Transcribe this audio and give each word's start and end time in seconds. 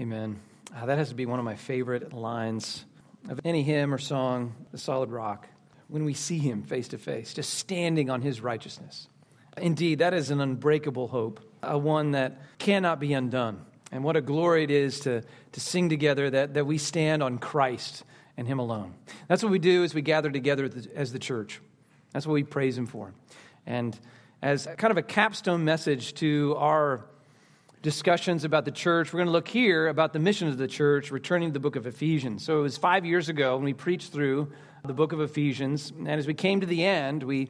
Amen. 0.00 0.40
Uh, 0.74 0.86
that 0.86 0.96
has 0.96 1.10
to 1.10 1.14
be 1.14 1.26
one 1.26 1.38
of 1.38 1.44
my 1.44 1.56
favorite 1.56 2.14
lines 2.14 2.86
of 3.28 3.38
any 3.44 3.62
hymn 3.62 3.92
or 3.92 3.98
song, 3.98 4.54
The 4.72 4.78
Solid 4.78 5.10
Rock, 5.10 5.46
when 5.88 6.06
we 6.06 6.14
see 6.14 6.38
him 6.38 6.62
face 6.62 6.88
to 6.88 6.98
face, 6.98 7.34
just 7.34 7.52
standing 7.52 8.08
on 8.08 8.22
his 8.22 8.40
righteousness. 8.40 9.08
Indeed, 9.58 9.98
that 9.98 10.14
is 10.14 10.30
an 10.30 10.40
unbreakable 10.40 11.08
hope, 11.08 11.40
a 11.62 11.76
one 11.76 12.12
that 12.12 12.40
cannot 12.58 12.98
be 12.98 13.12
undone. 13.12 13.66
And 13.92 14.02
what 14.02 14.16
a 14.16 14.22
glory 14.22 14.64
it 14.64 14.70
is 14.70 15.00
to, 15.00 15.22
to 15.52 15.60
sing 15.60 15.90
together 15.90 16.30
that, 16.30 16.54
that 16.54 16.64
we 16.64 16.78
stand 16.78 17.22
on 17.22 17.36
Christ 17.36 18.02
and 18.38 18.48
him 18.48 18.58
alone. 18.58 18.94
That's 19.28 19.42
what 19.42 19.52
we 19.52 19.58
do 19.58 19.84
as 19.84 19.92
we 19.92 20.00
gather 20.00 20.30
together 20.30 20.70
as 20.94 21.12
the 21.12 21.18
church. 21.18 21.60
That's 22.12 22.26
what 22.26 22.32
we 22.32 22.44
praise 22.44 22.78
him 22.78 22.86
for. 22.86 23.12
And 23.66 24.00
as 24.40 24.66
kind 24.78 24.92
of 24.92 24.96
a 24.96 25.02
capstone 25.02 25.66
message 25.66 26.14
to 26.14 26.54
our 26.56 27.04
discussions 27.82 28.44
about 28.44 28.66
the 28.66 28.70
church, 28.70 29.12
we're 29.12 29.18
going 29.18 29.28
to 29.28 29.32
look 29.32 29.48
here 29.48 29.88
about 29.88 30.12
the 30.12 30.18
mission 30.18 30.48
of 30.48 30.58
the 30.58 30.68
church, 30.68 31.10
returning 31.10 31.48
to 31.48 31.52
the 31.52 31.60
book 31.60 31.76
of 31.76 31.86
Ephesians. 31.86 32.44
So 32.44 32.58
it 32.58 32.62
was 32.62 32.76
five 32.76 33.06
years 33.06 33.30
ago 33.30 33.56
when 33.56 33.64
we 33.64 33.72
preached 33.72 34.12
through 34.12 34.52
the 34.84 34.92
book 34.92 35.12
of 35.12 35.20
Ephesians. 35.20 35.90
And 35.90 36.08
as 36.08 36.26
we 36.26 36.34
came 36.34 36.60
to 36.60 36.66
the 36.66 36.84
end, 36.84 37.22
we 37.22 37.48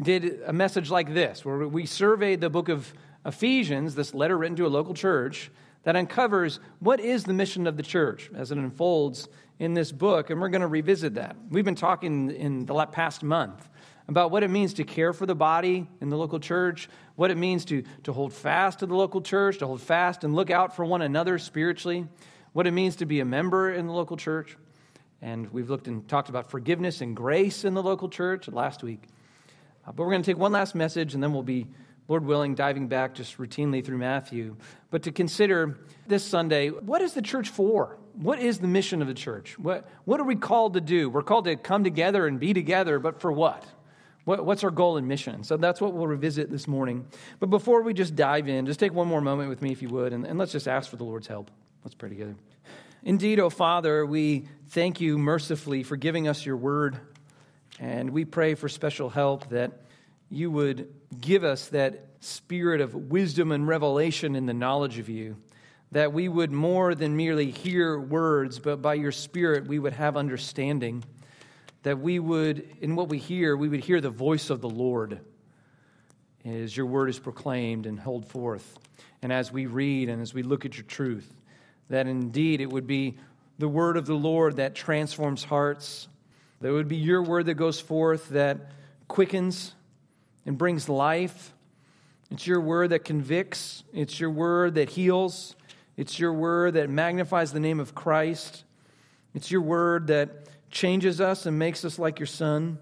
did 0.00 0.42
a 0.46 0.52
message 0.52 0.90
like 0.90 1.12
this, 1.12 1.44
where 1.44 1.66
we 1.66 1.86
surveyed 1.86 2.40
the 2.40 2.50
book 2.50 2.68
of 2.68 2.94
Ephesians, 3.26 3.96
this 3.96 4.14
letter 4.14 4.38
written 4.38 4.56
to 4.56 4.66
a 4.66 4.68
local 4.68 4.94
church, 4.94 5.50
that 5.82 5.96
uncovers 5.96 6.60
what 6.78 7.00
is 7.00 7.24
the 7.24 7.32
mission 7.32 7.66
of 7.66 7.76
the 7.76 7.82
church 7.82 8.30
as 8.34 8.52
it 8.52 8.58
unfolds 8.58 9.28
in 9.58 9.74
this 9.74 9.90
book. 9.90 10.30
And 10.30 10.40
we're 10.40 10.50
going 10.50 10.62
to 10.62 10.68
revisit 10.68 11.14
that. 11.14 11.36
We've 11.50 11.64
been 11.64 11.74
talking 11.74 12.30
in 12.30 12.64
the 12.64 12.86
past 12.86 13.22
month 13.24 13.68
about 14.06 14.30
what 14.30 14.42
it 14.42 14.50
means 14.50 14.74
to 14.74 14.84
care 14.84 15.12
for 15.12 15.26
the 15.26 15.34
body 15.34 15.88
in 16.00 16.10
the 16.10 16.16
local 16.16 16.38
church, 16.38 16.88
what 17.16 17.30
it 17.30 17.36
means 17.36 17.64
to, 17.66 17.84
to 18.04 18.12
hold 18.12 18.32
fast 18.32 18.80
to 18.80 18.86
the 18.86 18.94
local 18.94 19.20
church, 19.20 19.58
to 19.58 19.66
hold 19.66 19.80
fast 19.80 20.24
and 20.24 20.34
look 20.34 20.50
out 20.50 20.74
for 20.74 20.84
one 20.84 21.02
another 21.02 21.38
spiritually, 21.38 22.06
what 22.52 22.66
it 22.66 22.72
means 22.72 22.96
to 22.96 23.06
be 23.06 23.20
a 23.20 23.24
member 23.24 23.72
in 23.72 23.86
the 23.86 23.92
local 23.92 24.16
church. 24.16 24.56
And 25.22 25.52
we've 25.52 25.70
looked 25.70 25.88
and 25.88 26.06
talked 26.08 26.28
about 26.28 26.50
forgiveness 26.50 27.00
and 27.00 27.16
grace 27.16 27.64
in 27.64 27.74
the 27.74 27.82
local 27.82 28.08
church 28.08 28.48
last 28.48 28.82
week. 28.82 29.02
Uh, 29.86 29.92
but 29.92 30.04
we're 30.04 30.10
going 30.10 30.22
to 30.22 30.30
take 30.30 30.38
one 30.38 30.52
last 30.52 30.74
message 30.74 31.14
and 31.14 31.22
then 31.22 31.32
we'll 31.32 31.42
be, 31.42 31.66
Lord 32.08 32.24
willing, 32.26 32.54
diving 32.54 32.88
back 32.88 33.14
just 33.14 33.38
routinely 33.38 33.84
through 33.84 33.98
Matthew. 33.98 34.56
But 34.90 35.04
to 35.04 35.12
consider 35.12 35.78
this 36.06 36.24
Sunday, 36.24 36.68
what 36.68 37.00
is 37.00 37.14
the 37.14 37.22
church 37.22 37.48
for? 37.48 37.96
What 38.14 38.38
is 38.38 38.58
the 38.58 38.68
mission 38.68 39.02
of 39.02 39.08
the 39.08 39.14
church? 39.14 39.58
What, 39.58 39.88
what 40.04 40.20
are 40.20 40.24
we 40.24 40.36
called 40.36 40.74
to 40.74 40.80
do? 40.80 41.08
We're 41.08 41.22
called 41.22 41.46
to 41.46 41.56
come 41.56 41.84
together 41.84 42.26
and 42.26 42.38
be 42.38 42.52
together, 42.52 42.98
but 42.98 43.20
for 43.20 43.32
what? 43.32 43.64
What? 44.24 44.44
What's 44.44 44.64
our 44.64 44.70
goal 44.70 44.96
and 44.96 45.06
mission? 45.06 45.44
So 45.44 45.56
that's 45.56 45.80
what 45.80 45.92
we'll 45.92 46.06
revisit 46.06 46.50
this 46.50 46.66
morning. 46.66 47.06
But 47.40 47.50
before 47.50 47.82
we 47.82 47.94
just 47.94 48.16
dive 48.16 48.48
in, 48.48 48.66
just 48.66 48.80
take 48.80 48.92
one 48.92 49.08
more 49.08 49.20
moment 49.20 49.48
with 49.48 49.62
me, 49.62 49.72
if 49.72 49.82
you 49.82 49.88
would, 49.90 50.12
and, 50.12 50.26
and 50.26 50.38
let's 50.38 50.52
just 50.52 50.68
ask 50.68 50.90
for 50.90 50.96
the 50.96 51.04
Lord's 51.04 51.26
help. 51.26 51.50
Let's 51.84 51.94
pray 51.94 52.08
together. 52.08 52.34
Indeed, 53.02 53.38
O 53.38 53.44
oh 53.44 53.50
Father, 53.50 54.06
we 54.06 54.46
thank 54.68 54.98
you 55.00 55.18
mercifully 55.18 55.82
for 55.82 55.96
giving 55.96 56.26
us 56.26 56.46
your 56.46 56.56
word, 56.56 56.98
and 57.78 58.10
we 58.10 58.24
pray 58.24 58.54
for 58.54 58.68
special 58.68 59.10
help 59.10 59.50
that 59.50 59.82
you 60.30 60.50
would 60.50 60.92
give 61.20 61.44
us 61.44 61.68
that 61.68 62.06
spirit 62.20 62.80
of 62.80 62.94
wisdom 62.94 63.52
and 63.52 63.68
revelation 63.68 64.34
in 64.34 64.46
the 64.46 64.54
knowledge 64.54 64.98
of 64.98 65.10
you, 65.10 65.36
that 65.92 66.14
we 66.14 66.28
would 66.28 66.50
more 66.50 66.94
than 66.94 67.14
merely 67.14 67.50
hear 67.50 67.98
words, 67.98 68.58
but 68.58 68.80
by 68.80 68.94
your 68.94 69.12
spirit 69.12 69.66
we 69.66 69.78
would 69.78 69.92
have 69.92 70.16
understanding, 70.16 71.04
that 71.84 72.00
we 72.00 72.18
would, 72.18 72.68
in 72.80 72.96
what 72.96 73.08
we 73.08 73.18
hear, 73.18 73.56
we 73.56 73.68
would 73.68 73.84
hear 73.84 74.00
the 74.00 74.10
voice 74.10 74.50
of 74.50 74.60
the 74.60 74.68
Lord 74.68 75.20
as 76.44 76.76
your 76.76 76.86
word 76.86 77.08
is 77.08 77.18
proclaimed 77.18 77.86
and 77.86 77.98
held 77.98 78.26
forth, 78.26 78.78
and 79.22 79.32
as 79.32 79.50
we 79.50 79.66
read 79.66 80.08
and 80.10 80.20
as 80.20 80.34
we 80.34 80.42
look 80.42 80.66
at 80.66 80.76
your 80.76 80.84
truth 80.84 81.32
that 81.90 82.06
indeed 82.06 82.60
it 82.60 82.70
would 82.70 82.86
be 82.86 83.16
the 83.58 83.68
word 83.68 83.96
of 83.96 84.06
the 84.06 84.14
Lord 84.14 84.56
that 84.56 84.74
transforms 84.74 85.44
hearts. 85.44 86.08
That 86.60 86.68
it 86.68 86.72
would 86.72 86.88
be 86.88 86.96
your 86.96 87.22
word 87.22 87.46
that 87.46 87.54
goes 87.54 87.80
forth 87.80 88.30
that 88.30 88.72
quickens 89.08 89.74
and 90.46 90.56
brings 90.56 90.88
life. 90.88 91.52
It's 92.30 92.46
your 92.46 92.60
word 92.60 92.90
that 92.90 93.04
convicts. 93.04 93.84
It's 93.92 94.18
your 94.18 94.30
word 94.30 94.74
that 94.74 94.90
heals. 94.90 95.56
It's 95.96 96.18
your 96.18 96.32
word 96.32 96.74
that 96.74 96.90
magnifies 96.90 97.52
the 97.52 97.60
name 97.60 97.80
of 97.80 97.94
Christ. 97.94 98.64
It's 99.34 99.50
your 99.50 99.60
word 99.60 100.08
that 100.08 100.43
changes 100.70 101.20
us 101.20 101.46
and 101.46 101.58
makes 101.58 101.84
us 101.84 101.98
like 101.98 102.18
your 102.18 102.26
son. 102.26 102.78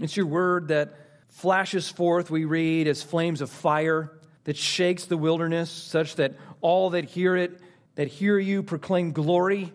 It's 0.00 0.16
your 0.16 0.26
word 0.26 0.68
that 0.68 0.94
flashes 1.28 1.88
forth, 1.88 2.30
we 2.30 2.44
read, 2.44 2.86
as 2.86 3.02
flames 3.02 3.40
of 3.40 3.50
fire 3.50 4.12
that 4.44 4.56
shakes 4.56 5.04
the 5.06 5.16
wilderness, 5.16 5.70
such 5.70 6.16
that 6.16 6.34
all 6.60 6.90
that 6.90 7.04
hear 7.04 7.36
it 7.36 7.60
that 7.94 8.08
hear 8.08 8.38
you 8.38 8.62
proclaim 8.62 9.12
glory. 9.12 9.72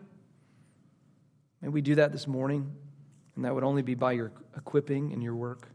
May 1.62 1.70
we 1.70 1.82
do 1.82 1.96
that 1.96 2.12
this 2.12 2.28
morning, 2.28 2.72
and 3.36 3.46
that 3.46 3.54
would 3.54 3.64
only 3.64 3.82
be 3.82 3.96
by 3.96 4.14
your 4.14 4.32
equipping 4.56 5.14
and 5.14 5.22
your 5.22 5.36
work. 5.36 5.68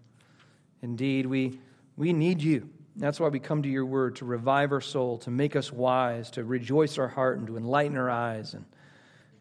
Indeed, 0.82 1.26
we, 1.26 1.58
we 1.96 2.12
need 2.12 2.42
you. 2.42 2.68
That's 2.96 3.18
why 3.18 3.28
we 3.28 3.38
come 3.38 3.62
to 3.62 3.68
your 3.68 3.86
word 3.86 4.16
to 4.16 4.24
revive 4.24 4.72
our 4.72 4.80
soul, 4.80 5.18
to 5.18 5.30
make 5.30 5.56
us 5.56 5.72
wise, 5.72 6.30
to 6.32 6.44
rejoice 6.44 6.98
our 6.98 7.08
heart, 7.08 7.38
and 7.38 7.46
to 7.46 7.56
enlighten 7.56 7.96
our 7.96 8.10
eyes, 8.10 8.54
and 8.54 8.64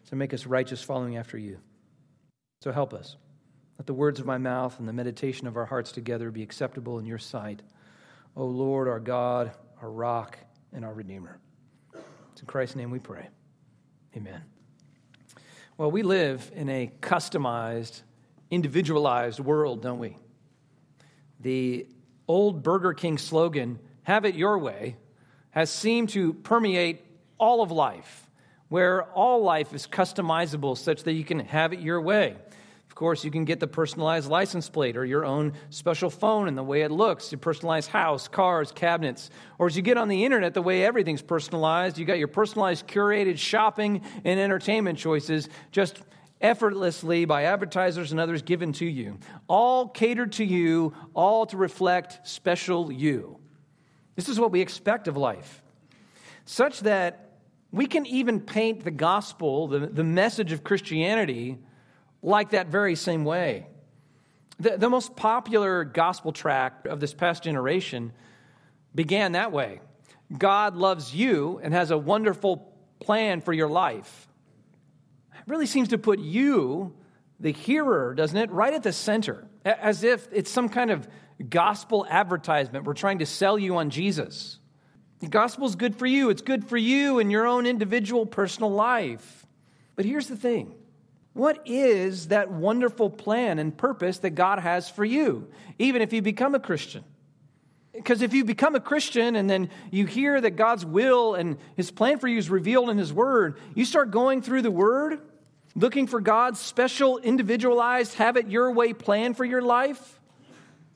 to 0.07 0.15
make 0.15 0.33
us 0.33 0.45
righteous 0.45 0.81
following 0.81 1.17
after 1.17 1.37
you. 1.37 1.59
So 2.61 2.71
help 2.71 2.93
us. 2.93 3.17
Let 3.79 3.87
the 3.87 3.93
words 3.93 4.19
of 4.19 4.27
my 4.27 4.37
mouth 4.37 4.77
and 4.79 4.87
the 4.87 4.93
meditation 4.93 5.47
of 5.47 5.57
our 5.57 5.65
hearts 5.65 5.91
together 5.91 6.29
be 6.29 6.43
acceptable 6.43 6.99
in 6.99 7.05
your 7.07 7.17
sight. 7.17 7.63
O 8.35 8.45
Lord, 8.45 8.87
our 8.87 8.99
God, 8.99 9.51
our 9.81 9.91
rock, 9.91 10.37
and 10.71 10.85
our 10.85 10.93
Redeemer. 10.93 11.39
It's 12.31 12.41
in 12.41 12.47
Christ's 12.47 12.75
name 12.75 12.91
we 12.91 12.99
pray. 12.99 13.27
Amen. 14.15 14.43
Well, 15.75 15.89
we 15.89 16.03
live 16.03 16.51
in 16.53 16.69
a 16.69 16.91
customized, 17.01 18.03
individualized 18.51 19.39
world, 19.39 19.81
don't 19.81 19.97
we? 19.97 20.15
The 21.39 21.87
old 22.27 22.61
Burger 22.61 22.93
King 22.93 23.17
slogan, 23.17 23.79
have 24.03 24.23
it 24.23 24.35
your 24.35 24.59
way, 24.59 24.97
has 25.49 25.71
seemed 25.71 26.09
to 26.09 26.33
permeate 26.33 27.03
all 27.39 27.63
of 27.63 27.71
life, 27.71 28.29
where 28.71 29.03
all 29.11 29.43
life 29.43 29.73
is 29.73 29.85
customizable 29.85 30.77
such 30.77 31.03
that 31.03 31.11
you 31.11 31.25
can 31.25 31.39
have 31.39 31.73
it 31.73 31.81
your 31.81 31.99
way 31.99 32.37
Of 32.87 32.95
course, 32.95 33.25
you 33.25 33.29
can 33.29 33.43
get 33.43 33.59
the 33.59 33.67
personalized 33.67 34.29
license 34.29 34.69
plate 34.69 34.95
or 34.95 35.03
your 35.03 35.25
own 35.25 35.53
special 35.71 36.09
phone 36.09 36.47
and 36.47 36.57
the 36.57 36.63
way 36.63 36.83
it 36.83 36.89
looks, 36.91 37.33
your 37.33 37.39
personalized 37.39 37.89
house, 37.89 38.29
cars, 38.29 38.71
cabinets. 38.71 39.29
Or 39.59 39.67
as 39.67 39.75
you 39.75 39.81
get 39.81 39.97
on 39.97 40.07
the 40.07 40.23
internet, 40.23 40.53
the 40.53 40.61
way 40.61 40.85
everything's 40.85 41.21
personalized, 41.21 41.97
you 41.97 42.05
got 42.05 42.17
your 42.17 42.29
personalized 42.29 42.87
curated 42.87 43.37
shopping 43.37 44.01
and 44.23 44.39
entertainment 44.39 44.97
choices 44.97 45.49
just 45.73 46.01
effortlessly 46.39 47.25
by 47.25 47.43
advertisers 47.43 48.11
and 48.11 48.21
others 48.21 48.41
given 48.41 48.71
to 48.73 48.85
you. 48.85 49.19
All 49.49 49.89
catered 49.89 50.31
to 50.33 50.45
you, 50.45 50.93
all 51.13 51.45
to 51.47 51.57
reflect 51.57 52.25
special 52.25 52.89
you. 52.89 53.37
This 54.15 54.29
is 54.29 54.39
what 54.39 54.51
we 54.51 54.61
expect 54.61 55.09
of 55.09 55.17
life. 55.17 55.61
Such 56.45 56.81
that 56.81 57.30
we 57.71 57.85
can 57.85 58.05
even 58.05 58.41
paint 58.41 58.83
the 58.83 58.91
gospel, 58.91 59.67
the, 59.67 59.79
the 59.79 60.03
message 60.03 60.51
of 60.51 60.63
Christianity, 60.63 61.57
like 62.21 62.51
that 62.51 62.67
very 62.67 62.95
same 62.95 63.23
way. 63.23 63.67
The, 64.59 64.77
the 64.77 64.89
most 64.89 65.15
popular 65.15 65.83
gospel 65.83 66.31
tract 66.31 66.85
of 66.85 66.99
this 66.99 67.13
past 67.13 67.43
generation 67.43 68.11
began 68.93 69.31
that 69.31 69.51
way 69.51 69.79
God 70.37 70.75
loves 70.75 71.13
you 71.13 71.59
and 71.63 71.73
has 71.73 71.91
a 71.91 71.97
wonderful 71.97 72.73
plan 72.99 73.41
for 73.41 73.53
your 73.53 73.67
life. 73.67 74.27
It 75.33 75.47
really 75.47 75.65
seems 75.65 75.89
to 75.89 75.97
put 75.97 76.19
you, 76.19 76.93
the 77.39 77.51
hearer, 77.51 78.13
doesn't 78.13 78.37
it, 78.37 78.51
right 78.51 78.73
at 78.73 78.83
the 78.83 78.93
center, 78.93 79.47
as 79.65 80.03
if 80.03 80.27
it's 80.31 80.51
some 80.51 80.69
kind 80.69 80.91
of 80.91 81.07
gospel 81.49 82.05
advertisement. 82.09 82.85
We're 82.85 82.93
trying 82.93 83.19
to 83.19 83.25
sell 83.25 83.57
you 83.57 83.77
on 83.77 83.89
Jesus. 83.89 84.59
The 85.21 85.27
gospel 85.27 85.67
is 85.67 85.75
good 85.75 85.95
for 85.95 86.07
you, 86.07 86.29
it's 86.29 86.41
good 86.41 86.67
for 86.67 86.77
you 86.77 87.19
in 87.19 87.29
your 87.29 87.45
own 87.45 87.65
individual 87.65 88.25
personal 88.25 88.71
life. 88.71 89.45
But 89.95 90.05
here's 90.05 90.27
the 90.27 90.35
thing 90.35 90.75
what 91.33 91.61
is 91.65 92.27
that 92.27 92.51
wonderful 92.51 93.09
plan 93.09 93.59
and 93.59 93.75
purpose 93.75 94.17
that 94.19 94.31
God 94.31 94.59
has 94.59 94.89
for 94.89 95.05
you, 95.05 95.47
even 95.79 96.01
if 96.01 96.11
you 96.11 96.21
become 96.21 96.55
a 96.55 96.59
Christian? 96.59 97.03
Because 97.93 98.21
if 98.21 98.33
you 98.33 98.45
become 98.45 98.75
a 98.75 98.79
Christian 98.79 99.35
and 99.35 99.49
then 99.49 99.69
you 99.91 100.05
hear 100.05 100.39
that 100.39 100.51
God's 100.51 100.85
will 100.85 101.35
and 101.35 101.57
His 101.75 101.91
plan 101.91 102.19
for 102.19 102.27
you 102.27 102.37
is 102.37 102.49
revealed 102.49 102.89
in 102.89 102.97
His 102.97 103.13
Word, 103.13 103.59
you 103.75 103.85
start 103.85 104.11
going 104.11 104.41
through 104.41 104.61
the 104.61 104.71
Word, 104.71 105.19
looking 105.75 106.07
for 106.07 106.19
God's 106.19 106.59
special, 106.59 107.17
individualized, 107.17 108.15
have 108.15 108.37
it 108.37 108.47
your 108.47 108.71
way 108.71 108.93
plan 108.93 109.33
for 109.33 109.45
your 109.45 109.61
life. 109.61 110.19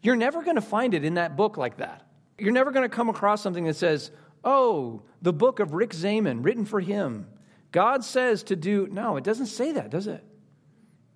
You're 0.02 0.16
never 0.16 0.42
going 0.42 0.56
to 0.56 0.62
find 0.62 0.94
it 0.94 1.04
in 1.04 1.16
that 1.16 1.36
book 1.36 1.58
like 1.58 1.78
that. 1.78 2.05
You're 2.38 2.52
never 2.52 2.72
going 2.72 2.90
to 2.90 2.96
come 2.96 3.10
across 3.10 3.42
something 3.42 3.66
that 3.66 3.76
says, 3.76 4.12
oh, 4.44 5.02
the 5.22 5.34
book 5.34 5.60
of 5.60 5.74
Rick 5.74 5.92
Zeman, 5.92 6.44
written 6.44 6.66
for 6.66 6.80
him. 6.80 7.28
God 7.72 8.04
says 8.04 8.44
to 8.44 8.56
do, 8.56 8.88
no, 8.92 9.18
it 9.18 9.24
doesn't 9.24 9.48
say 9.48 9.74
that, 9.74 9.90
does 9.90 10.08
it? 10.08 10.24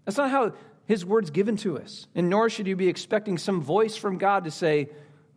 That's 0.05 0.17
not 0.17 0.31
how 0.31 0.53
his 0.85 1.05
word's 1.05 1.29
given 1.29 1.55
to 1.57 1.77
us. 1.77 2.07
And 2.15 2.29
nor 2.29 2.49
should 2.49 2.67
you 2.67 2.75
be 2.75 2.87
expecting 2.87 3.37
some 3.37 3.61
voice 3.61 3.95
from 3.95 4.17
God 4.17 4.45
to 4.45 4.51
say, 4.51 4.89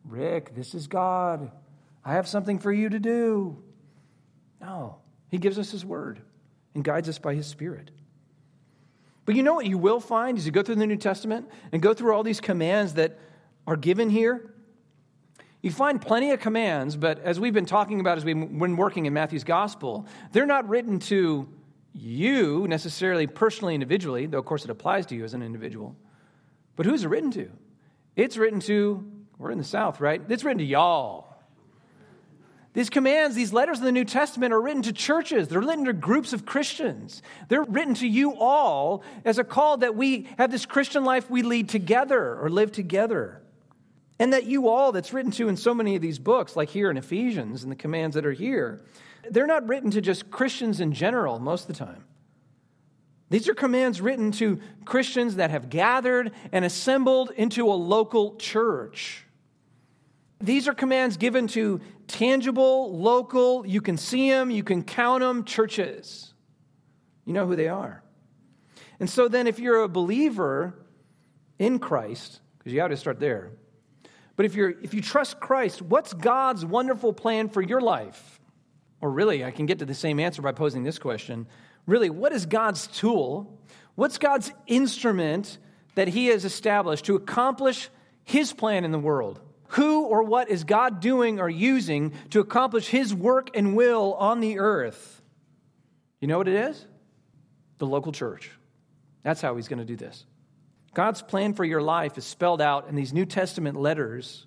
Rick, 0.05 0.55
this 0.55 0.75
is 0.75 0.87
God. 0.87 1.50
I 2.05 2.14
have 2.14 2.26
something 2.26 2.58
for 2.58 2.73
you 2.73 2.88
to 2.88 2.99
do. 2.99 3.62
No. 4.61 4.96
He 5.29 5.38
gives 5.38 5.58
us 5.58 5.70
His 5.70 5.84
word 5.84 6.20
and 6.75 6.82
guides 6.82 7.08
us 7.08 7.19
by 7.19 7.34
His 7.34 7.46
Spirit. 7.46 7.90
But 9.25 9.34
you 9.34 9.43
know 9.43 9.55
what 9.55 9.67
you 9.67 9.79
will 9.79 10.00
find 10.00 10.37
as 10.37 10.46
you 10.46 10.52
go 10.52 10.62
through 10.62 10.76
the 10.76 10.87
New 10.87 10.96
Testament 10.96 11.49
and 11.70 11.81
go 11.81 11.94
through 11.94 12.14
all 12.14 12.23
these 12.23 12.40
commands 12.40 12.94
that 12.94 13.19
are 13.67 13.76
given 13.76 14.11
here? 14.11 14.51
You 15.62 15.70
find 15.70 16.02
plenty 16.02 16.32
of 16.32 16.40
commands, 16.40 16.96
but 16.96 17.20
as 17.20 17.38
we've 17.38 17.54
been 17.54 17.66
talking 17.66 18.00
about 18.00 18.18
as 18.18 18.24
we've 18.24 18.36
been 18.36 18.76
working 18.76 19.06
in 19.06 19.14
Matthew's 19.14 19.44
gospel, 19.44 20.06
they're 20.32 20.44
not 20.44 20.68
written 20.68 20.98
to 21.00 21.48
you 21.94 22.66
necessarily 22.68 23.28
personally, 23.28 23.74
individually, 23.74 24.26
though 24.26 24.38
of 24.38 24.44
course 24.44 24.64
it 24.64 24.70
applies 24.70 25.06
to 25.06 25.14
you 25.14 25.24
as 25.24 25.34
an 25.34 25.42
individual. 25.42 25.94
But 26.74 26.86
who's 26.86 27.04
it 27.04 27.08
written 27.08 27.30
to? 27.32 27.48
It's 28.16 28.36
written 28.36 28.58
to, 28.60 29.08
we're 29.38 29.52
in 29.52 29.58
the 29.58 29.64
South, 29.64 30.00
right? 30.00 30.20
It's 30.28 30.42
written 30.42 30.58
to 30.58 30.64
y'all. 30.64 31.28
These 32.72 32.88
commands, 32.88 33.36
these 33.36 33.52
letters 33.52 33.78
in 33.78 33.84
the 33.84 33.92
New 33.92 34.06
Testament 34.06 34.52
are 34.54 34.60
written 34.60 34.82
to 34.82 34.94
churches. 34.94 35.48
They're 35.48 35.60
written 35.60 35.84
to 35.84 35.92
groups 35.92 36.32
of 36.32 36.46
Christians. 36.46 37.22
They're 37.48 37.64
written 37.64 37.94
to 37.96 38.08
you 38.08 38.34
all 38.34 39.04
as 39.26 39.38
a 39.38 39.44
call 39.44 39.76
that 39.78 39.94
we 39.94 40.26
have 40.38 40.50
this 40.50 40.64
Christian 40.64 41.04
life 41.04 41.30
we 41.30 41.42
lead 41.42 41.68
together 41.68 42.34
or 42.40 42.48
live 42.48 42.72
together. 42.72 43.41
And 44.22 44.32
that 44.34 44.46
you 44.46 44.69
all, 44.69 44.92
that's 44.92 45.12
written 45.12 45.32
to 45.32 45.48
in 45.48 45.56
so 45.56 45.74
many 45.74 45.96
of 45.96 46.00
these 46.00 46.20
books, 46.20 46.54
like 46.54 46.69
here 46.69 46.92
in 46.92 46.96
Ephesians 46.96 47.64
and 47.64 47.72
the 47.72 47.76
commands 47.76 48.14
that 48.14 48.24
are 48.24 48.32
here, 48.32 48.80
they're 49.28 49.48
not 49.48 49.66
written 49.66 49.90
to 49.90 50.00
just 50.00 50.30
Christians 50.30 50.78
in 50.78 50.92
general 50.92 51.40
most 51.40 51.62
of 51.62 51.66
the 51.66 51.84
time. 51.84 52.04
These 53.30 53.48
are 53.48 53.54
commands 53.54 54.00
written 54.00 54.30
to 54.30 54.60
Christians 54.84 55.34
that 55.34 55.50
have 55.50 55.70
gathered 55.70 56.30
and 56.52 56.64
assembled 56.64 57.32
into 57.32 57.66
a 57.66 57.74
local 57.74 58.36
church. 58.36 59.26
These 60.40 60.69
are 60.69 60.74
commands 60.74 61.16
given 61.16 61.48
to 61.48 61.80
tangible, 62.06 62.96
local, 62.96 63.66
you 63.66 63.80
can 63.80 63.96
see 63.96 64.30
them, 64.30 64.52
you 64.52 64.62
can 64.62 64.84
count 64.84 65.22
them 65.22 65.42
churches. 65.42 66.32
You 67.24 67.32
know 67.32 67.48
who 67.48 67.56
they 67.56 67.66
are. 67.66 68.04
And 69.00 69.10
so 69.10 69.26
then, 69.26 69.48
if 69.48 69.58
you're 69.58 69.82
a 69.82 69.88
believer 69.88 70.74
in 71.58 71.80
Christ, 71.80 72.38
because 72.58 72.72
you 72.72 72.78
got 72.78 72.86
to 72.86 72.96
start 72.96 73.19
there, 73.19 73.50
but 74.37 74.46
if, 74.46 74.55
you're, 74.55 74.70
if 74.70 74.94
you 74.94 75.02
trust 75.02 75.40
Christ, 75.40 75.82
what's 75.82 76.12
God's 76.12 76.64
wonderful 76.64 77.12
plan 77.12 77.49
for 77.49 77.61
your 77.61 77.81
life? 77.81 78.40
Or 79.00 79.11
really, 79.11 79.44
I 79.44 79.50
can 79.50 79.67
get 79.67 79.81
to 79.81 79.84
the 79.84 79.94
same 79.94 80.20
answer 80.20 80.43
by 80.43 80.52
posing 80.52 80.84
this 80.84 80.99
question. 80.99 81.46
Really, 81.87 82.08
what 82.08 82.32
is 82.32 82.46
God's 82.46 82.87
tool? 82.87 83.58
What's 83.94 84.19
God's 84.19 84.52
instrument 84.67 85.58
that 85.96 86.08
He 86.08 86.26
has 86.26 86.44
established 86.44 87.06
to 87.06 87.17
accomplish 87.17 87.90
His 88.25 88.52
plan 88.52 88.84
in 88.84 88.93
the 88.93 88.99
world? 88.99 89.40
Who 89.69 90.05
or 90.05 90.23
what 90.23 90.50
is 90.50 90.64
God 90.64 91.00
doing 91.00 91.40
or 91.40 91.49
using 91.50 92.12
to 92.31 92.40
accomplish 92.40 92.88
His 92.88 93.14
work 93.14 93.50
and 93.55 93.75
will 93.75 94.14
on 94.14 94.40
the 94.40 94.58
earth? 94.58 95.20
You 96.20 96.29
know 96.29 96.38
what 96.38 96.49
it 96.49 96.55
is? 96.55 96.87
The 97.79 97.87
local 97.87 98.12
church. 98.12 98.50
That's 99.25 99.40
how 99.40 99.56
He's 99.56 99.69
going 99.69 99.81
to 99.81 99.84
do 99.84 99.96
this. 99.96 100.25
God's 100.94 101.22
plan 101.22 101.54
for 101.54 101.64
your 101.64 101.82
life 101.82 102.18
is 102.18 102.24
spelled 102.24 102.60
out 102.60 102.88
in 102.88 102.94
these 102.94 103.12
New 103.12 103.24
Testament 103.24 103.80
letters 103.80 104.46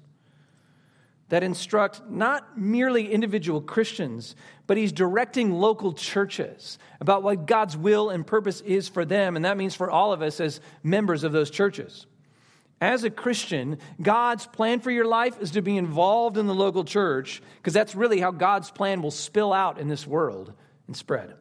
that 1.30 1.44
instruct 1.44 2.02
not 2.08 2.58
merely 2.58 3.12
individual 3.12 3.60
Christians, 3.60 4.36
but 4.68 4.78
he's 4.78 4.92
directing 4.92 5.52
local 5.52 5.94
churches 5.94 6.78
about 7.02 7.24
what 7.24 7.48
God's 7.48 7.76
will 7.76 8.12
and 8.12 8.26
purpose 8.26 8.62
is 8.62 8.88
for 8.88 9.06
them. 9.06 9.36
And 9.36 9.46
that 9.46 9.58
means 9.58 9.74
for 9.74 9.90
all 9.90 10.14
of 10.14 10.22
us 10.22 10.40
as 10.40 10.62
members 10.84 11.24
of 11.24 11.32
those 11.32 11.50
churches. 11.50 12.06
As 12.80 13.04
a 13.04 13.10
Christian, 13.10 13.80
God's 14.00 14.46
plan 14.46 14.82
for 14.82 14.92
your 14.92 15.08
life 15.08 15.42
is 15.42 15.52
to 15.52 15.62
be 15.62 15.78
involved 15.78 16.38
in 16.38 16.46
the 16.46 16.54
local 16.54 16.84
church 16.84 17.42
because 17.58 17.74
that's 17.74 17.96
really 17.96 18.20
how 18.20 18.32
God's 18.32 18.70
plan 18.70 19.02
will 19.02 19.12
spill 19.12 19.54
out 19.54 19.80
in 19.80 19.88
this 19.88 20.06
world 20.06 20.54
and 20.86 20.96
spread. 20.96 21.34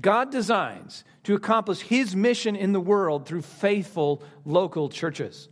God 0.00 0.30
designs 0.30 1.04
to 1.24 1.34
accomplish 1.34 1.80
his 1.80 2.16
mission 2.16 2.56
in 2.56 2.72
the 2.72 2.80
world 2.80 3.26
through 3.26 3.42
faithful 3.42 4.22
local 4.44 4.88
churches. 4.88 5.48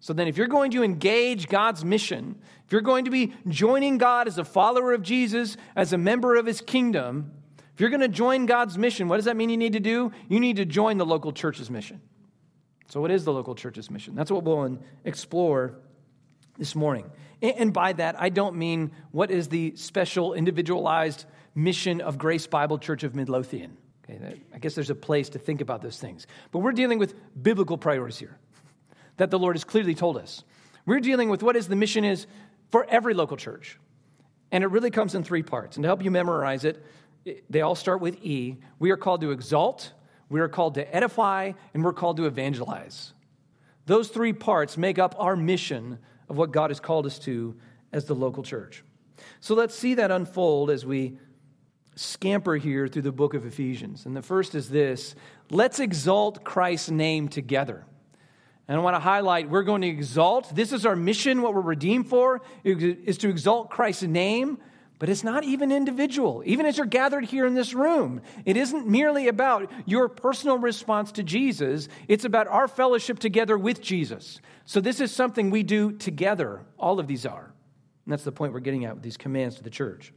So 0.00 0.12
then, 0.12 0.28
if 0.28 0.36
you're 0.36 0.46
going 0.46 0.70
to 0.72 0.84
engage 0.84 1.48
God's 1.48 1.84
mission, 1.84 2.36
if 2.66 2.72
you're 2.72 2.82
going 2.82 3.06
to 3.06 3.10
be 3.10 3.32
joining 3.48 3.98
God 3.98 4.28
as 4.28 4.38
a 4.38 4.44
follower 4.44 4.92
of 4.92 5.02
Jesus, 5.02 5.56
as 5.74 5.92
a 5.92 5.98
member 5.98 6.36
of 6.36 6.46
his 6.46 6.60
kingdom, 6.60 7.32
if 7.74 7.80
you're 7.80 7.90
going 7.90 8.00
to 8.00 8.08
join 8.08 8.46
God's 8.46 8.78
mission, 8.78 9.08
what 9.08 9.16
does 9.16 9.24
that 9.24 9.36
mean 9.36 9.50
you 9.50 9.56
need 9.56 9.72
to 9.72 9.80
do? 9.80 10.12
You 10.28 10.38
need 10.38 10.56
to 10.56 10.64
join 10.64 10.98
the 10.98 11.06
local 11.06 11.32
church's 11.32 11.70
mission. 11.70 12.00
So, 12.88 13.00
what 13.00 13.10
is 13.10 13.24
the 13.24 13.32
local 13.32 13.54
church's 13.54 13.90
mission? 13.90 14.14
That's 14.14 14.30
what 14.30 14.44
we'll 14.44 14.78
explore 15.04 15.74
this 16.56 16.74
morning. 16.74 17.10
And 17.42 17.72
by 17.72 17.92
that, 17.94 18.20
I 18.20 18.28
don't 18.28 18.56
mean 18.56 18.92
what 19.10 19.30
is 19.30 19.48
the 19.48 19.74
special, 19.76 20.34
individualized 20.34 21.26
mission 21.56 22.00
of 22.00 22.18
Grace 22.18 22.46
Bible 22.46 22.78
Church 22.78 23.02
of 23.02 23.16
Midlothian. 23.16 23.76
Okay, 24.04 24.40
I 24.54 24.58
guess 24.58 24.76
there's 24.76 24.90
a 24.90 24.94
place 24.94 25.30
to 25.30 25.40
think 25.40 25.60
about 25.60 25.82
those 25.82 25.98
things. 25.98 26.28
But 26.52 26.60
we're 26.60 26.72
dealing 26.72 27.00
with 27.00 27.14
biblical 27.42 27.76
priorities 27.76 28.18
here 28.18 28.38
that 29.16 29.30
the 29.32 29.38
Lord 29.38 29.56
has 29.56 29.64
clearly 29.64 29.94
told 29.94 30.16
us. 30.16 30.44
We're 30.84 31.00
dealing 31.00 31.28
with 31.28 31.42
what 31.42 31.56
is 31.56 31.66
the 31.66 31.74
mission 31.74 32.04
is 32.04 32.26
for 32.70 32.86
every 32.88 33.14
local 33.14 33.36
church. 33.36 33.80
And 34.52 34.62
it 34.62 34.68
really 34.68 34.90
comes 34.90 35.16
in 35.16 35.24
three 35.24 35.42
parts. 35.42 35.76
And 35.76 35.82
to 35.82 35.88
help 35.88 36.04
you 36.04 36.10
memorize 36.12 36.64
it, 36.64 36.84
they 37.50 37.62
all 37.62 37.74
start 37.74 38.00
with 38.00 38.22
E. 38.22 38.58
We 38.78 38.92
are 38.92 38.96
called 38.96 39.22
to 39.22 39.32
exalt, 39.32 39.92
we 40.28 40.40
are 40.40 40.48
called 40.48 40.74
to 40.74 40.94
edify, 40.94 41.52
and 41.74 41.82
we're 41.82 41.92
called 41.92 42.18
to 42.18 42.26
evangelize. 42.26 43.12
Those 43.86 44.08
three 44.08 44.32
parts 44.32 44.76
make 44.76 44.98
up 44.98 45.16
our 45.18 45.34
mission 45.34 45.98
of 46.28 46.36
what 46.36 46.52
God 46.52 46.70
has 46.70 46.78
called 46.78 47.06
us 47.06 47.18
to 47.20 47.56
as 47.92 48.04
the 48.04 48.14
local 48.14 48.42
church. 48.42 48.84
So 49.40 49.54
let's 49.54 49.74
see 49.74 49.94
that 49.94 50.10
unfold 50.10 50.70
as 50.70 50.84
we 50.84 51.18
scamper 51.96 52.56
here 52.56 52.86
through 52.86 53.02
the 53.02 53.12
book 53.12 53.34
of 53.34 53.44
Ephesians. 53.44 54.06
And 54.06 54.14
the 54.14 54.22
first 54.22 54.54
is 54.54 54.68
this 54.68 55.14
let's 55.50 55.80
exalt 55.80 56.44
Christ's 56.44 56.90
name 56.90 57.28
together. 57.28 57.84
And 58.68 58.76
I 58.76 58.80
want 58.80 58.96
to 58.96 59.00
highlight 59.00 59.50
we're 59.50 59.62
going 59.62 59.82
to 59.82 59.88
exalt. 59.88 60.54
This 60.54 60.72
is 60.72 60.86
our 60.86 60.96
mission, 60.96 61.42
what 61.42 61.54
we're 61.54 61.60
redeemed 61.60 62.08
for, 62.08 62.42
is 62.64 63.18
to 63.18 63.28
exalt 63.28 63.70
Christ's 63.70 64.04
name 64.04 64.58
but 64.98 65.08
it's 65.08 65.24
not 65.24 65.44
even 65.44 65.72
individual. 65.72 66.42
Even 66.46 66.64
as 66.64 66.78
you're 66.78 66.86
gathered 66.86 67.24
here 67.24 67.46
in 67.46 67.54
this 67.54 67.74
room, 67.74 68.22
it 68.44 68.56
isn't 68.56 68.86
merely 68.86 69.28
about 69.28 69.70
your 69.84 70.08
personal 70.08 70.56
response 70.56 71.12
to 71.12 71.22
Jesus, 71.22 71.88
it's 72.08 72.24
about 72.24 72.48
our 72.48 72.66
fellowship 72.66 73.18
together 73.18 73.58
with 73.58 73.82
Jesus. 73.82 74.40
So, 74.64 74.80
this 74.80 75.00
is 75.00 75.12
something 75.12 75.50
we 75.50 75.62
do 75.62 75.92
together. 75.92 76.62
All 76.78 76.98
of 76.98 77.06
these 77.06 77.26
are. 77.26 77.52
And 78.04 78.12
that's 78.12 78.24
the 78.24 78.32
point 78.32 78.52
we're 78.52 78.60
getting 78.60 78.84
at 78.84 78.94
with 78.94 79.02
these 79.02 79.16
commands 79.16 79.56
to 79.56 79.62
the 79.62 79.70
church. 79.70 80.12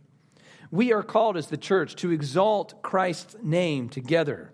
We 0.71 0.94
are 0.94 1.04
called 1.04 1.38
as 1.38 1.48
the 1.48 1.57
church 1.57 1.95
to 1.98 2.12
exalt 2.12 2.81
Christ's 2.81 3.36
name 3.42 3.89
together. 3.89 4.52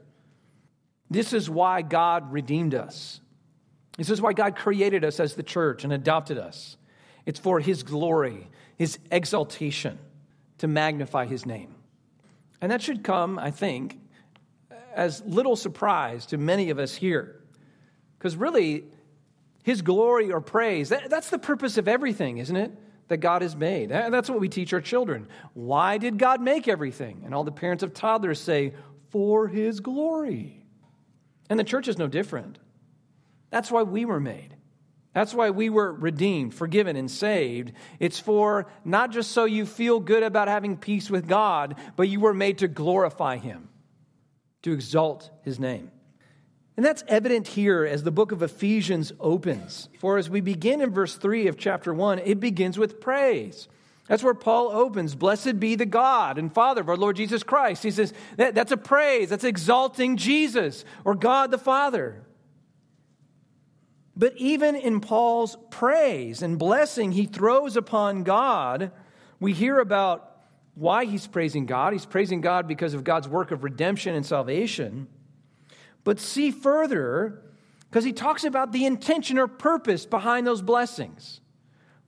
This 1.09 1.33
is 1.33 1.49
why 1.49 1.81
God 1.81 2.31
redeemed 2.31 2.73
us. 2.73 3.19
This 3.97 4.09
is 4.09 4.21
why 4.21 4.33
God 4.33 4.55
created 4.55 5.03
us 5.05 5.19
as 5.19 5.35
the 5.35 5.43
church 5.43 5.83
and 5.83 5.93
adopted 5.93 6.37
us. 6.37 6.77
It's 7.25 7.39
for 7.39 7.59
His 7.59 7.83
glory, 7.83 8.49
His 8.77 8.99
exaltation 9.11 9.99
to 10.59 10.67
magnify 10.67 11.25
his 11.25 11.45
name. 11.45 11.75
And 12.61 12.71
that 12.71 12.81
should 12.81 13.03
come, 13.03 13.37
I 13.37 13.51
think, 13.51 13.99
as 14.93 15.21
little 15.25 15.55
surprise 15.55 16.25
to 16.27 16.37
many 16.37 16.69
of 16.69 16.79
us 16.79 16.95
here. 16.95 17.41
Because 18.17 18.35
really, 18.35 18.85
his 19.63 19.81
glory 19.81 20.31
or 20.31 20.41
praise, 20.41 20.89
that, 20.89 21.09
that's 21.09 21.29
the 21.29 21.39
purpose 21.39 21.77
of 21.77 21.87
everything, 21.87 22.37
isn't 22.37 22.55
it? 22.55 22.71
That 23.07 23.17
God 23.17 23.43
has 23.43 23.55
made. 23.55 23.91
And 23.91 24.13
that's 24.13 24.29
what 24.29 24.39
we 24.39 24.49
teach 24.49 24.73
our 24.73 24.81
children. 24.81 25.27
Why 25.53 25.99
did 25.99 26.17
God 26.17 26.41
make 26.41 26.67
everything? 26.67 27.21
And 27.23 27.35
all 27.35 27.43
the 27.43 27.51
parents 27.51 27.83
of 27.83 27.93
toddlers 27.93 28.41
say, 28.41 28.73
for 29.11 29.47
his 29.47 29.79
glory. 29.79 30.65
And 31.49 31.59
the 31.59 31.63
church 31.63 31.87
is 31.87 31.97
no 31.97 32.07
different. 32.07 32.57
That's 33.51 33.71
why 33.71 33.83
we 33.83 34.05
were 34.05 34.19
made. 34.19 34.55
That's 35.13 35.33
why 35.33 35.51
we 35.51 35.69
were 35.69 35.93
redeemed, 35.93 36.53
forgiven, 36.53 36.97
and 36.97 37.09
saved. 37.09 37.71
It's 37.99 38.19
for 38.19 38.67
not 38.83 39.11
just 39.11 39.31
so 39.31 39.45
you 39.45 39.65
feel 39.65 40.01
good 40.01 40.23
about 40.23 40.49
having 40.49 40.75
peace 40.75 41.09
with 41.09 41.27
God, 41.27 41.75
but 41.95 42.09
you 42.09 42.19
were 42.19 42.33
made 42.33 42.57
to 42.57 42.67
glorify 42.67 43.37
Him, 43.37 43.69
to 44.63 44.73
exalt 44.73 45.29
His 45.43 45.57
name. 45.57 45.91
And 46.77 46.85
that's 46.85 47.03
evident 47.07 47.47
here 47.47 47.85
as 47.85 48.03
the 48.03 48.11
book 48.11 48.31
of 48.31 48.41
Ephesians 48.41 49.13
opens. 49.19 49.87
For 49.99 50.17
as 50.17 50.29
we 50.29 50.41
begin 50.41 50.81
in 50.81 50.91
verse 50.91 51.15
3 51.15 51.47
of 51.47 51.57
chapter 51.57 51.93
1, 51.93 52.19
it 52.19 52.39
begins 52.39 52.77
with 52.77 52.99
praise. 52.99 53.69
That's 54.07 54.23
where 54.23 54.33
Paul 54.33 54.69
opens. 54.71 55.15
Blessed 55.15 55.59
be 55.59 55.75
the 55.75 55.85
God 55.85 56.37
and 56.37 56.53
Father 56.53 56.81
of 56.81 56.89
our 56.89 56.97
Lord 56.97 57.15
Jesus 57.15 57.43
Christ. 57.43 57.81
He 57.81 57.91
says 57.91 58.13
that, 58.37 58.53
that's 58.53 58.71
a 58.71 58.77
praise, 58.77 59.29
that's 59.29 59.43
exalting 59.43 60.17
Jesus 60.17 60.85
or 61.05 61.15
God 61.15 61.49
the 61.49 61.57
Father. 61.57 62.23
But 64.15 64.33
even 64.37 64.75
in 64.75 65.01
Paul's 65.01 65.57
praise 65.71 66.41
and 66.41 66.59
blessing 66.59 67.13
he 67.13 67.25
throws 67.25 67.75
upon 67.75 68.23
God, 68.23 68.91
we 69.39 69.53
hear 69.53 69.79
about 69.79 70.31
why 70.75 71.05
he's 71.05 71.25
praising 71.25 71.65
God. 71.65 71.93
He's 71.93 72.05
praising 72.05 72.41
God 72.41 72.67
because 72.67 72.93
of 72.93 73.03
God's 73.03 73.27
work 73.27 73.51
of 73.51 73.63
redemption 73.63 74.13
and 74.13 74.25
salvation. 74.25 75.07
But 76.05 76.21
see 76.21 76.51
further, 76.51 77.41
because 77.89 78.05
he 78.05 78.13
talks 78.13 78.45
about 78.45 78.71
the 78.71 78.85
intention 78.85 79.37
or 79.37 79.47
purpose 79.47 80.05
behind 80.05 80.47
those 80.47 80.61
blessings. 80.61 81.41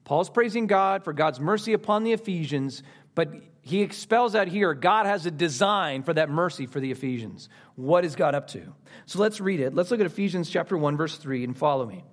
Paul's 0.05 0.29
praising 0.29 0.67
God 0.67 1.03
for 1.03 1.11
God's 1.11 1.41
mercy 1.41 1.73
upon 1.73 2.05
the 2.05 2.13
Ephesians, 2.13 2.81
but 3.13 3.29
he 3.61 3.81
expels 3.81 4.35
out 4.35 4.47
here 4.47 4.73
God 4.73 5.05
has 5.05 5.25
a 5.25 5.31
design 5.31 6.03
for 6.03 6.13
that 6.13 6.29
mercy 6.29 6.65
for 6.65 6.79
the 6.79 6.91
Ephesians. 6.91 7.49
What 7.75 8.05
is 8.05 8.15
God 8.15 8.33
up 8.33 8.47
to? 8.49 8.73
So 9.05 9.19
let's 9.19 9.41
read 9.41 9.59
it. 9.59 9.75
Let's 9.75 9.91
look 9.91 9.99
at 9.99 10.05
Ephesians 10.05 10.49
chapter 10.49 10.77
1 10.77 10.95
verse 10.95 11.17
3 11.17 11.43
and 11.43 11.57
follow 11.57 11.85
me. 11.85 12.05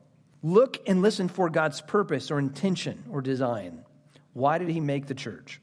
Look 0.43 0.79
and 0.89 1.01
listen 1.03 1.29
for 1.29 1.49
God's 1.49 1.81
purpose 1.81 2.33
or 2.33 2.41
intention 2.41 3.05
or 3.11 3.23
design. 3.23 3.85
Why 4.33 4.59
did 4.59 4.69
he 4.69 4.81
make 4.81 5.07
the 5.07 5.15
church? 5.15 5.61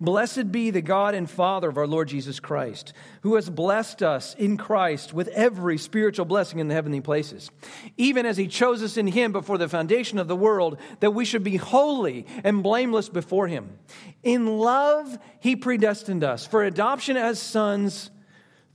Blessed 0.00 0.52
be 0.52 0.70
the 0.70 0.80
God 0.80 1.14
and 1.14 1.28
Father 1.28 1.68
of 1.68 1.76
our 1.76 1.86
Lord 1.86 2.08
Jesus 2.08 2.38
Christ, 2.38 2.92
who 3.22 3.34
has 3.34 3.50
blessed 3.50 4.00
us 4.02 4.34
in 4.34 4.56
Christ 4.56 5.12
with 5.12 5.26
every 5.28 5.76
spiritual 5.76 6.24
blessing 6.24 6.60
in 6.60 6.68
the 6.68 6.74
heavenly 6.74 7.00
places, 7.00 7.50
even 7.96 8.24
as 8.24 8.36
he 8.36 8.46
chose 8.46 8.80
us 8.82 8.96
in 8.96 9.08
him 9.08 9.32
before 9.32 9.58
the 9.58 9.68
foundation 9.68 10.18
of 10.18 10.28
the 10.28 10.36
world, 10.36 10.78
that 11.00 11.10
we 11.10 11.24
should 11.24 11.42
be 11.42 11.56
holy 11.56 12.26
and 12.44 12.62
blameless 12.62 13.08
before 13.08 13.48
him. 13.48 13.76
In 14.22 14.58
love, 14.58 15.18
he 15.40 15.56
predestined 15.56 16.22
us 16.22 16.46
for 16.46 16.62
adoption 16.62 17.16
as 17.16 17.40
sons 17.40 18.12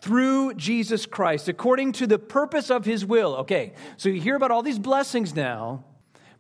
through 0.02 0.56
Jesus 0.56 1.06
Christ, 1.06 1.48
according 1.48 1.94
to 1.94 2.08
the 2.08 2.20
purpose 2.20 2.70
of 2.70 2.84
his 2.84 3.06
will. 3.06 3.36
Okay, 3.38 3.72
so 3.96 4.10
you 4.10 4.20
hear 4.20 4.36
about 4.36 4.52
all 4.52 4.62
these 4.62 4.80
blessings 4.80 5.34
now. 5.34 5.86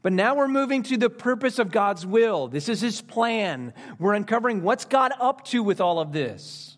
But 0.03 0.13
now 0.13 0.35
we're 0.35 0.49
moving 0.49 0.83
to 0.83 0.97
the 0.97 1.09
purpose 1.09 1.57
of 1.57 1.71
God's 1.71 2.05
will. 2.05 2.49
This 2.49 2.69
is 2.69 2.81
His 2.81 3.01
plan. 3.01 3.73
We're 3.97 4.13
uncovering 4.13 4.61
what's 4.61 4.85
God 4.85 5.13
up 5.19 5.45
to 5.45 5.63
with 5.63 5.81
all 5.81 5.99
of 5.99 6.11
this. 6.11 6.77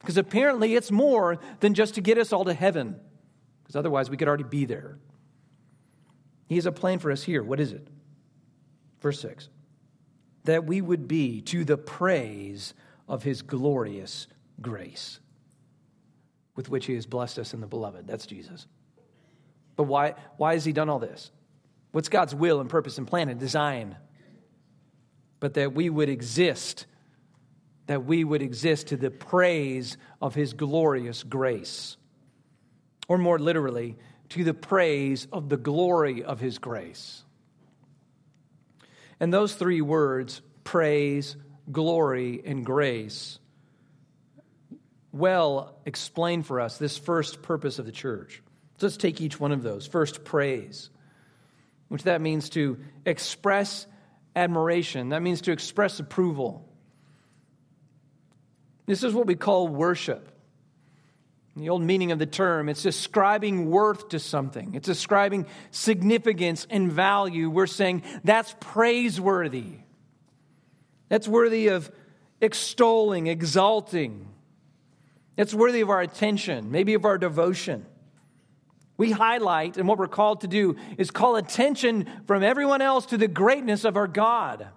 Because 0.00 0.16
apparently 0.16 0.74
it's 0.74 0.90
more 0.90 1.38
than 1.60 1.74
just 1.74 1.94
to 1.94 2.00
get 2.00 2.18
us 2.18 2.32
all 2.32 2.44
to 2.44 2.54
heaven, 2.54 2.98
because 3.62 3.76
otherwise 3.76 4.10
we 4.10 4.16
could 4.16 4.26
already 4.26 4.44
be 4.44 4.64
there. 4.64 4.98
He 6.48 6.56
has 6.56 6.66
a 6.66 6.72
plan 6.72 6.98
for 6.98 7.12
us 7.12 7.22
here. 7.22 7.42
What 7.42 7.60
is 7.60 7.72
it? 7.72 7.86
Verse 9.00 9.20
6 9.20 9.48
that 10.44 10.64
we 10.64 10.80
would 10.80 11.06
be 11.06 11.42
to 11.42 11.64
the 11.66 11.76
praise 11.76 12.72
of 13.06 13.22
His 13.22 13.42
glorious 13.42 14.26
grace 14.60 15.20
with 16.56 16.70
which 16.70 16.86
He 16.86 16.94
has 16.94 17.06
blessed 17.06 17.38
us 17.38 17.52
in 17.52 17.60
the 17.60 17.66
beloved. 17.66 18.06
That's 18.06 18.26
Jesus. 18.26 18.66
But 19.76 19.84
why, 19.84 20.14
why 20.38 20.54
has 20.54 20.64
He 20.64 20.72
done 20.72 20.88
all 20.88 20.98
this? 20.98 21.30
What's 21.92 22.08
God's 22.08 22.34
will 22.34 22.60
and 22.60 22.70
purpose 22.70 22.98
and 22.98 23.06
plan 23.06 23.28
and 23.28 23.40
design? 23.40 23.96
But 25.40 25.54
that 25.54 25.74
we 25.74 25.90
would 25.90 26.08
exist, 26.08 26.86
that 27.86 28.04
we 28.04 28.22
would 28.22 28.42
exist 28.42 28.88
to 28.88 28.96
the 28.96 29.10
praise 29.10 29.96
of 30.20 30.34
His 30.34 30.52
glorious 30.52 31.22
grace. 31.22 31.96
Or 33.08 33.18
more 33.18 33.38
literally, 33.38 33.96
to 34.30 34.44
the 34.44 34.54
praise 34.54 35.26
of 35.32 35.48
the 35.48 35.56
glory 35.56 36.22
of 36.22 36.38
His 36.38 36.58
grace. 36.58 37.24
And 39.18 39.34
those 39.34 39.54
three 39.54 39.80
words, 39.80 40.40
praise, 40.62 41.36
glory, 41.72 42.40
and 42.44 42.64
grace, 42.64 43.38
well 45.12 45.76
explain 45.84 46.44
for 46.44 46.60
us 46.60 46.78
this 46.78 46.96
first 46.96 47.42
purpose 47.42 47.80
of 47.80 47.86
the 47.86 47.92
church. 47.92 48.42
So 48.78 48.86
let's 48.86 48.96
take 48.96 49.20
each 49.20 49.40
one 49.40 49.50
of 49.50 49.62
those. 49.62 49.86
First, 49.86 50.24
praise 50.24 50.90
which 51.90 52.04
that 52.04 52.20
means 52.20 52.48
to 52.50 52.78
express 53.04 53.84
admiration, 54.36 55.08
that 55.08 55.22
means 55.22 55.40
to 55.42 55.52
express 55.52 55.98
approval. 55.98 56.64
This 58.86 59.02
is 59.02 59.12
what 59.12 59.26
we 59.26 59.34
call 59.34 59.66
worship. 59.66 60.28
The 61.56 61.68
old 61.68 61.82
meaning 61.82 62.12
of 62.12 62.20
the 62.20 62.26
term, 62.26 62.68
it's 62.68 62.84
ascribing 62.86 63.70
worth 63.70 64.10
to 64.10 64.20
something. 64.20 64.74
It's 64.76 64.88
ascribing 64.88 65.46
significance 65.72 66.64
and 66.70 66.92
value. 66.92 67.50
We're 67.50 67.66
saying 67.66 68.04
that's 68.22 68.54
praiseworthy. 68.60 69.78
That's 71.08 71.26
worthy 71.26 71.66
of 71.66 71.90
extolling, 72.40 73.26
exalting. 73.26 74.28
That's 75.34 75.52
worthy 75.52 75.80
of 75.80 75.90
our 75.90 76.00
attention, 76.00 76.70
maybe 76.70 76.94
of 76.94 77.04
our 77.04 77.18
devotion 77.18 77.84
we 79.00 79.12
highlight, 79.12 79.78
and 79.78 79.88
what 79.88 79.96
we're 79.96 80.06
called 80.08 80.42
to 80.42 80.46
do 80.46 80.76
is 80.98 81.10
call 81.10 81.36
attention 81.36 82.06
from 82.26 82.42
everyone 82.42 82.82
else 82.82 83.06
to 83.06 83.16
the 83.16 83.28
greatness 83.28 83.86
of 83.86 83.96
our 83.96 84.06
God. 84.06 84.68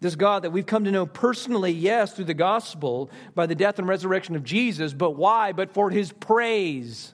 This 0.00 0.14
God 0.14 0.44
that 0.44 0.50
we've 0.50 0.64
come 0.64 0.84
to 0.84 0.90
know 0.90 1.04
personally, 1.04 1.72
yes, 1.72 2.14
through 2.14 2.24
the 2.24 2.32
gospel 2.32 3.10
by 3.34 3.44
the 3.44 3.54
death 3.54 3.78
and 3.78 3.86
resurrection 3.86 4.34
of 4.34 4.44
Jesus, 4.44 4.94
but 4.94 5.10
why? 5.10 5.52
But 5.52 5.74
for 5.74 5.90
his 5.90 6.10
praise. 6.10 7.12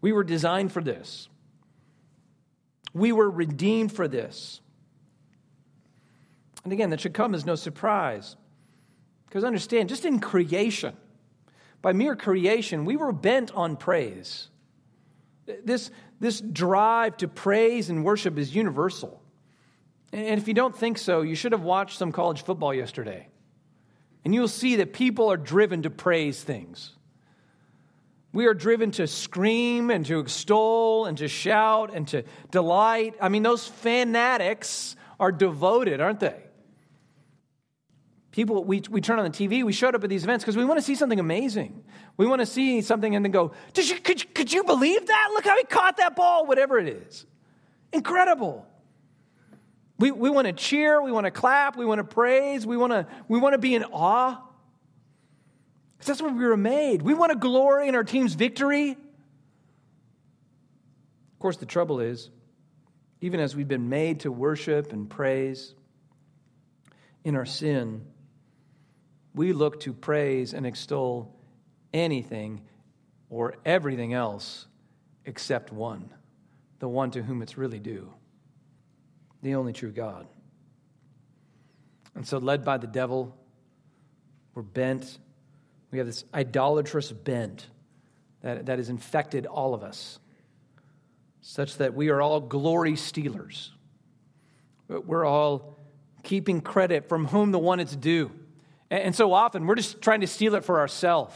We 0.00 0.12
were 0.12 0.24
designed 0.24 0.72
for 0.72 0.80
this. 0.80 1.28
We 2.94 3.12
were 3.12 3.30
redeemed 3.30 3.92
for 3.92 4.08
this. 4.08 4.62
And 6.64 6.72
again, 6.72 6.88
that 6.88 7.00
should 7.00 7.12
come 7.12 7.34
as 7.34 7.44
no 7.44 7.56
surprise. 7.56 8.36
Because 9.26 9.44
understand, 9.44 9.90
just 9.90 10.06
in 10.06 10.18
creation, 10.18 10.96
by 11.84 11.92
mere 11.92 12.16
creation, 12.16 12.86
we 12.86 12.96
were 12.96 13.12
bent 13.12 13.52
on 13.52 13.76
praise. 13.76 14.48
This, 15.64 15.90
this 16.18 16.40
drive 16.40 17.18
to 17.18 17.28
praise 17.28 17.90
and 17.90 18.02
worship 18.02 18.38
is 18.38 18.54
universal. 18.54 19.20
And 20.10 20.40
if 20.40 20.48
you 20.48 20.54
don't 20.54 20.74
think 20.74 20.96
so, 20.96 21.20
you 21.20 21.34
should 21.34 21.52
have 21.52 21.60
watched 21.60 21.98
some 21.98 22.10
college 22.10 22.42
football 22.42 22.72
yesterday. 22.72 23.28
And 24.24 24.34
you'll 24.34 24.48
see 24.48 24.76
that 24.76 24.94
people 24.94 25.30
are 25.30 25.36
driven 25.36 25.82
to 25.82 25.90
praise 25.90 26.42
things. 26.42 26.90
We 28.32 28.46
are 28.46 28.54
driven 28.54 28.90
to 28.92 29.06
scream 29.06 29.90
and 29.90 30.06
to 30.06 30.20
extol 30.20 31.04
and 31.04 31.18
to 31.18 31.28
shout 31.28 31.90
and 31.92 32.08
to 32.08 32.24
delight. 32.50 33.14
I 33.20 33.28
mean, 33.28 33.42
those 33.42 33.68
fanatics 33.68 34.96
are 35.20 35.30
devoted, 35.30 36.00
aren't 36.00 36.20
they? 36.20 36.43
People, 38.34 38.64
we, 38.64 38.82
we 38.90 39.00
turn 39.00 39.20
on 39.20 39.24
the 39.24 39.30
TV, 39.30 39.62
we 39.62 39.72
showed 39.72 39.94
up 39.94 40.02
at 40.02 40.10
these 40.10 40.24
events 40.24 40.42
because 40.42 40.56
we 40.56 40.64
want 40.64 40.76
to 40.76 40.82
see 40.82 40.96
something 40.96 41.20
amazing. 41.20 41.84
We 42.16 42.26
want 42.26 42.40
to 42.40 42.46
see 42.46 42.82
something 42.82 43.14
and 43.14 43.24
then 43.24 43.30
go, 43.30 43.52
Did 43.74 43.88
you, 43.88 44.00
could, 44.00 44.20
you, 44.20 44.28
could 44.34 44.52
you 44.52 44.64
believe 44.64 45.06
that? 45.06 45.28
Look 45.34 45.44
how 45.44 45.56
he 45.56 45.62
caught 45.62 45.98
that 45.98 46.16
ball, 46.16 46.44
whatever 46.44 46.80
it 46.80 46.88
is. 46.88 47.26
Incredible. 47.92 48.66
We, 50.00 50.10
we 50.10 50.30
want 50.30 50.48
to 50.48 50.52
cheer, 50.52 51.00
we 51.00 51.12
want 51.12 51.26
to 51.26 51.30
clap, 51.30 51.76
we 51.76 51.86
want 51.86 52.00
to 52.00 52.04
praise, 52.04 52.66
we 52.66 52.76
want 52.76 52.92
to, 52.92 53.06
we 53.28 53.38
want 53.38 53.52
to 53.52 53.58
be 53.58 53.76
in 53.76 53.84
awe. 53.84 54.42
Because 55.92 56.08
that's 56.08 56.20
what 56.20 56.34
we 56.34 56.44
were 56.44 56.56
made. 56.56 57.02
We 57.02 57.14
want 57.14 57.30
to 57.30 57.38
glory 57.38 57.86
in 57.86 57.94
our 57.94 58.02
team's 58.02 58.34
victory. 58.34 58.90
Of 58.90 58.98
course, 61.38 61.58
the 61.58 61.66
trouble 61.66 62.00
is, 62.00 62.30
even 63.20 63.38
as 63.38 63.54
we've 63.54 63.68
been 63.68 63.88
made 63.88 64.20
to 64.20 64.32
worship 64.32 64.92
and 64.92 65.08
praise, 65.08 65.72
in 67.22 67.36
our 67.36 67.46
sin, 67.46 68.04
we 69.34 69.52
look 69.52 69.80
to 69.80 69.92
praise 69.92 70.54
and 70.54 70.64
extol 70.64 71.34
anything 71.92 72.62
or 73.28 73.54
everything 73.64 74.14
else 74.14 74.66
except 75.24 75.72
one, 75.72 76.08
the 76.78 76.88
one 76.88 77.10
to 77.10 77.22
whom 77.22 77.42
it's 77.42 77.58
really 77.58 77.80
due, 77.80 78.12
the 79.42 79.54
only 79.54 79.72
true 79.72 79.90
God. 79.90 80.26
And 82.14 82.26
so, 82.26 82.38
led 82.38 82.64
by 82.64 82.78
the 82.78 82.86
devil, 82.86 83.36
we're 84.54 84.62
bent. 84.62 85.18
We 85.90 85.98
have 85.98 86.06
this 86.06 86.24
idolatrous 86.32 87.10
bent 87.10 87.66
that, 88.42 88.66
that 88.66 88.78
has 88.78 88.88
infected 88.88 89.46
all 89.46 89.74
of 89.74 89.82
us, 89.82 90.20
such 91.40 91.78
that 91.78 91.94
we 91.94 92.10
are 92.10 92.22
all 92.22 92.40
glory 92.40 92.94
stealers. 92.94 93.72
We're 94.86 95.24
all 95.24 95.78
keeping 96.22 96.60
credit 96.60 97.08
from 97.08 97.26
whom 97.26 97.50
the 97.50 97.58
one 97.58 97.80
it's 97.80 97.96
due. 97.96 98.30
And 99.02 99.14
so 99.14 99.32
often 99.32 99.66
we're 99.66 99.74
just 99.74 100.00
trying 100.00 100.20
to 100.20 100.26
steal 100.26 100.54
it 100.54 100.64
for 100.64 100.78
ourselves. 100.78 101.34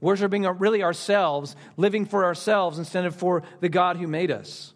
Worshipping 0.00 0.44
really 0.44 0.82
ourselves, 0.82 1.56
living 1.76 2.06
for 2.06 2.24
ourselves 2.24 2.78
instead 2.78 3.04
of 3.04 3.14
for 3.14 3.42
the 3.60 3.68
God 3.68 3.96
who 3.96 4.06
made 4.06 4.30
us. 4.30 4.72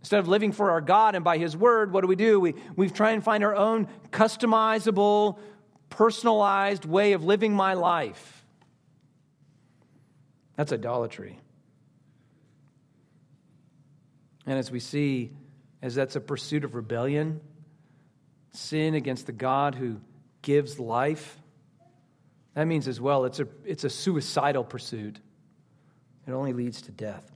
Instead 0.00 0.20
of 0.20 0.28
living 0.28 0.52
for 0.52 0.70
our 0.72 0.80
God 0.80 1.14
and 1.14 1.24
by 1.24 1.38
His 1.38 1.56
Word, 1.56 1.92
what 1.92 2.02
do 2.02 2.08
we 2.08 2.16
do? 2.16 2.38
We, 2.38 2.54
we 2.76 2.90
try 2.90 3.12
and 3.12 3.22
find 3.22 3.44
our 3.44 3.54
own 3.54 3.88
customizable, 4.10 5.38
personalized 5.88 6.84
way 6.84 7.12
of 7.12 7.24
living 7.24 7.54
my 7.54 7.74
life. 7.74 8.44
That's 10.56 10.72
idolatry. 10.72 11.38
And 14.46 14.58
as 14.58 14.70
we 14.70 14.80
see, 14.80 15.32
as 15.80 15.94
that's 15.94 16.16
a 16.16 16.20
pursuit 16.20 16.64
of 16.64 16.74
rebellion, 16.74 17.40
sin 18.54 18.94
against 18.94 19.26
the 19.26 19.32
God 19.32 19.74
who 19.74 20.00
gives 20.42 20.78
life, 20.78 21.38
that 22.54 22.66
means 22.66 22.88
as 22.88 23.00
well 23.00 23.24
it's 23.24 23.40
a, 23.40 23.48
it's 23.64 23.84
a 23.84 23.90
suicidal 23.90 24.64
pursuit. 24.64 25.18
It 26.26 26.32
only 26.32 26.52
leads 26.52 26.82
to 26.82 26.92
death. 26.92 27.30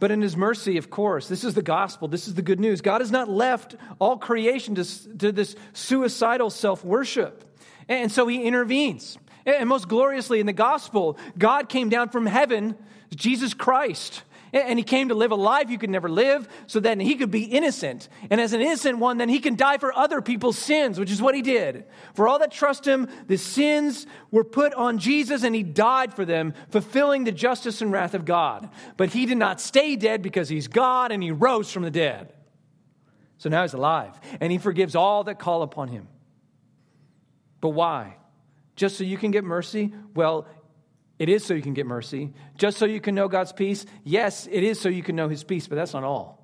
But 0.00 0.12
in 0.12 0.22
his 0.22 0.36
mercy, 0.36 0.76
of 0.76 0.90
course, 0.90 1.28
this 1.28 1.42
is 1.42 1.54
the 1.54 1.62
gospel. 1.62 2.06
This 2.06 2.28
is 2.28 2.34
the 2.34 2.42
good 2.42 2.60
news. 2.60 2.80
God 2.80 3.00
has 3.00 3.10
not 3.10 3.28
left 3.28 3.74
all 3.98 4.16
creation 4.16 4.76
to, 4.76 5.18
to 5.18 5.32
this 5.32 5.56
suicidal 5.72 6.50
self 6.50 6.84
worship. 6.84 7.44
And 7.88 8.12
so 8.12 8.26
he 8.28 8.44
intervenes. 8.44 9.18
And 9.44 9.68
most 9.68 9.88
gloriously 9.88 10.40
in 10.40 10.46
the 10.46 10.52
gospel, 10.52 11.18
God 11.36 11.68
came 11.68 11.88
down 11.88 12.10
from 12.10 12.26
heaven, 12.26 12.76
Jesus 13.14 13.54
Christ, 13.54 14.22
And 14.52 14.78
he 14.78 14.82
came 14.82 15.08
to 15.08 15.14
live 15.14 15.30
a 15.30 15.36
life 15.36 15.70
you 15.70 15.78
could 15.78 15.90
never 15.90 16.08
live 16.08 16.48
so 16.66 16.80
then 16.80 17.00
he 17.00 17.16
could 17.16 17.30
be 17.30 17.44
innocent. 17.44 18.08
And 18.30 18.40
as 18.40 18.52
an 18.52 18.60
innocent 18.60 18.98
one, 18.98 19.18
then 19.18 19.28
he 19.28 19.40
can 19.40 19.56
die 19.56 19.78
for 19.78 19.96
other 19.96 20.22
people's 20.22 20.58
sins, 20.58 20.98
which 20.98 21.10
is 21.10 21.20
what 21.20 21.34
he 21.34 21.42
did. 21.42 21.84
For 22.14 22.28
all 22.28 22.38
that 22.38 22.52
trust 22.52 22.86
him, 22.86 23.08
the 23.26 23.36
sins 23.36 24.06
were 24.30 24.44
put 24.44 24.74
on 24.74 24.98
Jesus 24.98 25.42
and 25.42 25.54
he 25.54 25.62
died 25.62 26.14
for 26.14 26.24
them, 26.24 26.54
fulfilling 26.70 27.24
the 27.24 27.32
justice 27.32 27.82
and 27.82 27.92
wrath 27.92 28.14
of 28.14 28.24
God. 28.24 28.68
But 28.96 29.10
he 29.10 29.26
did 29.26 29.38
not 29.38 29.60
stay 29.60 29.96
dead 29.96 30.22
because 30.22 30.48
he's 30.48 30.68
God 30.68 31.12
and 31.12 31.22
he 31.22 31.30
rose 31.30 31.70
from 31.70 31.82
the 31.82 31.90
dead. 31.90 32.32
So 33.38 33.48
now 33.48 33.62
he's 33.62 33.74
alive 33.74 34.18
and 34.40 34.50
he 34.50 34.58
forgives 34.58 34.94
all 34.94 35.24
that 35.24 35.38
call 35.38 35.62
upon 35.62 35.88
him. 35.88 36.08
But 37.60 37.70
why? 37.70 38.16
Just 38.76 38.96
so 38.96 39.04
you 39.04 39.16
can 39.16 39.32
get 39.32 39.42
mercy? 39.44 39.92
Well, 40.14 40.46
it 41.18 41.28
is 41.28 41.44
so 41.44 41.54
you 41.54 41.62
can 41.62 41.74
get 41.74 41.86
mercy. 41.86 42.32
Just 42.56 42.78
so 42.78 42.84
you 42.84 43.00
can 43.00 43.14
know 43.14 43.28
God's 43.28 43.52
peace? 43.52 43.84
Yes, 44.04 44.46
it 44.50 44.62
is 44.62 44.80
so 44.80 44.88
you 44.88 45.02
can 45.02 45.16
know 45.16 45.28
his 45.28 45.44
peace, 45.44 45.66
but 45.66 45.76
that's 45.76 45.92
not 45.92 46.04
all. 46.04 46.38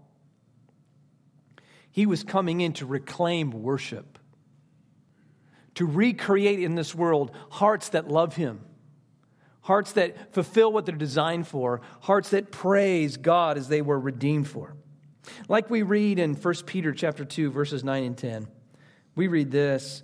He 1.93 2.07
was 2.07 2.25
coming 2.25 2.61
in 2.61 2.73
to 2.75 2.87
reclaim 2.87 3.51
worship, 3.51 4.19
to 5.77 5.87
recreate 5.87 6.61
in 6.61 6.75
this 6.75 6.93
world 6.93 7.31
hearts 7.51 7.91
that 7.91 8.09
love 8.09 8.35
him, 8.35 8.61
hearts 9.61 9.93
that 9.93 10.35
fulfill 10.35 10.73
what 10.73 10.87
they're 10.87 10.97
designed 10.97 11.47
for, 11.47 11.83
hearts 12.01 12.31
that 12.31 12.51
praise 12.51 13.17
God 13.17 13.57
as 13.57 13.69
they 13.69 13.81
were 13.81 13.99
redeemed 13.99 14.49
for. 14.49 14.75
Like 15.49 15.71
we 15.71 15.83
read 15.83 16.19
in 16.19 16.35
1 16.35 16.55
Peter 16.67 16.93
chapter 16.93 17.25
2 17.25 17.51
verses 17.53 17.85
9 17.85 18.03
and 18.03 18.19
10. 18.19 18.49
We 19.15 19.29
read 19.29 19.53
this, 19.53 20.03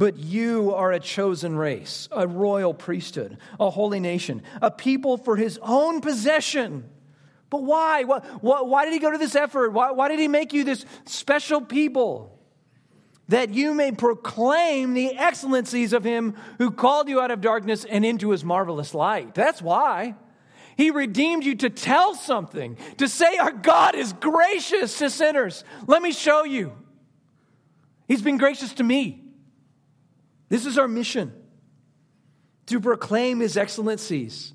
but 0.00 0.16
you 0.16 0.72
are 0.72 0.92
a 0.92 0.98
chosen 0.98 1.54
race, 1.54 2.08
a 2.10 2.26
royal 2.26 2.72
priesthood, 2.72 3.36
a 3.60 3.68
holy 3.68 4.00
nation, 4.00 4.42
a 4.62 4.70
people 4.70 5.18
for 5.18 5.36
his 5.36 5.58
own 5.60 6.00
possession. 6.00 6.88
But 7.50 7.64
why? 7.64 8.04
Why, 8.04 8.22
why 8.40 8.86
did 8.86 8.94
he 8.94 8.98
go 8.98 9.10
to 9.10 9.18
this 9.18 9.36
effort? 9.36 9.74
Why, 9.74 9.90
why 9.90 10.08
did 10.08 10.18
he 10.18 10.26
make 10.26 10.54
you 10.54 10.64
this 10.64 10.86
special 11.04 11.60
people? 11.60 12.38
That 13.28 13.52
you 13.52 13.74
may 13.74 13.92
proclaim 13.92 14.94
the 14.94 15.18
excellencies 15.18 15.92
of 15.92 16.02
him 16.02 16.34
who 16.56 16.70
called 16.70 17.10
you 17.10 17.20
out 17.20 17.30
of 17.30 17.42
darkness 17.42 17.84
and 17.84 18.02
into 18.02 18.30
his 18.30 18.42
marvelous 18.42 18.94
light. 18.94 19.34
That's 19.34 19.60
why. 19.60 20.14
He 20.78 20.90
redeemed 20.90 21.44
you 21.44 21.56
to 21.56 21.68
tell 21.68 22.14
something, 22.14 22.78
to 22.96 23.06
say 23.06 23.36
our 23.36 23.52
God 23.52 23.94
is 23.94 24.14
gracious 24.14 24.96
to 24.96 25.10
sinners. 25.10 25.62
Let 25.86 26.00
me 26.00 26.12
show 26.12 26.44
you. 26.44 26.72
He's 28.08 28.22
been 28.22 28.38
gracious 28.38 28.72
to 28.74 28.82
me. 28.82 29.26
This 30.50 30.66
is 30.66 30.76
our 30.76 30.88
mission 30.88 31.32
to 32.66 32.80
proclaim 32.80 33.40
his 33.40 33.56
excellencies, 33.56 34.52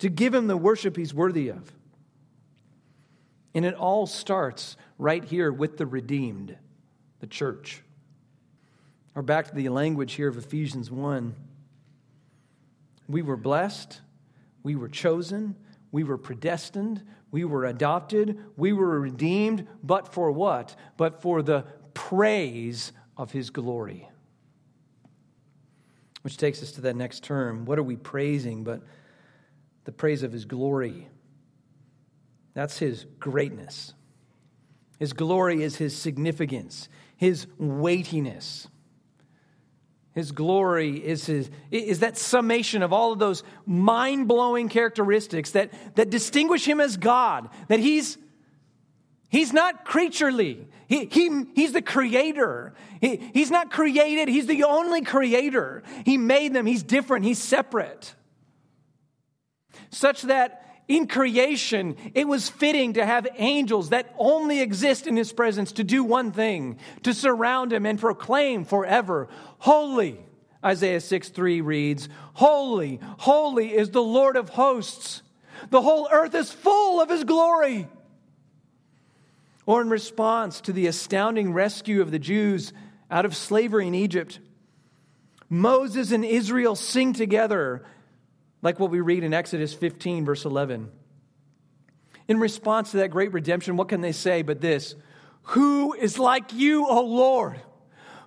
to 0.00 0.10
give 0.10 0.34
him 0.34 0.48
the 0.48 0.56
worship 0.56 0.96
he's 0.96 1.14
worthy 1.14 1.48
of. 1.48 1.72
And 3.54 3.64
it 3.64 3.74
all 3.74 4.06
starts 4.06 4.76
right 4.98 5.24
here 5.24 5.50
with 5.50 5.78
the 5.78 5.86
redeemed, 5.86 6.56
the 7.20 7.26
church. 7.26 7.82
Or 9.14 9.22
back 9.22 9.48
to 9.48 9.54
the 9.54 9.70
language 9.70 10.12
here 10.12 10.28
of 10.28 10.36
Ephesians 10.36 10.90
1. 10.90 11.34
We 13.08 13.22
were 13.22 13.36
blessed, 13.36 14.00
we 14.62 14.74
were 14.74 14.88
chosen, 14.88 15.54
we 15.92 16.02
were 16.04 16.18
predestined, 16.18 17.02
we 17.30 17.44
were 17.44 17.64
adopted, 17.64 18.38
we 18.56 18.72
were 18.72 19.00
redeemed, 19.00 19.66
but 19.82 20.12
for 20.12 20.30
what? 20.32 20.74
But 20.96 21.22
for 21.22 21.42
the 21.42 21.64
praise 21.94 22.92
of 23.16 23.30
his 23.30 23.50
glory. 23.50 24.08
Which 26.26 26.38
takes 26.38 26.60
us 26.60 26.72
to 26.72 26.80
that 26.80 26.96
next 26.96 27.22
term. 27.22 27.66
What 27.66 27.78
are 27.78 27.84
we 27.84 27.94
praising? 27.94 28.64
But 28.64 28.82
the 29.84 29.92
praise 29.92 30.24
of 30.24 30.32
his 30.32 30.44
glory. 30.44 31.06
That's 32.52 32.80
his 32.80 33.06
greatness. 33.20 33.94
His 34.98 35.12
glory 35.12 35.62
is 35.62 35.76
his 35.76 35.96
significance, 35.96 36.88
his 37.16 37.46
weightiness. 37.58 38.66
His 40.16 40.32
glory 40.32 40.96
is, 40.96 41.26
his, 41.26 41.48
is 41.70 42.00
that 42.00 42.18
summation 42.18 42.82
of 42.82 42.92
all 42.92 43.12
of 43.12 43.20
those 43.20 43.44
mind 43.64 44.26
blowing 44.26 44.68
characteristics 44.68 45.52
that, 45.52 45.70
that 45.94 46.10
distinguish 46.10 46.64
him 46.64 46.80
as 46.80 46.96
God, 46.96 47.50
that 47.68 47.78
he's 47.78 48.18
He's 49.28 49.52
not 49.52 49.84
creaturely. 49.84 50.66
He, 50.88 51.06
he, 51.06 51.44
he's 51.54 51.72
the 51.72 51.82
creator. 51.82 52.74
He, 53.00 53.16
he's 53.16 53.50
not 53.50 53.70
created, 53.70 54.28
he's 54.28 54.46
the 54.46 54.64
only 54.64 55.02
creator. 55.02 55.82
He 56.04 56.16
made 56.16 56.54
them, 56.54 56.66
he's 56.66 56.82
different, 56.82 57.24
he's 57.24 57.42
separate. 57.42 58.14
Such 59.90 60.22
that 60.22 60.62
in 60.88 61.08
creation, 61.08 61.96
it 62.14 62.28
was 62.28 62.48
fitting 62.48 62.92
to 62.94 63.04
have 63.04 63.26
angels 63.36 63.90
that 63.90 64.14
only 64.18 64.60
exist 64.60 65.06
in 65.06 65.16
his 65.16 65.32
presence 65.32 65.72
to 65.72 65.84
do 65.84 66.04
one 66.04 66.30
thing 66.30 66.78
to 67.02 67.12
surround 67.12 67.72
him 67.72 67.86
and 67.86 67.98
proclaim 67.98 68.64
forever, 68.64 69.28
Holy. 69.58 70.20
Isaiah 70.64 71.00
6 71.00 71.28
3 71.28 71.60
reads, 71.60 72.08
Holy, 72.34 72.98
holy 73.18 73.74
is 73.74 73.90
the 73.90 74.02
Lord 74.02 74.36
of 74.36 74.48
hosts. 74.48 75.22
The 75.70 75.82
whole 75.82 76.08
earth 76.10 76.34
is 76.34 76.50
full 76.50 77.00
of 77.00 77.08
his 77.08 77.24
glory 77.24 77.88
or 79.66 79.82
in 79.82 79.90
response 79.90 80.60
to 80.62 80.72
the 80.72 80.86
astounding 80.86 81.52
rescue 81.52 82.00
of 82.00 82.12
the 82.12 82.18
Jews 82.18 82.72
out 83.10 83.24
of 83.24 83.36
slavery 83.36 83.88
in 83.88 83.94
Egypt. 83.94 84.38
Moses 85.48 86.12
and 86.12 86.24
Israel 86.24 86.76
sing 86.76 87.12
together, 87.12 87.84
like 88.62 88.80
what 88.80 88.90
we 88.90 89.00
read 89.00 89.24
in 89.24 89.34
Exodus 89.34 89.74
15, 89.74 90.24
verse 90.24 90.44
11. 90.44 90.90
In 92.28 92.40
response 92.40 92.92
to 92.92 92.98
that 92.98 93.10
great 93.10 93.32
redemption, 93.32 93.76
what 93.76 93.88
can 93.88 94.00
they 94.00 94.12
say 94.12 94.42
but 94.42 94.60
this? 94.60 94.94
Who 95.50 95.92
is 95.94 96.18
like 96.18 96.52
you, 96.52 96.86
O 96.86 97.02
Lord? 97.02 97.60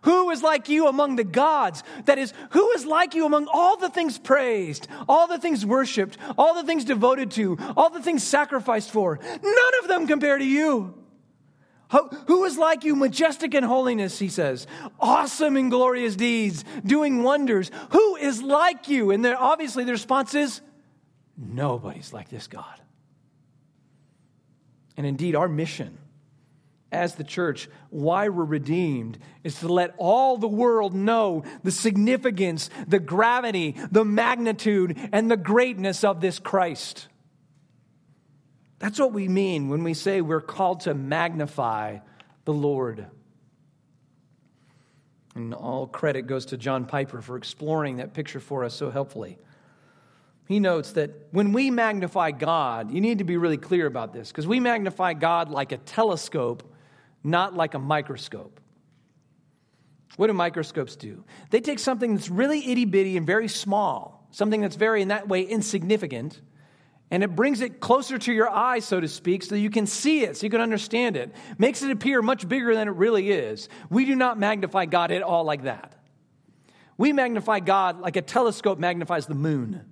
Who 0.03 0.29
is 0.29 0.41
like 0.41 0.69
you 0.69 0.87
among 0.87 1.17
the 1.17 1.25
gods? 1.25 1.83
That 2.05 2.17
is, 2.17 2.33
who 2.51 2.71
is 2.71 2.85
like 2.85 3.15
you 3.15 3.25
among 3.25 3.47
all 3.51 3.75
the 3.75 3.89
things 3.89 4.17
praised, 4.17 4.87
all 5.09 5.27
the 5.27 5.37
things 5.37 5.65
worshiped, 5.65 6.17
all 6.37 6.53
the 6.53 6.63
things 6.63 6.85
devoted 6.85 7.31
to, 7.31 7.57
all 7.75 7.89
the 7.89 8.01
things 8.01 8.23
sacrificed 8.23 8.91
for? 8.91 9.19
None 9.21 9.83
of 9.83 9.89
them 9.89 10.07
compare 10.07 10.37
to 10.37 10.45
you. 10.45 10.98
Who 12.27 12.43
is 12.45 12.57
like 12.57 12.83
you, 12.83 12.95
majestic 12.95 13.55
in 13.55 13.63
holiness, 13.63 14.19
he 14.19 14.29
says, 14.29 14.67
awesome 14.99 15.57
in 15.57 15.69
glorious 15.69 16.15
deeds, 16.15 16.63
doing 16.85 17.23
wonders? 17.23 17.71
Who 17.91 18.15
is 18.15 18.43
like 18.43 18.87
you? 18.89 19.09
And 19.11 19.25
obviously 19.25 19.83
the 19.83 19.91
response 19.91 20.35
is, 20.35 20.61
nobody's 21.35 22.13
like 22.13 22.29
this 22.29 22.47
God. 22.47 22.79
And 24.97 25.07
indeed, 25.07 25.35
our 25.35 25.47
mission 25.47 25.97
as 26.91 27.15
the 27.15 27.23
church, 27.23 27.69
why 27.89 28.29
we're 28.29 28.43
redeemed, 28.43 29.17
is 29.43 29.59
to 29.59 29.67
let 29.67 29.93
all 29.97 30.37
the 30.37 30.47
world 30.47 30.93
know 30.93 31.43
the 31.63 31.71
significance, 31.71 32.69
the 32.87 32.99
gravity, 32.99 33.75
the 33.91 34.05
magnitude, 34.05 34.97
and 35.11 35.29
the 35.29 35.37
greatness 35.37 36.03
of 36.03 36.19
this 36.21 36.37
Christ. 36.39 37.07
That's 38.79 38.97
what 38.97 39.11
we 39.11 39.27
mean 39.27 39.69
when 39.69 39.83
we 39.83 39.93
say 39.93 40.21
we're 40.21 40.41
called 40.41 40.81
to 40.81 40.93
magnify 40.93 41.99
the 42.45 42.53
Lord. 42.53 43.05
And 45.35 45.53
all 45.53 45.85
credit 45.85 46.23
goes 46.23 46.47
to 46.47 46.57
John 46.57 46.85
Piper 46.85 47.21
for 47.21 47.37
exploring 47.37 47.97
that 47.97 48.13
picture 48.13 48.39
for 48.39 48.63
us 48.63 48.73
so 48.73 48.89
helpfully. 48.89 49.37
He 50.47 50.59
notes 50.59 50.93
that 50.93 51.11
when 51.31 51.53
we 51.53 51.69
magnify 51.69 52.31
God, 52.31 52.91
you 52.91 53.01
need 53.01 53.19
to 53.19 53.23
be 53.23 53.37
really 53.37 53.57
clear 53.57 53.85
about 53.85 54.13
this 54.13 54.29
because 54.29 54.47
we 54.47 54.59
magnify 54.59 55.13
God 55.13 55.49
like 55.49 55.71
a 55.71 55.77
telescope, 55.77 56.63
not 57.23 57.55
like 57.55 57.75
a 57.75 57.79
microscope. 57.79 58.59
What 60.15 60.27
do 60.27 60.33
microscopes 60.33 60.95
do? 60.95 61.23
They 61.51 61.61
take 61.61 61.79
something 61.79 62.15
that's 62.15 62.29
really 62.29 62.71
itty 62.71 62.85
bitty 62.85 63.15
and 63.15 63.27
very 63.27 63.47
small, 63.47 64.27
something 64.31 64.59
that's 64.59 64.75
very, 64.75 65.01
in 65.01 65.09
that 65.09 65.27
way, 65.27 65.43
insignificant, 65.43 66.41
and 67.11 67.23
it 67.23 67.35
brings 67.35 67.61
it 67.61 67.79
closer 67.79 68.17
to 68.17 68.33
your 68.33 68.49
eye, 68.49 68.79
so 68.79 68.99
to 68.99 69.07
speak, 69.07 69.43
so 69.43 69.55
you 69.55 69.69
can 69.69 69.87
see 69.87 70.23
it, 70.23 70.37
so 70.37 70.45
you 70.45 70.49
can 70.49 70.61
understand 70.61 71.17
it. 71.17 71.33
Makes 71.57 71.81
it 71.81 71.91
appear 71.91 72.21
much 72.21 72.47
bigger 72.47 72.75
than 72.75 72.87
it 72.87 72.95
really 72.95 73.31
is. 73.31 73.67
We 73.89 74.05
do 74.05 74.15
not 74.15 74.37
magnify 74.37 74.85
God 74.85 75.11
at 75.11 75.23
all 75.23 75.43
like 75.43 75.63
that. 75.63 75.95
We 76.97 77.13
magnify 77.13 77.61
God 77.61 77.99
like 77.99 78.15
a 78.15 78.21
telescope 78.21 78.77
magnifies 78.77 79.25
the 79.25 79.33
moon. 79.33 79.85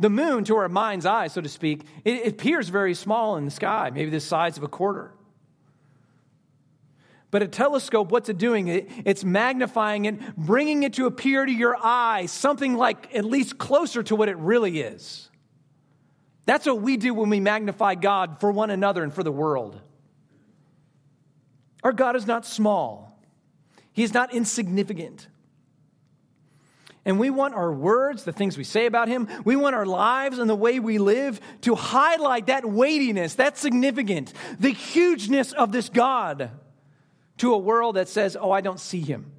The 0.00 0.10
moon, 0.10 0.44
to 0.44 0.56
our 0.56 0.68
mind's 0.68 1.04
eye, 1.04 1.26
so 1.26 1.42
to 1.42 1.48
speak, 1.48 1.84
it 2.04 2.26
appears 2.26 2.70
very 2.70 2.94
small 2.94 3.36
in 3.36 3.44
the 3.44 3.50
sky, 3.50 3.90
maybe 3.92 4.10
the 4.10 4.18
size 4.18 4.56
of 4.56 4.62
a 4.62 4.68
quarter. 4.68 5.12
But 7.30 7.42
a 7.42 7.48
telescope, 7.48 8.10
what's 8.10 8.28
it 8.28 8.38
doing? 8.38 8.68
It, 8.68 8.90
It's 9.04 9.24
magnifying 9.24 10.04
it, 10.06 10.36
bringing 10.36 10.82
it 10.82 10.94
to 10.94 11.06
appear 11.06 11.46
to 11.46 11.52
your 11.52 11.76
eye 11.80 12.26
something 12.26 12.74
like 12.74 13.14
at 13.14 13.24
least 13.24 13.58
closer 13.58 14.02
to 14.04 14.16
what 14.16 14.28
it 14.28 14.36
really 14.36 14.80
is. 14.80 15.28
That's 16.46 16.66
what 16.66 16.80
we 16.80 16.96
do 16.96 17.14
when 17.14 17.30
we 17.30 17.38
magnify 17.38 17.94
God 17.94 18.40
for 18.40 18.50
one 18.50 18.70
another 18.70 19.04
and 19.04 19.14
for 19.14 19.22
the 19.22 19.30
world. 19.30 19.80
Our 21.84 21.92
God 21.92 22.16
is 22.16 22.26
not 22.26 22.44
small, 22.44 23.22
He 23.92 24.02
is 24.02 24.12
not 24.12 24.34
insignificant. 24.34 25.28
And 27.04 27.18
we 27.18 27.30
want 27.30 27.54
our 27.54 27.72
words, 27.72 28.24
the 28.24 28.32
things 28.32 28.58
we 28.58 28.64
say 28.64 28.84
about 28.84 29.08
him, 29.08 29.26
we 29.42 29.56
want 29.56 29.74
our 29.74 29.86
lives 29.86 30.38
and 30.38 30.50
the 30.50 30.54
way 30.54 30.78
we 30.80 30.98
live 30.98 31.40
to 31.62 31.74
highlight 31.74 32.48
that 32.48 32.66
weightiness, 32.66 33.36
that 33.36 33.56
significance, 33.56 34.34
the 34.58 34.68
hugeness 34.68 35.52
of 35.52 35.72
this 35.72 35.88
God 35.88 36.50
to 37.40 37.54
a 37.54 37.58
world 37.58 37.96
that 37.96 38.08
says, 38.08 38.36
oh, 38.38 38.50
I 38.50 38.60
don't 38.60 38.78
see 38.78 39.00
him. 39.00 39.32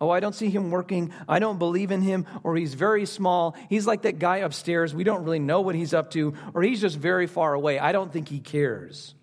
Oh, 0.00 0.10
I 0.10 0.20
don't 0.20 0.34
see 0.34 0.50
him 0.50 0.70
working. 0.70 1.12
I 1.26 1.38
don't 1.38 1.58
believe 1.58 1.90
in 1.90 2.02
him. 2.02 2.26
Or 2.44 2.54
he's 2.54 2.74
very 2.74 3.06
small. 3.06 3.56
He's 3.68 3.86
like 3.86 4.02
that 4.02 4.18
guy 4.18 4.38
upstairs. 4.38 4.94
We 4.94 5.02
don't 5.02 5.24
really 5.24 5.38
know 5.38 5.62
what 5.62 5.74
he's 5.74 5.94
up 5.94 6.10
to. 6.12 6.34
Or 6.54 6.62
he's 6.62 6.80
just 6.80 6.96
very 6.96 7.26
far 7.26 7.54
away. 7.54 7.78
I 7.78 7.92
don't 7.92 8.12
think 8.12 8.28
he 8.28 8.38
cares. 8.38 9.14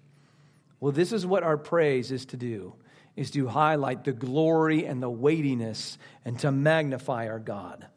Well, 0.80 0.92
this 0.92 1.12
is 1.12 1.26
what 1.26 1.44
our 1.44 1.58
praise 1.58 2.12
is 2.12 2.26
to 2.28 2.38
do 2.38 2.74
is 3.16 3.32
to 3.32 3.48
highlight 3.48 4.04
the 4.04 4.12
glory 4.12 4.86
and 4.86 5.02
the 5.02 5.10
weightiness 5.10 5.98
and 6.26 6.38
to 6.40 6.52
magnify 6.52 7.30
our 7.30 7.40
God. 7.40 7.88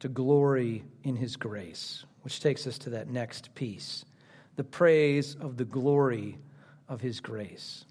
To 0.00 0.08
glory 0.08 0.84
in 1.02 1.16
his 1.16 1.36
grace, 1.36 2.04
which 2.22 2.40
takes 2.40 2.66
us 2.66 2.76
to 2.78 2.90
that 2.90 3.08
next 3.08 3.54
piece 3.54 4.04
the 4.56 4.64
praise 4.64 5.36
of 5.38 5.58
the 5.58 5.64
glory 5.66 6.38
of 6.88 7.00
his 7.00 7.20
grace. 7.20 7.84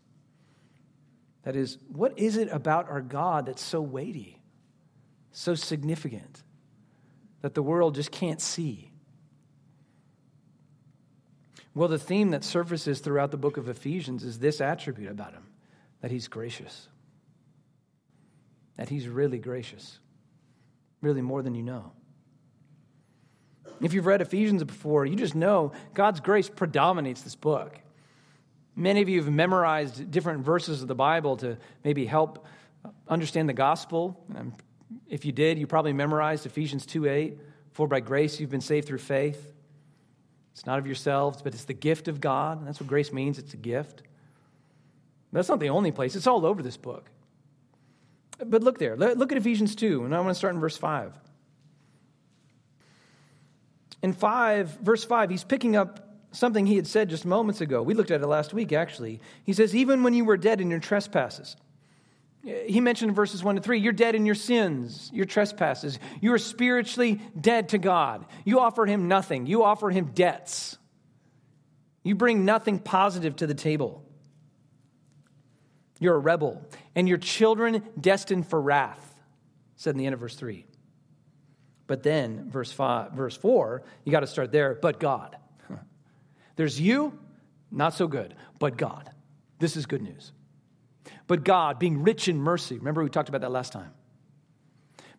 That 1.43 1.55
is, 1.55 1.77
what 1.87 2.17
is 2.17 2.37
it 2.37 2.49
about 2.51 2.89
our 2.89 3.01
God 3.01 3.45
that's 3.45 3.61
so 3.61 3.81
weighty, 3.81 4.41
so 5.31 5.53
significant, 5.53 6.43
that 7.41 7.53
the 7.53 7.61
world 7.61 7.95
just 7.95 8.11
can't 8.11 8.41
see? 8.41 8.91
Well, 11.75 11.89
the 11.89 11.99
theme 11.99 12.31
that 12.31 12.43
surfaces 12.43 12.99
throughout 12.99 13.31
the 13.31 13.37
book 13.37 13.57
of 13.57 13.67
Ephesians 13.67 14.23
is 14.23 14.39
this 14.39 14.61
attribute 14.61 15.11
about 15.11 15.33
him 15.33 15.43
that 16.01 16.09
he's 16.09 16.27
gracious. 16.27 16.87
That 18.77 18.89
he's 18.89 19.07
really 19.07 19.37
gracious, 19.37 19.99
really 21.01 21.21
more 21.21 21.41
than 21.41 21.53
you 21.53 21.63
know. 21.63 21.91
If 23.81 23.93
you've 23.93 24.05
read 24.05 24.21
Ephesians 24.21 24.63
before, 24.63 25.05
you 25.05 25.15
just 25.15 25.35
know 25.35 25.73
God's 25.93 26.21
grace 26.21 26.49
predominates 26.49 27.21
this 27.21 27.35
book. 27.35 27.79
Many 28.75 29.01
of 29.01 29.09
you 29.09 29.21
have 29.23 29.31
memorized 29.31 30.11
different 30.11 30.43
verses 30.43 30.81
of 30.81 30.87
the 30.87 30.95
Bible 30.95 31.37
to 31.37 31.57
maybe 31.83 32.05
help 32.05 32.45
understand 33.07 33.47
the 33.47 33.53
gospel. 33.53 34.23
If 35.07 35.25
you 35.25 35.31
did, 35.31 35.57
you 35.57 35.67
probably 35.67 35.93
memorized 35.93 36.45
Ephesians 36.45 36.85
2 36.85 37.07
8. 37.07 37.39
For 37.71 37.87
by 37.87 37.99
grace 37.99 38.39
you've 38.39 38.49
been 38.49 38.61
saved 38.61 38.87
through 38.87 38.99
faith. 38.99 39.53
It's 40.53 40.65
not 40.65 40.79
of 40.79 40.85
yourselves, 40.85 41.41
but 41.41 41.53
it's 41.53 41.65
the 41.65 41.73
gift 41.73 42.07
of 42.07 42.21
God. 42.21 42.59
And 42.59 42.67
that's 42.67 42.79
what 42.79 42.87
grace 42.87 43.11
means 43.11 43.37
it's 43.37 43.53
a 43.53 43.57
gift. 43.57 44.03
That's 45.33 45.49
not 45.49 45.59
the 45.59 45.69
only 45.69 45.91
place, 45.91 46.15
it's 46.15 46.27
all 46.27 46.45
over 46.45 46.63
this 46.63 46.77
book. 46.77 47.09
But 48.37 48.63
look 48.63 48.79
there. 48.79 48.95
Look 48.95 49.31
at 49.31 49.37
Ephesians 49.37 49.75
2, 49.75 50.05
and 50.05 50.15
I 50.15 50.19
want 50.19 50.29
to 50.31 50.35
start 50.35 50.53
in 50.53 50.61
verse 50.61 50.77
5. 50.77 51.13
In 54.01 54.13
5, 54.13 54.79
verse 54.81 55.03
5, 55.03 55.29
he's 55.29 55.43
picking 55.43 55.75
up 55.75 56.04
something 56.35 56.65
he 56.65 56.75
had 56.75 56.87
said 56.87 57.09
just 57.09 57.25
moments 57.25 57.61
ago. 57.61 57.81
We 57.81 57.93
looked 57.93 58.11
at 58.11 58.21
it 58.21 58.27
last 58.27 58.53
week, 58.53 58.73
actually. 58.73 59.19
He 59.43 59.53
says, 59.53 59.75
Even 59.75 60.03
when 60.03 60.13
you 60.13 60.25
were 60.25 60.37
dead 60.37 60.61
in 60.61 60.69
your 60.69 60.79
trespasses, 60.79 61.55
he 62.43 62.79
mentioned 62.79 63.09
in 63.09 63.15
verses 63.15 63.43
1 63.43 63.55
to 63.55 63.61
3 63.61 63.79
you're 63.79 63.93
dead 63.93 64.13
in 64.13 64.25
your 64.25 64.35
sins, 64.35 65.09
your 65.13 65.25
trespasses. 65.25 65.97
You 66.21 66.33
are 66.33 66.37
spiritually 66.37 67.19
dead 67.39 67.69
to 67.69 67.77
God. 67.77 68.25
You 68.43 68.59
offer 68.59 68.85
him 68.85 69.07
nothing, 69.07 69.47
you 69.47 69.63
offer 69.63 69.89
him 69.89 70.11
debts. 70.13 70.77
You 72.03 72.13
bring 72.13 72.45
nothing 72.45 72.77
positive 72.77 73.35
to 73.37 73.47
the 73.47 73.55
table. 73.55 74.03
You're 75.99 76.15
a 76.15 76.19
rebel, 76.19 76.63
and 76.93 77.09
your 77.09 77.17
children 77.17 77.81
destined 77.99 78.47
for 78.47 78.61
wrath, 78.61 79.15
said 79.75 79.91
in 79.91 79.97
the 79.97 80.05
end 80.05 80.13
of 80.13 80.19
verse 80.19 80.35
3. 80.35 80.67
But 81.87 82.03
then, 82.03 82.49
verse, 82.49 82.71
five, 82.71 83.13
verse 83.13 83.37
4, 83.37 83.83
you 84.03 84.11
got 84.11 84.19
to 84.19 84.27
start 84.27 84.51
there, 84.51 84.75
but 84.75 84.99
God. 84.99 85.37
There's 86.55 86.79
you, 86.79 87.17
not 87.71 87.93
so 87.93 88.07
good, 88.07 88.35
but 88.59 88.77
God. 88.77 89.09
This 89.59 89.75
is 89.77 89.85
good 89.85 90.01
news 90.01 90.31
but 91.27 91.43
God, 91.43 91.79
being 91.79 92.03
rich 92.03 92.27
in 92.27 92.37
mercy. 92.37 92.77
Remember, 92.77 93.03
we 93.03 93.09
talked 93.09 93.29
about 93.29 93.41
that 93.41 93.51
last 93.51 93.73
time. 93.73 93.91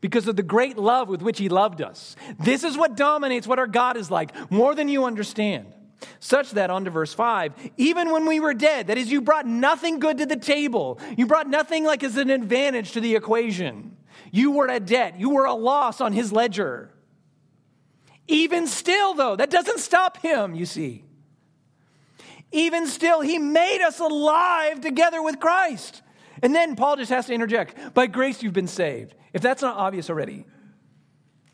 Because 0.00 0.28
of 0.28 0.36
the 0.36 0.42
great 0.42 0.76
love 0.76 1.08
with 1.08 1.22
which 1.22 1.38
He 1.38 1.48
loved 1.48 1.80
us. 1.80 2.16
This 2.38 2.64
is 2.64 2.76
what 2.76 2.96
dominates 2.96 3.46
what 3.46 3.58
our 3.58 3.66
God 3.66 3.96
is 3.96 4.10
like, 4.10 4.50
more 4.50 4.74
than 4.74 4.88
you 4.88 5.04
understand. 5.04 5.72
Such 6.20 6.52
that, 6.52 6.70
on 6.70 6.84
to 6.84 6.90
verse 6.90 7.14
5, 7.14 7.54
even 7.78 8.12
when 8.12 8.26
we 8.26 8.38
were 8.38 8.54
dead, 8.54 8.88
that 8.88 8.98
is, 8.98 9.10
you 9.10 9.22
brought 9.22 9.46
nothing 9.46 9.98
good 9.98 10.18
to 10.18 10.26
the 10.26 10.36
table, 10.36 11.00
you 11.16 11.26
brought 11.26 11.48
nothing 11.48 11.84
like 11.84 12.04
as 12.04 12.16
an 12.16 12.30
advantage 12.30 12.92
to 12.92 13.00
the 13.00 13.16
equation. 13.16 13.96
You 14.30 14.52
were 14.52 14.68
a 14.68 14.78
debt, 14.78 15.18
you 15.18 15.30
were 15.30 15.46
a 15.46 15.54
loss 15.54 16.00
on 16.00 16.12
His 16.12 16.32
ledger. 16.32 16.90
Even 18.28 18.66
still, 18.66 19.14
though, 19.14 19.36
that 19.36 19.50
doesn't 19.50 19.78
stop 19.78 20.18
Him, 20.18 20.54
you 20.54 20.66
see. 20.66 21.05
Even 22.52 22.86
still, 22.86 23.20
he 23.20 23.38
made 23.38 23.82
us 23.82 23.98
alive 24.00 24.80
together 24.80 25.22
with 25.22 25.40
Christ. 25.40 26.02
And 26.42 26.54
then 26.54 26.76
Paul 26.76 26.96
just 26.96 27.10
has 27.10 27.26
to 27.26 27.34
interject 27.34 27.94
by 27.94 28.06
grace 28.06 28.42
you've 28.42 28.52
been 28.52 28.68
saved. 28.68 29.14
If 29.32 29.42
that's 29.42 29.62
not 29.62 29.76
obvious 29.76 30.08
already. 30.08 30.46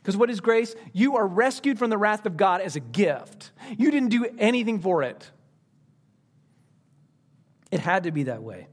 Because 0.03 0.17
what 0.17 0.31
is 0.31 0.41
grace? 0.41 0.75
You 0.93 1.17
are 1.17 1.27
rescued 1.27 1.79
from 1.79 1.91
the 1.91 1.99
wrath 1.99 2.27
of 2.27 2.37
God 2.37 2.61
as 2.61 2.77
a 2.77 2.81
gift. 2.81 3.53
You 3.79 3.91
didn't 3.91 4.09
do 4.09 4.27
anything 4.39 4.81
for 4.81 5.03
it. 5.03 5.31
It 7.71 7.81
had 7.81 8.05
to 8.05 8.11
be 8.11 8.25
that 8.25 8.43
way. 8.43 8.67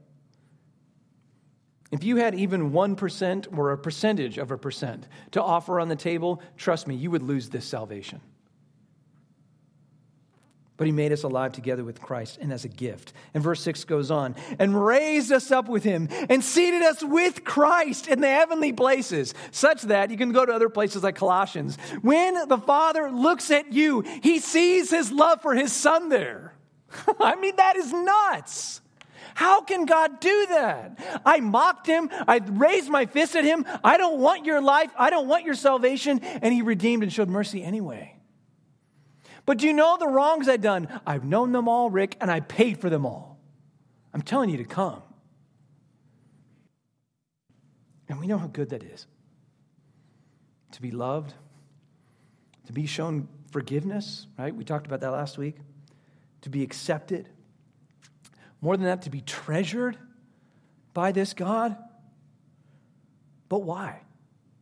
If 1.90 2.04
you 2.04 2.16
had 2.16 2.34
even 2.34 2.70
1% 2.70 3.56
or 3.56 3.72
a 3.72 3.78
percentage 3.78 4.38
of 4.38 4.50
a 4.50 4.58
percent 4.58 5.08
to 5.32 5.42
offer 5.42 5.80
on 5.80 5.88
the 5.88 5.96
table, 5.96 6.42
trust 6.56 6.86
me, 6.86 6.94
you 6.94 7.10
would 7.10 7.22
lose 7.22 7.48
this 7.48 7.64
salvation 7.64 8.20
but 10.80 10.86
he 10.86 10.92
made 10.92 11.12
us 11.12 11.24
alive 11.24 11.52
together 11.52 11.84
with 11.84 12.00
Christ 12.00 12.38
and 12.40 12.50
as 12.50 12.64
a 12.64 12.68
gift. 12.68 13.12
And 13.34 13.42
verse 13.42 13.60
6 13.60 13.84
goes 13.84 14.10
on, 14.10 14.34
and 14.58 14.82
raised 14.82 15.30
us 15.30 15.50
up 15.50 15.68
with 15.68 15.84
him 15.84 16.08
and 16.30 16.42
seated 16.42 16.80
us 16.80 17.04
with 17.04 17.44
Christ 17.44 18.08
in 18.08 18.22
the 18.22 18.28
heavenly 18.28 18.72
places, 18.72 19.34
such 19.50 19.82
that 19.82 20.10
you 20.10 20.16
can 20.16 20.32
go 20.32 20.46
to 20.46 20.50
other 20.54 20.70
places 20.70 21.02
like 21.02 21.16
Colossians. 21.16 21.76
When 22.00 22.48
the 22.48 22.56
Father 22.56 23.10
looks 23.10 23.50
at 23.50 23.74
you, 23.74 24.00
he 24.22 24.38
sees 24.38 24.88
his 24.88 25.12
love 25.12 25.42
for 25.42 25.54
his 25.54 25.70
son 25.70 26.08
there. 26.08 26.54
I 27.20 27.36
mean, 27.36 27.56
that 27.56 27.76
is 27.76 27.92
nuts. 27.92 28.80
How 29.34 29.60
can 29.60 29.84
God 29.84 30.18
do 30.18 30.46
that? 30.48 31.20
I 31.26 31.40
mocked 31.40 31.88
him. 31.88 32.08
I 32.26 32.38
raised 32.38 32.88
my 32.88 33.04
fist 33.04 33.36
at 33.36 33.44
him. 33.44 33.66
I 33.84 33.98
don't 33.98 34.18
want 34.18 34.46
your 34.46 34.62
life. 34.62 34.92
I 34.96 35.10
don't 35.10 35.28
want 35.28 35.44
your 35.44 35.56
salvation. 35.56 36.20
And 36.20 36.54
he 36.54 36.62
redeemed 36.62 37.02
and 37.02 37.12
showed 37.12 37.28
mercy 37.28 37.62
anyway. 37.62 38.16
But 39.50 39.58
do 39.58 39.66
you 39.66 39.72
know 39.72 39.96
the 39.98 40.06
wrongs 40.06 40.48
I've 40.48 40.60
done? 40.60 40.86
I've 41.04 41.24
known 41.24 41.50
them 41.50 41.68
all, 41.68 41.90
Rick, 41.90 42.16
and 42.20 42.30
I 42.30 42.38
paid 42.38 42.80
for 42.80 42.88
them 42.88 43.04
all. 43.04 43.36
I'm 44.14 44.22
telling 44.22 44.48
you 44.48 44.58
to 44.58 44.64
come. 44.64 45.02
And 48.08 48.20
we 48.20 48.28
know 48.28 48.38
how 48.38 48.46
good 48.46 48.70
that 48.70 48.84
is 48.84 49.08
to 50.70 50.80
be 50.80 50.92
loved, 50.92 51.34
to 52.66 52.72
be 52.72 52.86
shown 52.86 53.26
forgiveness, 53.50 54.28
right? 54.38 54.54
We 54.54 54.62
talked 54.62 54.86
about 54.86 55.00
that 55.00 55.10
last 55.10 55.36
week. 55.36 55.56
To 56.42 56.48
be 56.48 56.62
accepted. 56.62 57.28
More 58.60 58.76
than 58.76 58.86
that, 58.86 59.02
to 59.02 59.10
be 59.10 59.20
treasured 59.20 59.98
by 60.94 61.10
this 61.10 61.34
God. 61.34 61.76
But 63.48 63.64
why? 63.64 64.02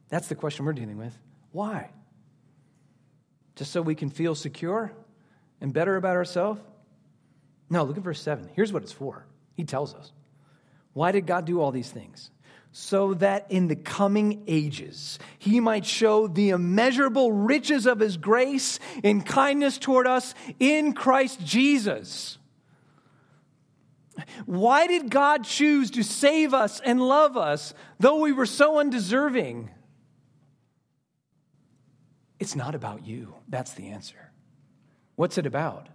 That's 0.08 0.28
the 0.28 0.34
question 0.34 0.64
we're 0.64 0.72
dealing 0.72 0.96
with. 0.96 1.12
Why? 1.52 1.90
Just 3.58 3.72
so 3.72 3.82
we 3.82 3.96
can 3.96 4.08
feel 4.08 4.36
secure 4.36 4.92
and 5.60 5.72
better 5.72 5.96
about 5.96 6.14
ourselves? 6.16 6.60
No, 7.68 7.82
look 7.82 7.96
at 7.96 8.02
verse 8.02 8.22
7. 8.22 8.48
Here's 8.54 8.72
what 8.72 8.82
it's 8.84 8.92
for. 8.92 9.26
He 9.54 9.64
tells 9.64 9.94
us. 9.94 10.12
Why 10.92 11.12
did 11.12 11.26
God 11.26 11.44
do 11.44 11.60
all 11.60 11.72
these 11.72 11.90
things? 11.90 12.30
So 12.70 13.14
that 13.14 13.46
in 13.50 13.66
the 13.66 13.76
coming 13.76 14.44
ages 14.46 15.18
he 15.38 15.58
might 15.58 15.84
show 15.84 16.28
the 16.28 16.50
immeasurable 16.50 17.32
riches 17.32 17.86
of 17.86 17.98
his 17.98 18.16
grace 18.16 18.78
in 19.02 19.22
kindness 19.22 19.78
toward 19.78 20.06
us 20.06 20.34
in 20.60 20.92
Christ 20.92 21.44
Jesus. 21.44 22.38
Why 24.46 24.86
did 24.86 25.10
God 25.10 25.44
choose 25.44 25.90
to 25.92 26.04
save 26.04 26.54
us 26.54 26.80
and 26.80 27.00
love 27.00 27.36
us 27.36 27.74
though 27.98 28.20
we 28.20 28.32
were 28.32 28.46
so 28.46 28.78
undeserving? 28.78 29.70
It's 32.38 32.54
not 32.54 32.74
about 32.74 33.06
you. 33.06 33.34
That's 33.48 33.72
the 33.72 33.88
answer. 33.88 34.32
What's 35.16 35.38
it 35.38 35.46
about? 35.46 35.88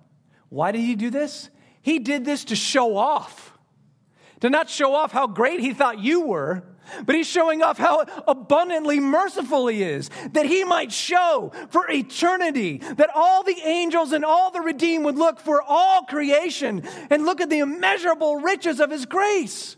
Why 0.50 0.72
did 0.72 0.82
he 0.82 0.96
do 0.96 1.10
this? 1.10 1.50
He 1.82 2.00
did 2.00 2.26
this 2.26 2.46
to 2.46 2.56
show 2.56 2.98
off. 2.98 3.58
To 4.42 4.50
not 4.50 4.70
show 4.70 4.94
off 4.94 5.12
how 5.12 5.28
great 5.28 5.62
he 5.62 5.74
thought 5.74 6.00
you 6.00 6.22
were, 6.22 6.64
but 7.06 7.16
he's 7.16 7.28
showing 7.28 7.62
off 7.62 7.78
how 7.78 8.06
abundantly 8.28 9.00
merciful 9.00 9.68
he 9.68 9.84
is, 9.84 10.10
that 10.34 10.46
he 10.46 10.66
might 10.66 10.92
show 10.92 11.52
for 11.70 11.90
eternity 11.90 12.80
that 12.80 13.10
all 13.16 13.44
the 13.44 13.58
angels 13.64 14.12
and 14.12 14.26
all 14.26 14.52
the 14.52 14.60
redeemed 14.60 15.06
would 15.06 15.18
look 15.18 15.40
for 15.40 15.62
all 15.62 16.04
creation 16.04 16.84
and 17.10 17.26
look 17.26 17.40
at 17.40 17.50
the 17.50 17.60
immeasurable 17.60 18.38
riches 18.38 18.82
of 18.82 18.92
his 18.92 19.06
grace. 19.06 19.78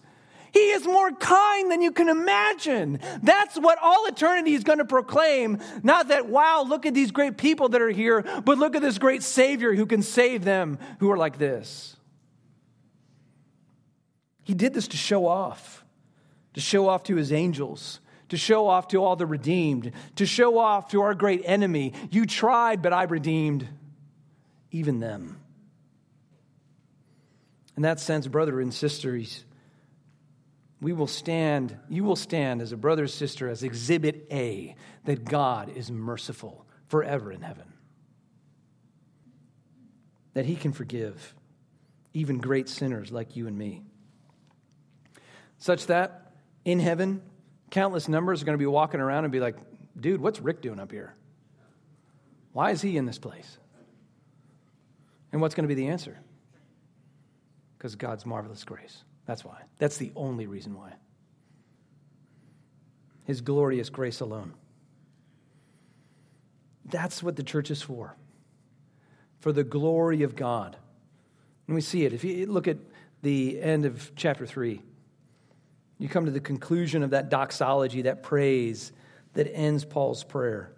He 0.56 0.72
is 0.72 0.86
more 0.86 1.12
kind 1.12 1.70
than 1.70 1.82
you 1.82 1.92
can 1.92 2.08
imagine. 2.08 3.02
That's 3.22 3.58
what 3.58 3.78
all 3.82 4.06
eternity 4.06 4.54
is 4.54 4.64
going 4.64 4.78
to 4.78 4.86
proclaim. 4.86 5.60
Not 5.84 6.08
that, 6.08 6.28
wow, 6.28 6.64
look 6.66 6.86
at 6.86 6.94
these 6.94 7.12
great 7.12 7.36
people 7.36 7.68
that 7.70 7.82
are 7.82 7.90
here, 7.90 8.22
but 8.46 8.58
look 8.58 8.74
at 8.74 8.82
this 8.82 8.98
great 8.98 9.22
Savior 9.22 9.76
who 9.76 9.86
can 9.86 10.02
save 10.02 10.46
them 10.46 10.80
who 11.00 11.12
are 11.12 11.18
like 11.18 11.38
this. 11.38 11.98
He 14.44 14.54
did 14.54 14.74
this 14.74 14.88
to 14.88 14.96
show 14.96 15.28
off, 15.28 15.84
to 16.54 16.62
show 16.62 16.88
off 16.88 17.04
to 17.04 17.18
his 17.18 17.34
angels, 17.34 18.00
to 18.30 18.38
show 18.38 18.70
off 18.70 18.88
to 18.88 19.04
all 19.04 19.18
the 19.18 19.26
redeemed, 19.26 19.92
to 20.16 20.26
show 20.26 20.58
off 20.58 20.90
to 20.92 21.02
our 21.02 21.14
great 21.14 21.42
enemy. 21.44 21.92
You 22.12 22.26
tried, 22.26 22.82
but 22.82 22.94
I 22.94 23.04
redeemed 23.04 23.68
even 24.72 25.02
them. 25.02 25.38
In 27.76 27.84
that 27.84 28.00
sense, 28.00 28.26
brother 28.26 28.62
and 28.62 28.74
sisters, 28.74 29.44
we 30.82 30.94
will 30.94 31.08
stand, 31.08 31.78
you 31.90 32.04
will 32.04 32.16
stand 32.16 32.62
as 32.62 32.72
a 32.72 32.78
brother 32.78 33.06
or 33.06 33.08
sister, 33.08 33.50
as 33.50 33.64
exhibit 33.64 34.28
A, 34.32 34.76
that 35.06 35.24
God 35.24 35.70
is 35.76 35.90
merciful 35.90 36.66
forever 36.88 37.32
in 37.32 37.42
heaven. 37.42 37.74
That 40.34 40.46
he 40.46 40.56
can 40.56 40.74
forgive 40.74 41.34
even 42.14 42.40
great 42.40 42.70
sinners 42.70 43.12
like 43.12 43.36
you 43.36 43.48
and 43.48 43.58
me. 43.58 43.84
Such 45.58 45.88
that 45.88 46.34
in 46.66 46.80
heaven, 46.80 47.22
countless 47.72 48.08
numbers 48.08 48.42
are 48.42 48.46
going 48.46 48.58
to 48.58 48.62
be 48.62 48.66
walking 48.66 49.00
around 49.00 49.24
and 49.24 49.32
be 49.32 49.40
like, 49.40 49.56
dude, 50.00 50.22
what's 50.22 50.40
Rick 50.40 50.62
doing 50.62 50.80
up 50.80 50.92
here? 50.92 51.16
Why 52.52 52.72
is 52.72 52.82
he 52.82 52.98
in 52.98 53.06
this 53.06 53.20
place? 53.20 53.58
And 55.32 55.42
what's 55.42 55.56
going 55.56 55.68
to 55.68 55.74
be 55.74 55.82
the 55.82 55.88
answer? 55.88 56.18
Because 57.78 57.96
God's 57.96 58.26
marvelous 58.26 58.64
grace. 58.64 59.04
That's 59.26 59.44
why. 59.44 59.62
That's 59.78 59.98
the 59.98 60.12
only 60.16 60.46
reason 60.46 60.76
why. 60.76 60.94
His 63.26 63.42
glorious 63.42 63.90
grace 63.90 64.20
alone. 64.20 64.54
That's 66.86 67.24
what 67.24 67.36
the 67.36 67.44
church 67.44 67.72
is 67.72 67.82
for. 67.82 68.16
For 69.40 69.52
the 69.52 69.64
glory 69.64 70.24
of 70.24 70.36
God. 70.36 70.78
And 71.68 71.76
we 71.76 71.82
see 71.82 72.06
it. 72.06 72.14
If 72.14 72.24
you 72.24 72.46
look 72.46 72.68
at 72.68 72.78
the 73.24 73.60
end 73.60 73.86
of 73.86 74.12
chapter 74.16 74.46
3, 74.46 74.82
you 75.98 76.10
come 76.10 76.26
to 76.26 76.32
the 76.32 76.40
conclusion 76.40 77.02
of 77.02 77.12
that 77.12 77.30
doxology, 77.30 78.04
that 78.04 78.22
praise 78.22 78.92
that 79.34 79.52
ends 79.54 79.84
Paul's 79.84 80.24
prayer. 80.24 80.72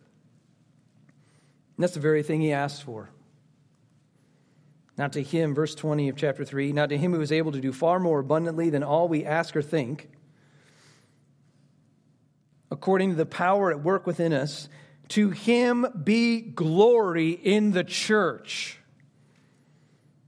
And 1.75 1.83
that's 1.83 1.93
the 1.93 1.99
very 1.99 2.23
thing 2.23 2.39
he 2.39 2.53
asks 2.53 2.79
for. 2.79 3.09
Not 4.97 5.13
to 5.13 5.21
him, 5.21 5.53
verse 5.53 5.75
20 5.75 6.09
of 6.09 6.17
chapter 6.17 6.43
3, 6.43 6.73
not 6.73 6.89
to 6.89 6.97
him 6.97 7.13
who 7.13 7.21
is 7.21 7.31
able 7.31 7.51
to 7.51 7.61
do 7.61 7.71
far 7.71 7.99
more 7.99 8.19
abundantly 8.19 8.71
than 8.71 8.83
all 8.83 9.07
we 9.07 9.25
ask 9.25 9.55
or 9.55 9.61
think, 9.61 10.09
according 12.71 13.11
to 13.11 13.15
the 13.15 13.25
power 13.25 13.71
at 13.71 13.81
work 13.81 14.07
within 14.07 14.33
us, 14.33 14.69
to 15.09 15.29
him 15.29 15.85
be 16.03 16.41
glory 16.41 17.29
in 17.29 17.71
the 17.71 17.83
church 17.83 18.79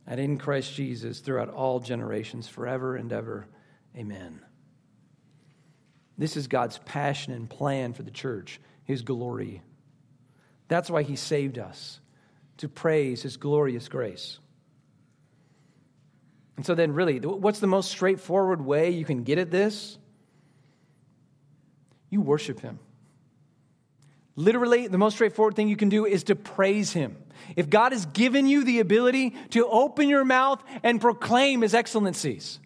and 0.05 0.19
in 0.19 0.37
Christ 0.37 0.73
Jesus 0.73 1.19
throughout 1.19 1.49
all 1.49 1.79
generations, 1.79 2.47
forever 2.47 2.95
and 2.95 3.11
ever. 3.11 3.47
Amen. 3.95 4.39
This 6.17 6.37
is 6.37 6.47
God's 6.47 6.77
passion 6.79 7.33
and 7.33 7.49
plan 7.49 7.93
for 7.93 8.03
the 8.03 8.11
church, 8.11 8.59
his 8.83 9.01
glory. 9.01 9.61
That's 10.67 10.89
why 10.89 11.03
he 11.03 11.15
saved 11.15 11.57
us, 11.57 11.99
to 12.57 12.69
praise 12.69 13.23
his 13.23 13.37
glorious 13.37 13.87
grace. 13.87 14.39
And 16.59 16.65
so, 16.65 16.75
then, 16.75 16.91
really, 16.91 17.19
what's 17.19 17.61
the 17.61 17.67
most 17.67 17.89
straightforward 17.89 18.59
way 18.59 18.89
you 18.89 19.05
can 19.05 19.23
get 19.23 19.37
at 19.37 19.49
this? 19.49 19.97
You 22.09 22.19
worship 22.19 22.59
Him. 22.59 22.79
Literally, 24.35 24.87
the 24.87 24.97
most 24.97 25.13
straightforward 25.13 25.55
thing 25.55 25.69
you 25.69 25.77
can 25.77 25.87
do 25.87 26.05
is 26.05 26.25
to 26.25 26.35
praise 26.35 26.91
Him. 26.91 27.15
If 27.55 27.69
God 27.69 27.93
has 27.93 28.05
given 28.07 28.45
you 28.45 28.65
the 28.65 28.81
ability 28.81 29.35
to 29.51 29.65
open 29.67 30.09
your 30.09 30.25
mouth 30.25 30.61
and 30.83 30.99
proclaim 30.99 31.61
His 31.61 31.73
excellencies, 31.73 32.59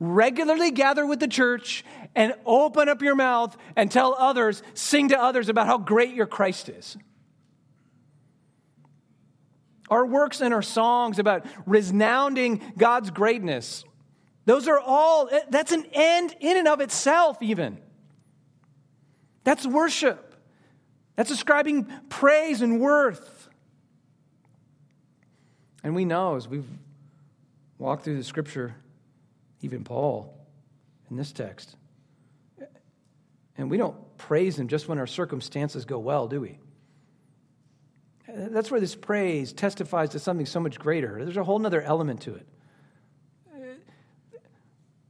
regularly 0.00 0.72
gather 0.72 1.06
with 1.06 1.20
the 1.20 1.28
church 1.28 1.84
and 2.16 2.34
open 2.46 2.88
up 2.88 3.00
your 3.00 3.14
mouth 3.14 3.56
and 3.76 3.92
tell 3.92 4.16
others, 4.18 4.64
sing 4.74 5.10
to 5.10 5.22
others 5.22 5.48
about 5.48 5.68
how 5.68 5.78
great 5.78 6.14
your 6.14 6.26
Christ 6.26 6.68
is. 6.68 6.96
Our 9.90 10.06
works 10.06 10.40
and 10.40 10.54
our 10.54 10.62
songs 10.62 11.18
about 11.18 11.44
resounding 11.66 12.62
God's 12.78 13.10
greatness, 13.10 13.84
those 14.44 14.68
are 14.68 14.78
all, 14.78 15.28
eh, 15.30 15.40
that's 15.50 15.72
an 15.72 15.84
end 15.92 16.34
in 16.40 16.56
and 16.56 16.68
of 16.68 16.80
itself, 16.80 17.42
even. 17.42 17.78
That's 19.44 19.66
worship. 19.66 20.34
That's 21.16 21.30
ascribing 21.30 21.86
praise 22.08 22.62
and 22.62 22.80
worth. 22.80 23.48
And 25.82 25.94
we 25.94 26.04
know 26.04 26.36
as 26.36 26.46
we've 26.46 26.68
walked 27.78 28.04
through 28.04 28.16
the 28.16 28.24
scripture, 28.24 28.74
even 29.62 29.82
Paul 29.82 30.34
in 31.10 31.16
this 31.16 31.32
text, 31.32 31.76
eh, 32.60 32.66
and 33.58 33.70
we 33.70 33.76
don't 33.76 33.96
praise 34.18 34.58
him 34.58 34.68
just 34.68 34.88
when 34.88 34.98
our 34.98 35.06
circumstances 35.06 35.84
go 35.84 35.98
well, 35.98 36.28
do 36.28 36.40
we? 36.40 36.58
That's 38.34 38.70
where 38.70 38.80
this 38.80 38.94
praise 38.94 39.52
testifies 39.52 40.10
to 40.10 40.18
something 40.18 40.46
so 40.46 40.60
much 40.60 40.78
greater. 40.78 41.24
There's 41.24 41.36
a 41.36 41.44
whole 41.44 41.64
other 41.64 41.82
element 41.82 42.22
to 42.22 42.34
it. 42.34 42.46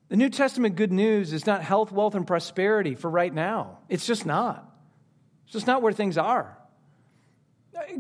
The 0.08 0.16
New 0.16 0.28
Testament 0.28 0.74
good 0.74 0.90
news 0.90 1.32
is 1.32 1.46
not 1.46 1.62
health, 1.62 1.92
wealth, 1.92 2.16
and 2.16 2.26
prosperity 2.26 2.96
for 2.96 3.08
right 3.08 3.32
now. 3.32 3.78
It's 3.88 4.04
just 4.04 4.26
not. 4.26 4.68
It's 5.44 5.52
just 5.52 5.68
not 5.68 5.82
where 5.82 5.92
things 5.92 6.18
are. 6.18 6.58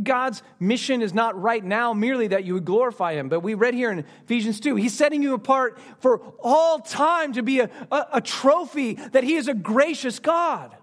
God's 0.02 0.42
mission 0.58 1.02
is 1.02 1.14
not 1.14 1.40
right 1.40 1.64
now 1.64 1.92
merely 1.92 2.26
that 2.28 2.44
you 2.44 2.54
would 2.54 2.64
glorify 2.64 3.14
Him, 3.14 3.28
but 3.28 3.40
we 3.40 3.54
read 3.54 3.74
here 3.74 3.92
in 3.92 4.04
Ephesians 4.24 4.58
2, 4.58 4.74
He's 4.74 4.92
setting 4.92 5.22
you 5.22 5.34
apart 5.34 5.78
for 6.00 6.20
all 6.40 6.80
time 6.80 7.32
to 7.34 7.42
be 7.42 7.60
a, 7.60 7.70
a, 7.92 8.06
a 8.14 8.20
trophy 8.20 8.94
that 8.94 9.22
He 9.22 9.36
is 9.36 9.46
a 9.46 9.54
gracious 9.54 10.18
God. 10.18 10.76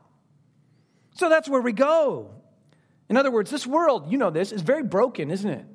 So 1.16 1.28
that's 1.28 1.50
where 1.50 1.62
we 1.62 1.74
go. 1.74 2.32
In 3.10 3.18
other 3.18 3.32
words, 3.32 3.50
this 3.50 3.66
world, 3.66 4.12
you 4.12 4.18
know 4.18 4.30
this, 4.30 4.52
is 4.52 4.62
very 4.62 4.84
broken, 4.84 5.32
isn't 5.32 5.50
it? 5.50 5.66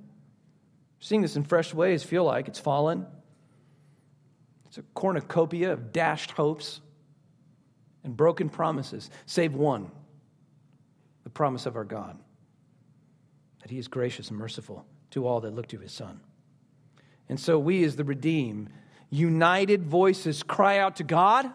Seeing 1.01 1.23
this 1.23 1.37
in 1.37 1.45
fresh 1.45 1.73
ways, 1.73 2.03
feel 2.03 2.25
like 2.25 2.49
it's 2.49 2.59
fallen. 2.59 3.07
It's 4.67 4.79
a 4.79 4.83
cornucopia 4.95 5.73
of 5.73 5.93
dashed 5.93 6.31
hopes 6.33 6.81
and 8.05 8.17
broken 8.17 8.49
promises, 8.49 9.11
save 9.27 9.55
one 9.55 9.91
the 11.25 11.31
promise 11.31 11.67
of 11.67 11.77
our 11.77 11.85
God 11.85 12.19
that 13.63 13.71
He 13.71 13.79
is 13.79 13.89
gracious 13.89 14.29
and 14.29 14.39
merciful 14.39 14.85
to 15.11 15.27
all 15.27 15.41
that 15.41 15.55
look 15.55 15.69
to 15.69 15.79
His 15.79 15.93
Son. 15.93 16.21
And 17.29 17.39
so 17.39 17.59
we, 17.59 17.85
as 17.85 17.97
the 17.97 18.05
redeemed, 18.05 18.71
united 19.09 19.85
voices, 19.85 20.43
cry 20.43 20.79
out 20.79 20.97
to 20.97 21.05
God 21.05 21.51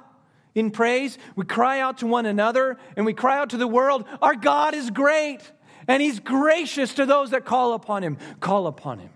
in 0.55 0.71
praise. 0.71 1.17
We 1.35 1.45
cry 1.45 1.79
out 1.79 1.99
to 1.99 2.07
one 2.07 2.25
another 2.25 2.77
and 2.95 3.05
we 3.05 3.13
cry 3.13 3.37
out 3.37 3.51
to 3.51 3.57
the 3.57 3.67
world 3.67 4.05
Our 4.21 4.35
God 4.35 4.73
is 4.73 4.89
great 4.89 5.39
and 5.87 6.01
he's 6.01 6.19
gracious 6.19 6.93
to 6.95 7.05
those 7.05 7.31
that 7.31 7.45
call 7.45 7.73
upon 7.73 8.03
him. 8.03 8.17
Call 8.39 8.67
upon 8.67 8.99
him. 8.99 9.09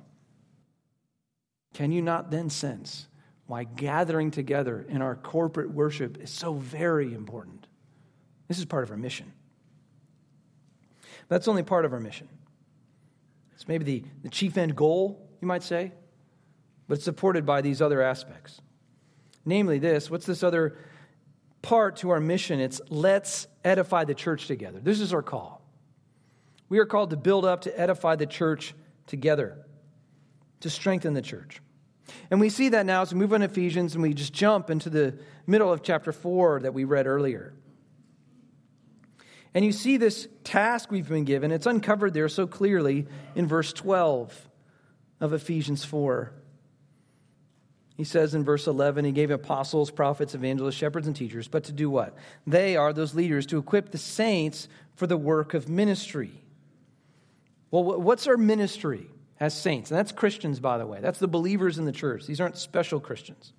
Can 1.73 1.91
you 1.91 2.01
not 2.01 2.31
then 2.31 2.49
sense 2.49 3.07
why 3.47 3.63
gathering 3.63 4.31
together 4.31 4.85
in 4.87 5.01
our 5.01 5.15
corporate 5.15 5.71
worship 5.71 6.17
is 6.17 6.29
so 6.29 6.53
very 6.53 7.13
important? 7.13 7.67
This 8.47 8.59
is 8.59 8.65
part 8.65 8.83
of 8.83 8.91
our 8.91 8.97
mission. 8.97 9.31
That's 11.27 11.47
only 11.47 11.63
part 11.63 11.85
of 11.85 11.93
our 11.93 11.99
mission. 11.99 12.27
It's 13.53 13.67
maybe 13.67 13.85
the, 13.85 14.03
the 14.23 14.29
chief 14.29 14.57
end 14.57 14.75
goal, 14.75 15.29
you 15.41 15.47
might 15.47 15.63
say, 15.63 15.91
but 16.87 16.95
it's 16.95 17.05
supported 17.05 17.45
by 17.45 17.61
these 17.61 17.81
other 17.81 18.01
aspects. 18.01 18.59
Namely, 19.45 19.79
this 19.79 20.09
what's 20.09 20.25
this 20.25 20.43
other 20.43 20.77
part 21.61 21.97
to 21.97 22.09
our 22.09 22.19
mission? 22.19 22.59
It's 22.59 22.81
let's 22.89 23.47
edify 23.63 24.03
the 24.03 24.13
church 24.13 24.47
together. 24.47 24.79
This 24.79 24.99
is 24.99 25.13
our 25.13 25.21
call. 25.21 25.60
We 26.71 26.79
are 26.79 26.85
called 26.85 27.09
to 27.09 27.17
build 27.17 27.43
up, 27.43 27.63
to 27.63 27.77
edify 27.77 28.15
the 28.15 28.25
church 28.25 28.73
together, 29.05 29.57
to 30.61 30.69
strengthen 30.69 31.13
the 31.13 31.21
church. 31.21 31.59
And 32.29 32.39
we 32.39 32.47
see 32.47 32.69
that 32.69 32.85
now 32.85 33.01
as 33.01 33.13
we 33.13 33.19
move 33.19 33.33
on 33.33 33.41
to 33.41 33.47
Ephesians 33.47 33.93
and 33.93 34.01
we 34.01 34.13
just 34.13 34.31
jump 34.31 34.69
into 34.69 34.89
the 34.89 35.19
middle 35.45 35.69
of 35.69 35.83
chapter 35.83 36.13
4 36.13 36.61
that 36.61 36.73
we 36.73 36.85
read 36.85 37.07
earlier. 37.07 37.53
And 39.53 39.65
you 39.65 39.73
see 39.73 39.97
this 39.97 40.29
task 40.45 40.91
we've 40.91 41.09
been 41.09 41.25
given. 41.25 41.51
It's 41.51 41.65
uncovered 41.65 42.13
there 42.13 42.29
so 42.29 42.47
clearly 42.47 43.05
in 43.35 43.47
verse 43.47 43.73
12 43.73 44.49
of 45.19 45.33
Ephesians 45.33 45.83
4. 45.83 46.31
He 47.97 48.05
says 48.05 48.33
in 48.33 48.45
verse 48.45 48.65
11, 48.65 49.03
He 49.03 49.11
gave 49.11 49.29
apostles, 49.29 49.91
prophets, 49.91 50.35
evangelists, 50.35 50.75
shepherds, 50.75 51.05
and 51.05 51.17
teachers, 51.17 51.49
but 51.49 51.65
to 51.65 51.73
do 51.73 51.89
what? 51.89 52.15
They 52.47 52.77
are 52.77 52.93
those 52.93 53.13
leaders 53.13 53.45
to 53.47 53.57
equip 53.57 53.91
the 53.91 53.97
saints 53.97 54.69
for 54.95 55.05
the 55.05 55.17
work 55.17 55.53
of 55.53 55.67
ministry 55.67 56.40
well, 57.71 57.83
what's 57.83 58.27
our 58.27 58.37
ministry 58.37 59.07
as 59.39 59.53
saints? 59.53 59.89
And 59.89 59.97
that's 59.97 60.11
Christians, 60.11 60.59
by 60.59 60.77
the 60.77 60.85
way. 60.85 60.99
That's 61.01 61.19
the 61.19 61.27
believers 61.27 61.79
in 61.79 61.85
the 61.85 61.93
church. 61.93 62.27
These 62.27 62.41
aren't 62.41 62.57
special 62.57 62.99
Christians. 62.99 63.53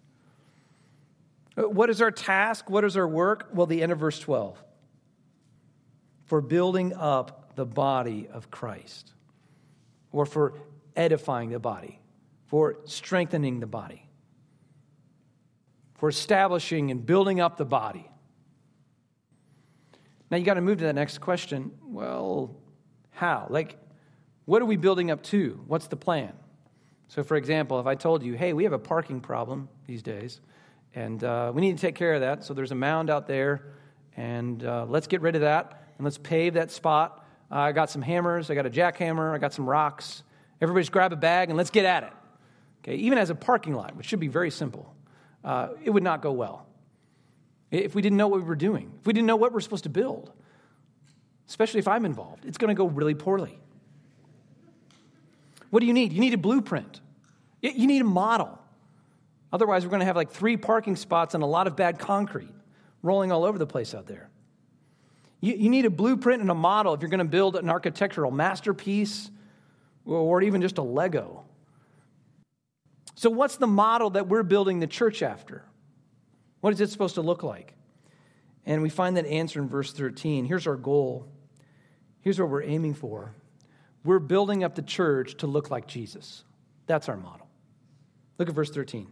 Uh, 1.57 1.63
what 1.63 1.91
is 1.91 2.01
our 2.03 2.11
task? 2.11 2.69
What 2.71 2.85
is 2.85 2.97
our 2.97 3.09
work? 3.09 3.49
Well, 3.53 3.67
the 3.67 3.83
end 3.83 3.91
of 3.91 3.99
verse 3.99 4.19
12. 4.19 4.63
For 6.27 6.41
building 6.41 6.95
up 6.95 7.57
the 7.57 7.67
body 7.67 8.29
of 8.33 8.51
Christ, 8.51 9.13
or 10.13 10.27
for 10.27 10.55
edifying 10.95 11.51
the 11.51 11.59
body, 11.59 11.99
for 12.47 12.79
strengthening 12.85 13.61
the 13.61 13.67
body, 13.67 14.07
for 15.95 16.09
establishing 16.09 16.91
and 16.91 17.05
building 17.05 17.41
up 17.41 17.57
the 17.57 17.65
body. 17.65 18.11
Now 20.31 20.37
you 20.39 20.45
got 20.45 20.55
to 20.55 20.61
move 20.63 20.79
to 20.79 20.85
that 20.85 20.95
next 20.95 21.19
question. 21.19 21.73
Well, 21.83 22.57
how? 23.11 23.47
Like, 23.51 23.77
what 24.45 24.63
are 24.63 24.65
we 24.65 24.77
building 24.77 25.11
up 25.11 25.23
to? 25.25 25.61
What's 25.67 25.87
the 25.87 25.97
plan? 25.97 26.33
So, 27.09 27.23
for 27.23 27.37
example, 27.37 27.79
if 27.79 27.87
I 27.87 27.95
told 27.95 28.23
you, 28.23 28.35
hey, 28.35 28.53
we 28.53 28.65
have 28.65 28.73
a 28.73 28.79
parking 28.79 29.21
problem 29.21 29.69
these 29.87 30.03
days, 30.03 30.41
and 30.95 31.23
uh, 31.23 31.53
we 31.55 31.61
need 31.61 31.77
to 31.77 31.81
take 31.81 31.95
care 31.95 32.15
of 32.15 32.21
that, 32.21 32.45
so 32.45 32.55
there's 32.55 32.73
a 32.73 32.77
mound 32.77 33.11
out 33.11 33.27
there, 33.27 33.73
and 34.17 34.65
uh, 34.65 34.87
let's 34.89 35.07
get 35.07 35.21
rid 35.21 35.35
of 35.35 35.43
that, 35.43 35.89
and 35.99 36.05
let's 36.05 36.19
pave 36.19 36.55
that 36.55 36.71
spot. 36.71 37.25
Uh, 37.51 37.57
I 37.57 37.73
got 37.73 37.91
some 37.91 38.03
hammers, 38.03 38.51
I 38.51 38.55
got 38.55 38.67
a 38.67 38.71
jackhammer, 38.71 39.35
I 39.35 39.39
got 39.39 39.53
some 39.53 39.69
rocks. 39.69 40.23
Everybody 40.61 40.83
just 40.83 40.93
grab 40.93 41.13
a 41.13 41.17
bag 41.17 41.49
and 41.49 41.59
let's 41.59 41.71
get 41.71 41.85
at 41.85 42.05
it. 42.05 42.13
Okay, 42.83 42.97
even 42.97 43.19
as 43.19 43.31
a 43.31 43.35
parking 43.35 43.75
lot, 43.75 43.95
which 43.95 44.07
should 44.07 44.21
be 44.21 44.29
very 44.29 44.51
simple, 44.51 44.95
uh, 45.45 45.69
it 45.85 45.91
would 45.91 46.03
not 46.03 46.23
go 46.23 46.33
well 46.33 46.67
if 47.73 47.95
we 47.95 48.03
didn't 48.03 48.19
know 48.19 48.29
what 48.29 48.41
we 48.41 48.47
were 48.47 48.55
doing, 48.55 48.93
if 49.01 49.07
we 49.07 49.13
didn't 49.13 49.27
know 49.27 49.37
what 49.37 49.53
we're 49.53 49.61
supposed 49.61 49.85
to 49.85 49.91
build, 49.91 50.31
especially 51.49 51.81
if 51.81 51.89
I'm 51.89 52.05
involved, 52.05 52.45
it's 52.45 52.59
going 52.59 52.69
to 52.69 52.75
go 52.75 52.87
really 52.87 53.15
poorly. 53.15 53.59
What 55.73 55.81
do 55.81 55.87
you 55.87 55.95
need? 55.95 56.13
You 56.13 56.21
need 56.21 56.35
a 56.35 56.39
blueprint. 56.39 57.01
You 57.63 57.87
need 57.87 58.03
a 58.03 58.05
model. 58.05 58.59
Otherwise, 59.51 59.85
we're 59.85 59.91
going 59.91 60.01
to 60.01 60.07
have 60.07 60.17
like 60.17 60.31
three 60.31 60.59
parking 60.59 60.97
spots 60.97 61.33
and 61.33 61.43
a 61.43 61.47
lot 61.47 61.67
of 61.67 61.77
bad 61.77 61.99
concrete 61.99 62.55
rolling 63.01 63.33
all 63.33 63.43
over 63.43 63.57
the 63.57 63.67
place 63.67 63.95
out 63.95 64.07
there. 64.07 64.29
You, 65.41 65.55
you 65.55 65.71
need 65.71 65.87
a 65.87 65.91
blueprint 65.91 66.43
and 66.43 66.51
a 66.51 66.55
model 66.55 66.93
if 66.93 67.01
you're 67.01 67.09
going 67.09 67.21
to 67.21 67.25
build 67.25 67.57
an 67.57 67.71
architectural 67.71 68.31
masterpiece 68.31 69.31
or 70.05 70.43
even 70.43 70.61
just 70.61 70.77
a 70.77 70.83
Lego. 70.83 71.43
So, 73.15 73.31
what's 73.31 73.57
the 73.57 73.67
model 73.67 74.11
that 74.11 74.29
we're 74.29 74.43
building 74.43 74.79
the 74.79 74.87
church 74.87 75.23
after? 75.23 75.65
What 76.61 76.75
is 76.75 76.83
it 76.83 76.91
supposed 76.91 77.15
to 77.15 77.23
look 77.23 77.43
like? 77.43 77.73
And 78.67 78.83
we 78.83 78.91
find 78.91 79.17
that 79.17 79.25
answer 79.25 79.59
in 79.59 79.71
verse 79.71 79.91
13. 79.91 80.45
Here's 80.45 80.67
our 80.67 80.77
goal. 80.77 81.33
Here's 82.21 82.39
what 82.39 82.51
we're 82.51 82.63
aiming 82.63 82.93
for. 82.93 83.35
We're 84.05 84.19
building 84.19 84.65
up 84.65 84.75
the 84.75 84.83
church 84.83 85.37
to 85.39 85.47
look 85.47 85.71
like 85.71 85.87
Jesus. 85.87 86.45
That's 86.87 87.09
our 87.09 87.17
model. 87.17 87.49
Look 88.39 88.49
at 88.49 88.55
verse 88.55 88.71
13. 88.71 89.07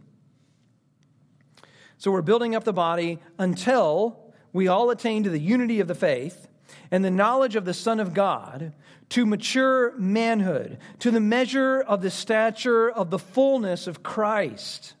So 1.97 2.11
we're 2.11 2.21
building 2.21 2.55
up 2.55 2.63
the 2.63 2.73
body 2.73 3.19
until 3.37 4.33
we 4.53 4.67
all 4.67 4.89
attain 4.89 5.23
to 5.23 5.29
the 5.29 5.39
unity 5.39 5.79
of 5.79 5.87
the 5.87 5.95
faith 5.95 6.47
and 6.89 7.05
the 7.05 7.11
knowledge 7.11 7.55
of 7.55 7.65
the 7.65 7.73
Son 7.73 7.99
of 7.99 8.13
God, 8.13 8.73
to 9.09 9.25
mature 9.25 9.95
manhood, 9.97 10.77
to 10.99 11.11
the 11.11 11.19
measure 11.19 11.81
of 11.81 12.01
the 12.01 12.09
stature 12.09 12.89
of 12.89 13.09
the 13.09 13.19
fullness 13.19 13.87
of 13.87 14.03
Christ. 14.03 14.93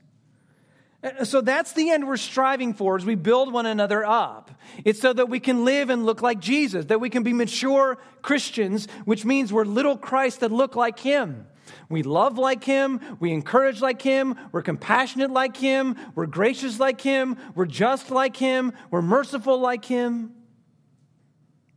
Uh, 1.03 1.23
so 1.25 1.41
that's 1.41 1.73
the 1.73 1.89
end 1.89 2.07
we're 2.07 2.17
striving 2.17 2.73
for 2.73 2.95
as 2.95 3.05
we 3.05 3.15
build 3.15 3.51
one 3.51 3.65
another 3.65 4.05
up. 4.05 4.51
It's 4.85 4.99
so 4.99 5.13
that 5.13 5.29
we 5.29 5.39
can 5.39 5.65
live 5.65 5.89
and 5.89 6.05
look 6.05 6.21
like 6.21 6.39
Jesus, 6.39 6.85
that 6.85 7.01
we 7.01 7.09
can 7.09 7.23
be 7.23 7.33
mature 7.33 7.97
Christians, 8.21 8.87
which 9.05 9.25
means 9.25 9.51
we're 9.51 9.65
little 9.65 9.97
Christ 9.97 10.41
that 10.41 10.51
look 10.51 10.75
like 10.75 10.99
Him. 10.99 11.47
We 11.89 12.03
love 12.03 12.37
like 12.37 12.63
Him, 12.63 12.99
we 13.19 13.31
encourage 13.31 13.81
like 13.81 14.01
Him, 14.01 14.35
we're 14.51 14.61
compassionate 14.61 15.31
like 15.31 15.57
Him, 15.57 15.95
we're 16.15 16.25
gracious 16.25 16.79
like 16.79 17.01
Him, 17.01 17.37
we're 17.55 17.65
just 17.65 18.11
like 18.11 18.35
Him, 18.37 18.73
we're 18.89 19.01
merciful 19.01 19.59
like 19.59 19.85
Him. 19.85 20.31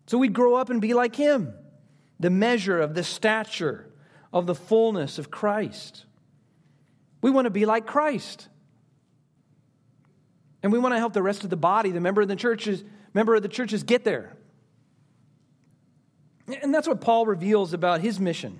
So 0.06 0.18
we 0.18 0.28
grow 0.28 0.54
up 0.54 0.70
and 0.70 0.80
be 0.80 0.94
like 0.94 1.16
Him, 1.16 1.54
the 2.20 2.30
measure 2.30 2.80
of 2.80 2.94
the 2.94 3.04
stature 3.04 3.90
of 4.32 4.46
the 4.46 4.54
fullness 4.54 5.18
of 5.18 5.30
Christ. 5.30 6.04
We 7.22 7.30
want 7.30 7.46
to 7.46 7.50
be 7.50 7.66
like 7.66 7.86
Christ. 7.86 8.48
And 10.64 10.72
we 10.72 10.78
want 10.78 10.94
to 10.94 10.98
help 10.98 11.12
the 11.12 11.22
rest 11.22 11.44
of 11.44 11.50
the 11.50 11.58
body, 11.58 11.90
the 11.90 12.00
member 12.00 12.22
of 12.22 12.28
the 12.28 12.34
churches, 12.34 12.82
member 13.12 13.34
of 13.34 13.42
the 13.42 13.48
churches 13.48 13.82
get 13.82 14.02
there. 14.02 14.34
And 16.62 16.74
that's 16.74 16.88
what 16.88 17.02
Paul 17.02 17.26
reveals 17.26 17.74
about 17.74 18.00
his 18.00 18.18
mission 18.18 18.58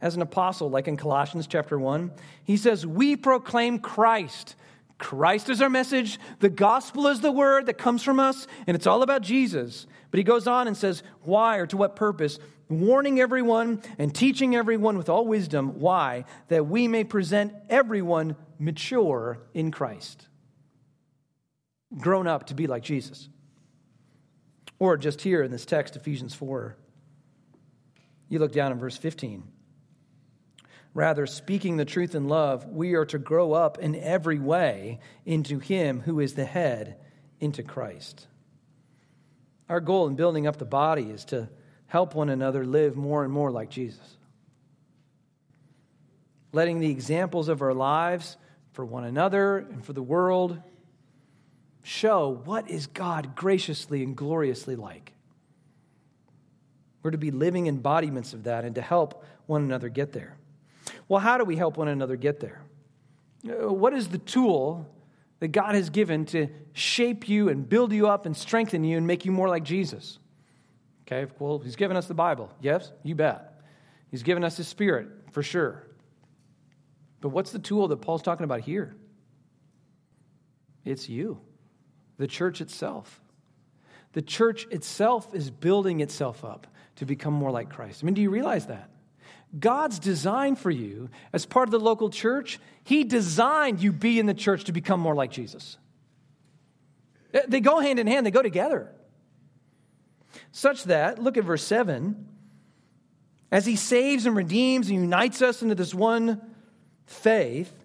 as 0.00 0.16
an 0.16 0.22
apostle, 0.22 0.68
like 0.68 0.88
in 0.88 0.96
Colossians 0.96 1.46
chapter 1.46 1.78
1. 1.78 2.10
He 2.42 2.56
says, 2.56 2.84
We 2.84 3.14
proclaim 3.14 3.78
Christ. 3.78 4.56
Christ 4.98 5.48
is 5.48 5.62
our 5.62 5.70
message. 5.70 6.18
The 6.40 6.50
gospel 6.50 7.06
is 7.06 7.20
the 7.20 7.30
word 7.30 7.66
that 7.66 7.78
comes 7.78 8.02
from 8.02 8.18
us, 8.18 8.48
and 8.66 8.74
it's 8.74 8.88
all 8.88 9.04
about 9.04 9.22
Jesus. 9.22 9.86
But 10.10 10.18
he 10.18 10.24
goes 10.24 10.48
on 10.48 10.66
and 10.66 10.76
says, 10.76 11.04
Why 11.20 11.58
or 11.58 11.68
to 11.68 11.76
what 11.76 11.94
purpose? 11.94 12.40
Warning 12.68 13.20
everyone 13.20 13.80
and 13.96 14.12
teaching 14.12 14.56
everyone 14.56 14.98
with 14.98 15.08
all 15.08 15.24
wisdom. 15.24 15.78
Why? 15.78 16.24
That 16.48 16.66
we 16.66 16.88
may 16.88 17.04
present 17.04 17.54
everyone 17.70 18.34
mature 18.58 19.38
in 19.54 19.70
Christ 19.70 20.26
grown 21.98 22.26
up 22.26 22.46
to 22.46 22.54
be 22.54 22.66
like 22.66 22.82
Jesus. 22.82 23.28
Or 24.78 24.96
just 24.96 25.20
here 25.20 25.42
in 25.42 25.50
this 25.50 25.64
text, 25.64 25.96
Ephesians 25.96 26.34
4, 26.34 26.76
you 28.28 28.38
look 28.38 28.52
down 28.52 28.72
in 28.72 28.78
verse 28.78 28.96
15. 28.96 29.44
Rather, 30.94 31.26
speaking 31.26 31.76
the 31.76 31.84
truth 31.84 32.14
in 32.14 32.28
love, 32.28 32.66
we 32.66 32.94
are 32.94 33.06
to 33.06 33.18
grow 33.18 33.52
up 33.52 33.78
in 33.78 33.94
every 33.94 34.38
way 34.38 35.00
into 35.24 35.58
Him 35.58 36.00
who 36.00 36.20
is 36.20 36.34
the 36.34 36.44
head, 36.44 36.96
into 37.40 37.62
Christ. 37.62 38.26
Our 39.68 39.80
goal 39.80 40.06
in 40.06 40.16
building 40.16 40.46
up 40.46 40.58
the 40.58 40.64
body 40.64 41.04
is 41.04 41.24
to 41.26 41.48
help 41.86 42.14
one 42.14 42.28
another 42.28 42.64
live 42.64 42.96
more 42.96 43.24
and 43.24 43.32
more 43.32 43.50
like 43.50 43.70
Jesus. 43.70 44.16
Letting 46.52 46.80
the 46.80 46.90
examples 46.90 47.48
of 47.48 47.62
our 47.62 47.72
lives 47.72 48.36
for 48.72 48.84
one 48.84 49.04
another 49.04 49.58
and 49.58 49.84
for 49.84 49.92
the 49.94 50.02
world 50.02 50.60
show 51.82 52.40
what 52.44 52.70
is 52.70 52.86
God 52.86 53.34
graciously 53.34 54.02
and 54.02 54.16
gloriously 54.16 54.76
like. 54.76 55.12
We're 57.02 57.10
to 57.10 57.18
be 57.18 57.30
living 57.30 57.66
embodiments 57.66 58.32
of 58.32 58.44
that 58.44 58.64
and 58.64 58.74
to 58.76 58.82
help 58.82 59.24
one 59.46 59.62
another 59.62 59.88
get 59.88 60.12
there. 60.12 60.36
Well, 61.08 61.20
how 61.20 61.36
do 61.36 61.44
we 61.44 61.56
help 61.56 61.76
one 61.76 61.88
another 61.88 62.16
get 62.16 62.40
there? 62.40 62.62
Uh, 63.44 63.72
what 63.72 63.92
is 63.92 64.08
the 64.08 64.18
tool 64.18 64.88
that 65.40 65.48
God 65.48 65.74
has 65.74 65.90
given 65.90 66.24
to 66.26 66.48
shape 66.72 67.28
you 67.28 67.48
and 67.48 67.68
build 67.68 67.92
you 67.92 68.08
up 68.08 68.24
and 68.24 68.36
strengthen 68.36 68.84
you 68.84 68.96
and 68.96 69.06
make 69.06 69.24
you 69.24 69.32
more 69.32 69.48
like 69.48 69.64
Jesus? 69.64 70.18
Okay, 71.06 71.30
well, 71.40 71.58
He's 71.58 71.76
given 71.76 71.96
us 71.96 72.06
the 72.06 72.14
Bible. 72.14 72.50
Yes, 72.60 72.92
you 73.02 73.16
bet. 73.16 73.60
He's 74.10 74.22
given 74.22 74.44
us 74.44 74.56
His 74.56 74.68
Spirit, 74.68 75.08
for 75.32 75.42
sure. 75.42 75.88
But 77.20 77.30
what's 77.30 77.50
the 77.50 77.58
tool 77.58 77.88
that 77.88 77.96
Paul's 77.96 78.22
talking 78.22 78.44
about 78.44 78.60
here? 78.60 78.94
It's 80.84 81.08
you 81.08 81.40
the 82.18 82.26
church 82.26 82.60
itself. 82.60 83.20
The 84.12 84.22
church 84.22 84.66
itself 84.70 85.34
is 85.34 85.50
building 85.50 86.00
itself 86.00 86.44
up 86.44 86.66
to 86.96 87.06
become 87.06 87.34
more 87.34 87.50
like 87.50 87.70
Christ. 87.70 88.02
I 88.02 88.06
mean, 88.06 88.14
do 88.14 88.22
you 88.22 88.30
realize 88.30 88.66
that? 88.66 88.90
God's 89.58 89.98
design 89.98 90.56
for 90.56 90.70
you 90.70 91.10
as 91.32 91.44
part 91.44 91.68
of 91.68 91.72
the 91.72 91.80
local 91.80 92.10
church, 92.10 92.58
He 92.84 93.04
designed 93.04 93.82
you 93.82 93.92
be 93.92 94.18
in 94.18 94.26
the 94.26 94.34
church 94.34 94.64
to 94.64 94.72
become 94.72 95.00
more 95.00 95.14
like 95.14 95.30
Jesus. 95.30 95.76
They 97.48 97.60
go 97.60 97.80
hand 97.80 97.98
in 97.98 98.06
hand, 98.06 98.26
they 98.26 98.30
go 98.30 98.42
together. 98.42 98.90
Such 100.52 100.84
that, 100.84 101.18
look 101.18 101.36
at 101.36 101.44
verse 101.44 101.64
7, 101.64 102.28
as 103.50 103.66
He 103.66 103.76
saves 103.76 104.26
and 104.26 104.36
redeems 104.36 104.88
and 104.88 105.00
unites 105.00 105.42
us 105.42 105.62
into 105.62 105.74
this 105.74 105.94
one 105.94 106.40
faith, 107.06 107.81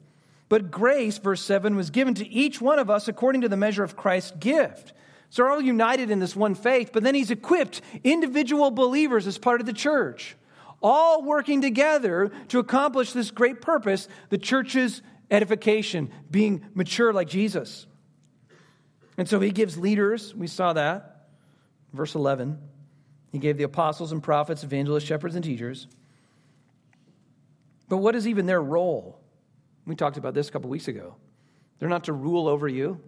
but 0.49 0.71
grace, 0.71 1.17
verse 1.17 1.41
7, 1.41 1.75
was 1.75 1.89
given 1.89 2.13
to 2.15 2.27
each 2.27 2.61
one 2.61 2.79
of 2.79 2.89
us 2.89 3.07
according 3.07 3.41
to 3.41 3.49
the 3.49 3.57
measure 3.57 3.83
of 3.83 3.97
Christ's 3.97 4.31
gift. 4.39 4.93
So 5.29 5.43
we're 5.43 5.51
all 5.51 5.61
united 5.61 6.09
in 6.09 6.19
this 6.19 6.35
one 6.35 6.55
faith, 6.55 6.91
but 6.93 7.03
then 7.03 7.15
he's 7.15 7.31
equipped 7.31 7.81
individual 8.03 8.71
believers 8.71 9.27
as 9.27 9.37
part 9.37 9.59
of 9.59 9.67
the 9.67 9.73
church, 9.73 10.37
all 10.81 11.23
working 11.23 11.61
together 11.61 12.31
to 12.47 12.59
accomplish 12.59 13.11
this 13.11 13.31
great 13.31 13.61
purpose 13.61 14.07
the 14.29 14.37
church's 14.37 15.01
edification, 15.29 16.09
being 16.31 16.65
mature 16.73 17.11
like 17.11 17.27
Jesus. 17.27 17.85
And 19.17 19.27
so 19.27 19.39
he 19.39 19.51
gives 19.51 19.77
leaders, 19.77 20.33
we 20.33 20.47
saw 20.47 20.73
that, 20.73 21.27
verse 21.91 22.15
11. 22.15 22.57
He 23.31 23.39
gave 23.39 23.57
the 23.57 23.63
apostles 23.63 24.13
and 24.13 24.23
prophets, 24.23 24.63
evangelists, 24.63 25.03
shepherds, 25.03 25.35
and 25.35 25.43
teachers. 25.43 25.87
But 27.89 27.97
what 27.97 28.15
is 28.15 28.27
even 28.27 28.45
their 28.45 28.61
role? 28.61 29.16
We 29.87 29.95
talked 29.95 30.17
about 30.17 30.33
this 30.33 30.49
a 30.49 30.51
couple 30.51 30.69
weeks 30.69 30.89
ago. 30.89 31.15
They're 31.79 31.89
not 31.89 32.03
to 32.03 32.13
rule 32.13 32.47
over 32.47 32.67
you. 32.67 33.01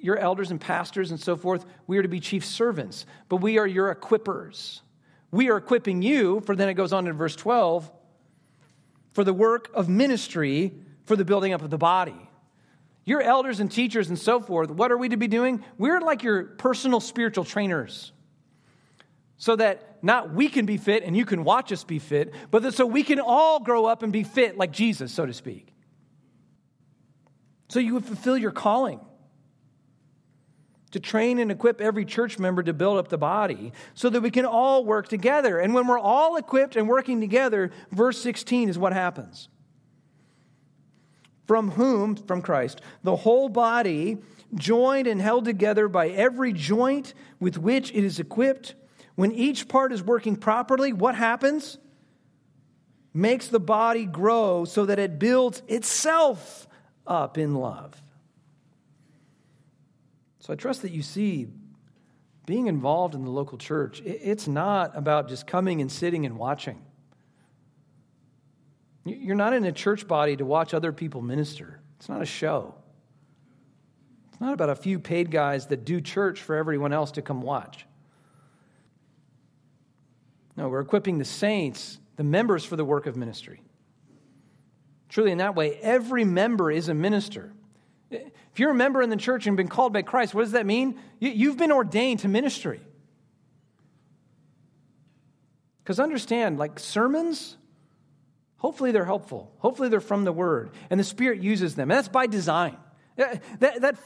Your 0.00 0.16
elders 0.16 0.50
and 0.50 0.60
pastors 0.60 1.10
and 1.10 1.20
so 1.20 1.36
forth, 1.36 1.66
we 1.86 1.98
are 1.98 2.02
to 2.02 2.08
be 2.08 2.18
chief 2.18 2.44
servants, 2.44 3.04
but 3.28 3.36
we 3.36 3.58
are 3.58 3.66
your 3.66 3.94
equippers. 3.94 4.80
We 5.30 5.50
are 5.50 5.56
equipping 5.58 6.00
you, 6.00 6.40
for 6.40 6.56
then 6.56 6.68
it 6.68 6.74
goes 6.74 6.92
on 6.92 7.06
in 7.06 7.12
verse 7.12 7.36
12, 7.36 7.90
for 9.12 9.22
the 9.22 9.34
work 9.34 9.70
of 9.74 9.88
ministry 9.88 10.72
for 11.04 11.16
the 11.16 11.24
building 11.24 11.52
up 11.52 11.60
of 11.60 11.70
the 11.70 11.78
body. 11.78 12.30
Your 13.04 13.20
elders 13.20 13.60
and 13.60 13.70
teachers 13.70 14.08
and 14.08 14.18
so 14.18 14.40
forth, 14.40 14.70
what 14.70 14.90
are 14.90 14.96
we 14.96 15.10
to 15.10 15.18
be 15.18 15.28
doing? 15.28 15.62
We're 15.76 16.00
like 16.00 16.22
your 16.22 16.44
personal 16.44 17.00
spiritual 17.00 17.44
trainers. 17.44 18.12
So 19.36 19.56
that 19.56 19.93
not 20.04 20.32
we 20.32 20.48
can 20.48 20.66
be 20.66 20.76
fit 20.76 21.02
and 21.02 21.16
you 21.16 21.24
can 21.24 21.44
watch 21.44 21.72
us 21.72 21.82
be 21.82 21.98
fit, 21.98 22.32
but 22.50 22.62
that 22.62 22.74
so 22.74 22.84
we 22.86 23.02
can 23.02 23.18
all 23.18 23.58
grow 23.58 23.86
up 23.86 24.02
and 24.02 24.12
be 24.12 24.22
fit 24.22 24.58
like 24.58 24.70
Jesus, 24.70 25.12
so 25.12 25.24
to 25.24 25.32
speak. 25.32 25.74
So 27.68 27.80
you 27.80 27.94
would 27.94 28.04
fulfill 28.04 28.36
your 28.36 28.50
calling 28.50 29.00
to 30.90 31.00
train 31.00 31.38
and 31.40 31.50
equip 31.50 31.80
every 31.80 32.04
church 32.04 32.38
member 32.38 32.62
to 32.62 32.72
build 32.72 32.98
up 32.98 33.08
the 33.08 33.18
body 33.18 33.72
so 33.94 34.08
that 34.10 34.20
we 34.20 34.30
can 34.30 34.44
all 34.44 34.84
work 34.84 35.08
together. 35.08 35.58
And 35.58 35.74
when 35.74 35.88
we're 35.88 35.98
all 35.98 36.36
equipped 36.36 36.76
and 36.76 36.88
working 36.88 37.20
together, 37.20 37.72
verse 37.90 38.20
16 38.20 38.68
is 38.68 38.78
what 38.78 38.92
happens. 38.92 39.48
From 41.46 41.72
whom, 41.72 42.14
from 42.14 42.42
Christ, 42.42 42.80
the 43.02 43.16
whole 43.16 43.48
body, 43.48 44.18
joined 44.54 45.06
and 45.06 45.20
held 45.20 45.46
together 45.46 45.88
by 45.88 46.10
every 46.10 46.52
joint 46.52 47.14
with 47.40 47.58
which 47.58 47.90
it 47.90 48.04
is 48.04 48.20
equipped, 48.20 48.74
when 49.14 49.32
each 49.32 49.68
part 49.68 49.92
is 49.92 50.02
working 50.02 50.36
properly, 50.36 50.92
what 50.92 51.14
happens? 51.14 51.78
Makes 53.12 53.48
the 53.48 53.60
body 53.60 54.06
grow 54.06 54.64
so 54.64 54.86
that 54.86 54.98
it 54.98 55.18
builds 55.18 55.62
itself 55.68 56.66
up 57.06 57.38
in 57.38 57.54
love. 57.54 58.00
So 60.40 60.52
I 60.52 60.56
trust 60.56 60.82
that 60.82 60.90
you 60.90 61.02
see 61.02 61.48
being 62.46 62.66
involved 62.66 63.14
in 63.14 63.24
the 63.24 63.30
local 63.30 63.56
church, 63.56 64.02
it's 64.04 64.46
not 64.46 64.96
about 64.96 65.28
just 65.28 65.46
coming 65.46 65.80
and 65.80 65.90
sitting 65.90 66.26
and 66.26 66.36
watching. 66.36 66.84
You're 69.06 69.36
not 69.36 69.52
in 69.52 69.64
a 69.64 69.72
church 69.72 70.06
body 70.06 70.36
to 70.36 70.44
watch 70.44 70.74
other 70.74 70.92
people 70.92 71.22
minister, 71.22 71.80
it's 71.96 72.08
not 72.08 72.20
a 72.20 72.26
show. 72.26 72.74
It's 74.30 74.40
not 74.40 74.52
about 74.52 74.68
a 74.68 74.74
few 74.74 74.98
paid 74.98 75.30
guys 75.30 75.68
that 75.68 75.84
do 75.84 76.00
church 76.00 76.42
for 76.42 76.56
everyone 76.56 76.92
else 76.92 77.12
to 77.12 77.22
come 77.22 77.40
watch. 77.40 77.86
No, 80.56 80.68
we're 80.68 80.80
equipping 80.80 81.18
the 81.18 81.24
saints, 81.24 81.98
the 82.16 82.24
members, 82.24 82.64
for 82.64 82.76
the 82.76 82.84
work 82.84 83.06
of 83.06 83.16
ministry. 83.16 83.60
Truly, 85.08 85.32
in 85.32 85.38
that 85.38 85.54
way, 85.54 85.76
every 85.76 86.24
member 86.24 86.70
is 86.70 86.88
a 86.88 86.94
minister. 86.94 87.52
If 88.10 88.58
you're 88.58 88.70
a 88.70 88.74
member 88.74 89.02
in 89.02 89.10
the 89.10 89.16
church 89.16 89.46
and 89.46 89.56
been 89.56 89.68
called 89.68 89.92
by 89.92 90.02
Christ, 90.02 90.34
what 90.34 90.42
does 90.42 90.52
that 90.52 90.66
mean? 90.66 91.00
You've 91.18 91.56
been 91.56 91.72
ordained 91.72 92.20
to 92.20 92.28
ministry. 92.28 92.80
Because 95.82 96.00
understand, 96.00 96.58
like 96.58 96.78
sermons, 96.78 97.56
hopefully 98.56 98.92
they're 98.92 99.04
helpful. 99.04 99.52
Hopefully 99.58 99.88
they're 99.88 100.00
from 100.00 100.24
the 100.24 100.32
Word, 100.32 100.70
and 100.88 100.98
the 100.98 101.04
Spirit 101.04 101.42
uses 101.42 101.74
them. 101.74 101.90
And 101.90 101.98
that's 101.98 102.08
by 102.08 102.26
design. 102.26 102.76
That, 103.16 103.42
that, 103.60 103.96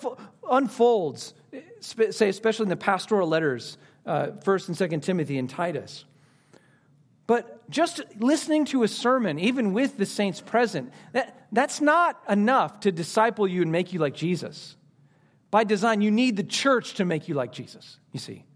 unfolds, 0.50 1.32
say, 1.80 2.28
especially 2.28 2.64
in 2.64 2.68
the 2.68 2.76
pastoral 2.76 3.28
letters, 3.28 3.78
uh, 4.04 4.28
1st 4.44 4.68
and 4.68 4.76
2nd 4.76 5.02
Timothy 5.02 5.38
and 5.38 5.48
Titus. 5.48 6.04
But 7.28 7.70
just 7.70 8.00
listening 8.18 8.64
to 8.66 8.82
a 8.82 8.88
sermon, 8.88 9.38
even 9.38 9.74
with 9.74 9.98
the 9.98 10.06
saints 10.06 10.40
present, 10.40 10.90
that, 11.12 11.46
that's 11.52 11.80
not 11.80 12.20
enough 12.26 12.80
to 12.80 12.90
disciple 12.90 13.46
you 13.46 13.60
and 13.60 13.70
make 13.70 13.92
you 13.92 14.00
like 14.00 14.14
Jesus. 14.14 14.76
By 15.50 15.64
design, 15.64 16.00
you 16.00 16.10
need 16.10 16.38
the 16.38 16.42
church 16.42 16.94
to 16.94 17.04
make 17.04 17.28
you 17.28 17.34
like 17.34 17.52
Jesus, 17.52 17.98
you 18.12 18.18
see. 18.18 18.46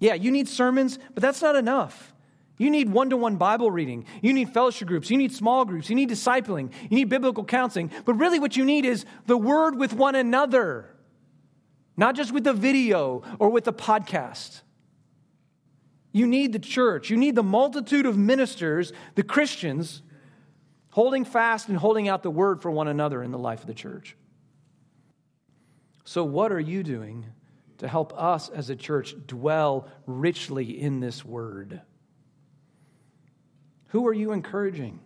Yeah, 0.00 0.14
you 0.14 0.32
need 0.32 0.48
sermons, 0.48 0.98
but 1.14 1.22
that's 1.22 1.40
not 1.40 1.54
enough. 1.54 2.12
You 2.58 2.70
need 2.70 2.90
one 2.90 3.10
to 3.10 3.16
one 3.16 3.36
Bible 3.36 3.70
reading. 3.70 4.04
You 4.20 4.32
need 4.32 4.50
fellowship 4.50 4.88
groups. 4.88 5.08
You 5.08 5.16
need 5.16 5.32
small 5.32 5.64
groups. 5.64 5.88
You 5.88 5.94
need 5.94 6.10
discipling. 6.10 6.72
You 6.90 6.96
need 6.96 7.08
biblical 7.08 7.44
counseling. 7.44 7.92
But 8.04 8.14
really, 8.14 8.40
what 8.40 8.56
you 8.56 8.64
need 8.64 8.84
is 8.84 9.04
the 9.26 9.36
word 9.36 9.78
with 9.78 9.92
one 9.92 10.16
another, 10.16 10.92
not 11.96 12.16
just 12.16 12.32
with 12.32 12.42
the 12.42 12.52
video 12.52 13.22
or 13.38 13.50
with 13.50 13.62
the 13.62 13.72
podcast. 13.72 14.62
You 16.16 16.26
need 16.26 16.54
the 16.54 16.58
church. 16.58 17.10
You 17.10 17.18
need 17.18 17.34
the 17.34 17.42
multitude 17.42 18.06
of 18.06 18.16
ministers, 18.16 18.90
the 19.16 19.22
Christians, 19.22 20.00
holding 20.88 21.26
fast 21.26 21.68
and 21.68 21.76
holding 21.76 22.08
out 22.08 22.22
the 22.22 22.30
word 22.30 22.62
for 22.62 22.70
one 22.70 22.88
another 22.88 23.22
in 23.22 23.32
the 23.32 23.38
life 23.38 23.60
of 23.60 23.66
the 23.66 23.74
church. 23.74 24.16
So, 26.04 26.24
what 26.24 26.52
are 26.52 26.60
you 26.60 26.82
doing 26.82 27.26
to 27.76 27.86
help 27.86 28.14
us 28.16 28.48
as 28.48 28.70
a 28.70 28.76
church 28.76 29.14
dwell 29.26 29.88
richly 30.06 30.80
in 30.80 31.00
this 31.00 31.22
word? 31.22 31.82
Who 33.88 34.06
are 34.06 34.14
you 34.14 34.32
encouraging? 34.32 35.00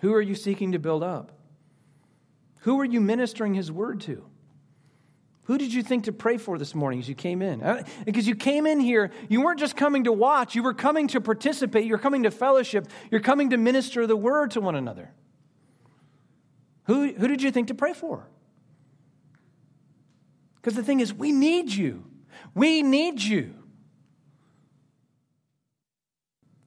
Who 0.00 0.14
are 0.14 0.22
you 0.22 0.34
seeking 0.34 0.72
to 0.72 0.78
build 0.78 1.02
up? 1.02 1.30
Who 2.60 2.80
are 2.80 2.86
you 2.86 3.02
ministering 3.02 3.52
his 3.52 3.70
word 3.70 4.00
to? 4.02 4.24
Who 5.44 5.58
did 5.58 5.74
you 5.74 5.82
think 5.82 6.04
to 6.04 6.12
pray 6.12 6.38
for 6.38 6.58
this 6.58 6.74
morning 6.74 7.00
as 7.00 7.08
you 7.08 7.14
came 7.14 7.42
in? 7.42 7.62
Uh, 7.62 7.84
because 8.06 8.26
you 8.26 8.34
came 8.34 8.66
in 8.66 8.80
here, 8.80 9.10
you 9.28 9.42
weren't 9.42 9.60
just 9.60 9.76
coming 9.76 10.04
to 10.04 10.12
watch, 10.12 10.54
you 10.54 10.62
were 10.62 10.72
coming 10.72 11.06
to 11.08 11.20
participate, 11.20 11.84
you're 11.84 11.98
coming 11.98 12.22
to 12.22 12.30
fellowship, 12.30 12.88
you're 13.10 13.20
coming 13.20 13.50
to 13.50 13.58
minister 13.58 14.06
the 14.06 14.16
word 14.16 14.52
to 14.52 14.60
one 14.60 14.74
another. 14.74 15.12
Who, 16.84 17.12
who 17.12 17.28
did 17.28 17.42
you 17.42 17.50
think 17.50 17.68
to 17.68 17.74
pray 17.74 17.92
for? 17.92 18.26
Because 20.56 20.74
the 20.74 20.82
thing 20.82 21.00
is, 21.00 21.12
we 21.12 21.30
need 21.30 21.70
you. 21.70 22.04
We 22.54 22.82
need 22.82 23.20
you. 23.22 23.54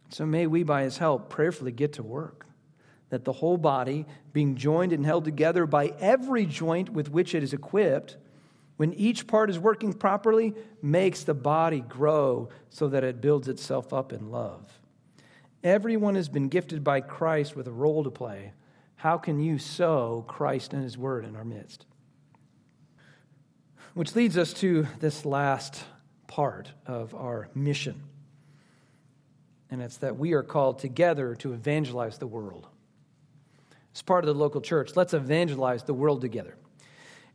So 0.09 0.25
may 0.25 0.45
we, 0.45 0.61
by 0.61 0.83
his 0.83 0.99
help, 0.99 1.29
prayerfully 1.29 1.71
get 1.71 1.93
to 1.93 2.03
work, 2.03 2.45
that 3.09 3.25
the 3.25 3.33
whole 3.33 3.57
body, 3.57 4.05
being 4.33 4.55
joined 4.55 4.93
and 4.93 5.03
held 5.03 5.25
together 5.25 5.65
by 5.65 5.93
every 5.99 6.45
joint 6.45 6.91
with 6.91 7.09
which 7.09 7.33
it 7.33 7.41
is 7.41 7.53
equipped, 7.53 8.17
when 8.77 8.93
each 8.93 9.27
part 9.27 9.49
is 9.49 9.59
working 9.59 9.91
properly, 9.91 10.53
makes 10.81 11.23
the 11.23 11.33
body 11.33 11.81
grow 11.81 12.49
so 12.69 12.87
that 12.87 13.03
it 13.03 13.21
builds 13.21 13.47
itself 13.47 13.91
up 13.91 14.13
in 14.13 14.31
love. 14.31 14.79
Everyone 15.63 16.15
has 16.15 16.29
been 16.29 16.47
gifted 16.47 16.83
by 16.83 17.01
Christ 17.01 17.55
with 17.55 17.67
a 17.67 17.71
role 17.71 18.03
to 18.03 18.11
play. 18.11 18.53
How 18.95 19.17
can 19.17 19.39
you 19.39 19.57
sow 19.57 20.23
Christ 20.27 20.73
and 20.73 20.83
His 20.83 20.97
Word 20.97 21.25
in 21.25 21.35
our 21.35 21.43
midst? 21.43 21.85
Which 23.95 24.15
leads 24.15 24.37
us 24.37 24.53
to 24.53 24.87
this 24.99 25.25
last 25.25 25.83
part 26.27 26.71
of 26.85 27.15
our 27.15 27.49
mission. 27.55 28.03
And 29.71 29.81
it's 29.81 29.97
that 29.97 30.17
we 30.17 30.33
are 30.33 30.43
called 30.43 30.79
together 30.79 31.35
to 31.35 31.53
evangelize 31.53 32.19
the 32.19 32.27
world. 32.27 32.67
As 33.93 34.03
part 34.03 34.23
of 34.23 34.27
the 34.27 34.39
local 34.39 34.61
church, 34.61 34.95
let's 34.95 35.15
evangelize 35.15 35.83
the 35.83 35.93
world 35.93 36.21
together. 36.21 36.55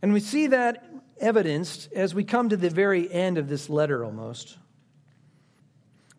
And 0.01 0.13
we 0.13 0.21
see 0.21 0.47
that 0.49 0.85
evidenced 1.23 1.89
as 1.95 2.15
we 2.15 2.25
come 2.25 2.49
to 2.51 2.57
the 2.57 2.69
very 2.69 3.11
end 3.11 3.39
of 3.39 3.49
this 3.49 3.71
letter 3.71 4.05
almost. 4.05 4.59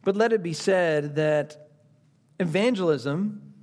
But 0.04 0.16
let 0.16 0.34
it 0.34 0.42
be 0.42 0.54
said 0.54 1.16
that 1.16 1.70
evangelism 2.40 3.54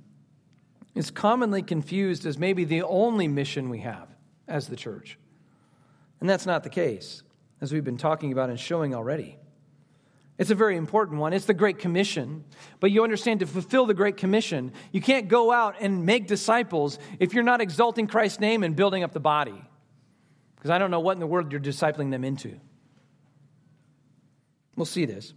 is 0.95 1.11
commonly 1.11 1.61
confused 1.61 2.25
as 2.25 2.37
maybe 2.37 2.63
the 2.63 2.83
only 2.83 3.27
mission 3.27 3.69
we 3.69 3.79
have 3.79 4.07
as 4.47 4.67
the 4.67 4.75
church. 4.75 5.17
And 6.19 6.29
that's 6.29 6.45
not 6.45 6.63
the 6.63 6.69
case, 6.69 7.23
as 7.59 7.73
we've 7.73 7.83
been 7.83 7.97
talking 7.97 8.31
about 8.31 8.49
and 8.49 8.59
showing 8.59 8.93
already. 8.93 9.37
It's 10.37 10.49
a 10.49 10.55
very 10.55 10.75
important 10.75 11.19
one. 11.19 11.33
It's 11.33 11.45
the 11.45 11.53
Great 11.53 11.77
Commission. 11.79 12.43
But 12.79 12.91
you 12.91 13.03
understand 13.03 13.41
to 13.41 13.47
fulfill 13.47 13.85
the 13.85 13.93
Great 13.93 14.17
Commission, 14.17 14.73
you 14.91 15.01
can't 15.01 15.27
go 15.27 15.51
out 15.51 15.75
and 15.79 16.05
make 16.05 16.27
disciples 16.27 16.97
if 17.19 17.33
you're 17.33 17.43
not 17.43 17.61
exalting 17.61 18.07
Christ's 18.07 18.39
name 18.39 18.63
and 18.63 18.75
building 18.75 19.03
up 19.03 19.11
the 19.11 19.19
body 19.19 19.61
because 20.61 20.69
I 20.69 20.77
don't 20.77 20.91
know 20.91 20.99
what 20.99 21.13
in 21.13 21.19
the 21.19 21.25
world 21.25 21.51
you're 21.51 21.59
discipling 21.59 22.11
them 22.11 22.23
into. 22.23 22.59
We'll 24.75 24.85
see 24.85 25.05
this. 25.05 25.33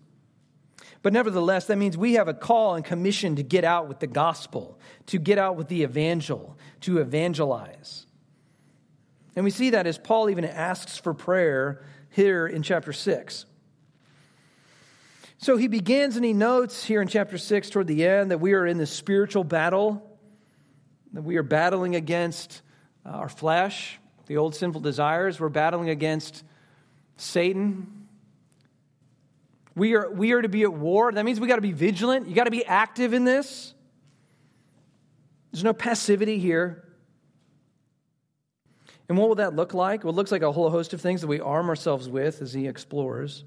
But 1.01 1.14
nevertheless, 1.14 1.64
that 1.68 1.79
means 1.79 1.97
we 1.97 2.14
have 2.14 2.29
a 2.29 2.35
call 2.35 2.75
and 2.75 2.85
commission 2.85 3.37
to 3.37 3.43
get 3.43 3.64
out 3.64 3.89
with 3.89 4.01
the 4.01 4.07
gospel, 4.07 4.79
to 5.07 5.18
get 5.18 5.39
out 5.39 5.57
with 5.57 5.68
the 5.68 5.83
evangel, 5.83 6.59
to 6.83 6.99
evangelize. 6.99 8.05
And 9.35 9.47
we 9.47 9.51
see 9.51 9.70
that 9.70 9.87
as 9.87 9.97
Paul 9.97 10.29
even 10.29 10.45
asks 10.45 10.99
for 10.99 11.14
prayer 11.14 11.87
here 12.11 12.47
in 12.47 12.62
chapter 12.62 12.93
6. 12.93 13.47
So 15.39 15.57
he 15.57 15.68
begins 15.68 16.16
and 16.16 16.25
he 16.25 16.35
notes 16.35 16.85
here 16.85 17.01
in 17.01 17.09
chapter 17.09 17.39
6 17.39 17.70
toward 17.70 17.87
the 17.87 18.07
end 18.07 18.31
that 18.31 18.41
we 18.43 18.53
are 18.53 18.66
in 18.66 18.77
this 18.77 18.91
spiritual 18.91 19.45
battle, 19.45 20.18
that 21.14 21.22
we 21.22 21.39
are 21.39 21.43
battling 21.43 21.97
against 21.97 22.61
uh, 23.07 23.09
our 23.09 23.31
flesh, 23.31 23.99
the 24.27 24.37
old 24.37 24.55
sinful 24.55 24.81
desires. 24.81 25.39
We're 25.41 25.49
battling 25.49 25.91
against 25.91 26.45
Satan. 27.16 28.09
We 29.75 29.95
are, 29.95 30.11
we 30.11 30.33
are 30.33 30.43
to 30.43 30.49
be 30.49 30.62
at 30.62 30.72
war. 30.72 31.12
That 31.12 31.25
means 31.25 31.41
we 31.41 31.49
got 31.49 31.57
to 31.57 31.62
be 31.62 31.72
vigilant. 31.72 32.29
You 32.29 32.35
got 32.35 32.45
to 32.45 32.51
be 32.51 32.64
active 32.64 33.12
in 33.12 33.25
this. 33.25 33.75
There's 35.53 35.64
no 35.64 35.72
passivity 35.72 36.39
here. 36.39 36.85
And 39.09 39.18
what 39.18 39.29
will 39.29 39.37
that 39.37 39.55
look 39.55 39.75
like? 39.75 40.05
Well, 40.05 40.12
it 40.12 40.16
looks 40.16 40.33
like 40.33 40.43
a 40.43 40.51
whole 40.51 40.70
host 40.70 40.95
of 40.95 41.01
things 41.01 41.20
that 41.20 41.27
we 41.27 41.41
arm 41.41 41.68
ourselves 41.68 42.09
with 42.09 42.41
as 42.41 42.53
he 42.53 42.66
explores. 42.66 43.45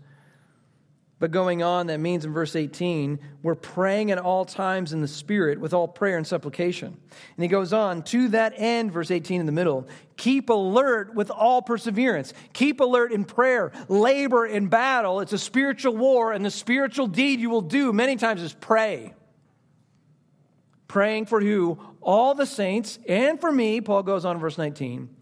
But 1.19 1.31
going 1.31 1.63
on, 1.63 1.87
that 1.87 1.99
means 1.99 2.25
in 2.25 2.33
verse 2.33 2.55
18, 2.55 3.17
we're 3.41 3.55
praying 3.55 4.11
at 4.11 4.19
all 4.19 4.45
times 4.45 4.93
in 4.93 5.01
the 5.01 5.07
Spirit 5.07 5.59
with 5.59 5.73
all 5.73 5.87
prayer 5.87 6.15
and 6.15 6.27
supplication. 6.27 6.89
And 6.89 7.43
he 7.43 7.47
goes 7.47 7.73
on, 7.73 8.03
to 8.03 8.27
that 8.29 8.53
end, 8.55 8.91
verse 8.91 9.09
18 9.09 9.39
in 9.39 9.47
the 9.47 9.51
middle, 9.51 9.87
keep 10.15 10.49
alert 10.49 11.15
with 11.15 11.31
all 11.31 11.63
perseverance. 11.63 12.33
Keep 12.53 12.81
alert 12.81 13.11
in 13.11 13.25
prayer. 13.25 13.71
Labor 13.87 14.45
in 14.45 14.67
battle. 14.67 15.19
It's 15.21 15.33
a 15.33 15.39
spiritual 15.39 15.95
war, 15.95 16.33
and 16.33 16.45
the 16.45 16.51
spiritual 16.51 17.07
deed 17.07 17.39
you 17.39 17.49
will 17.49 17.61
do 17.61 17.91
many 17.91 18.15
times 18.15 18.43
is 18.43 18.53
pray. 18.53 19.15
Praying 20.87 21.25
for 21.25 21.41
who? 21.41 21.79
All 21.99 22.35
the 22.35 22.45
saints, 22.45 22.99
and 23.09 23.41
for 23.41 23.51
me, 23.51 23.81
Paul 23.81 24.03
goes 24.03 24.23
on 24.23 24.35
in 24.35 24.41
verse 24.41 24.57
19. 24.57 25.16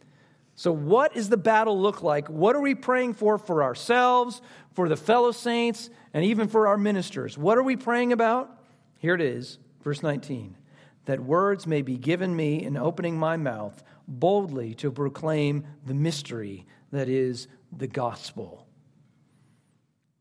So, 0.55 0.71
what 0.71 1.13
does 1.13 1.29
the 1.29 1.37
battle 1.37 1.79
look 1.79 2.01
like? 2.01 2.29
What 2.29 2.55
are 2.55 2.61
we 2.61 2.75
praying 2.75 3.15
for 3.15 3.37
for 3.37 3.61
ourselves, 3.61 4.41
for 4.75 4.89
the 4.89 4.97
fellow 4.97 5.31
saints, 5.31 5.89
and 6.13 6.23
even 6.23 6.47
for 6.47 6.67
our 6.67 6.77
ministers. 6.77 7.37
What 7.37 7.57
are 7.57 7.63
we 7.63 7.75
praying 7.75 8.13
about? 8.13 8.49
Here 8.97 9.15
it 9.15 9.21
is, 9.21 9.57
verse 9.83 10.03
19 10.03 10.57
that 11.05 11.19
words 11.19 11.67
may 11.67 11.83
be 11.83 11.97
given 11.97 12.35
me 12.35 12.63
in 12.63 12.75
opening 12.75 13.15
my 13.15 13.37
mouth 13.37 13.83
boldly 14.07 14.73
to 14.73 14.91
proclaim 14.91 15.63
the 15.85 15.93
mystery 15.93 16.65
that 16.91 17.07
is 17.07 17.47
the 17.75 17.85
gospel, 17.85 18.67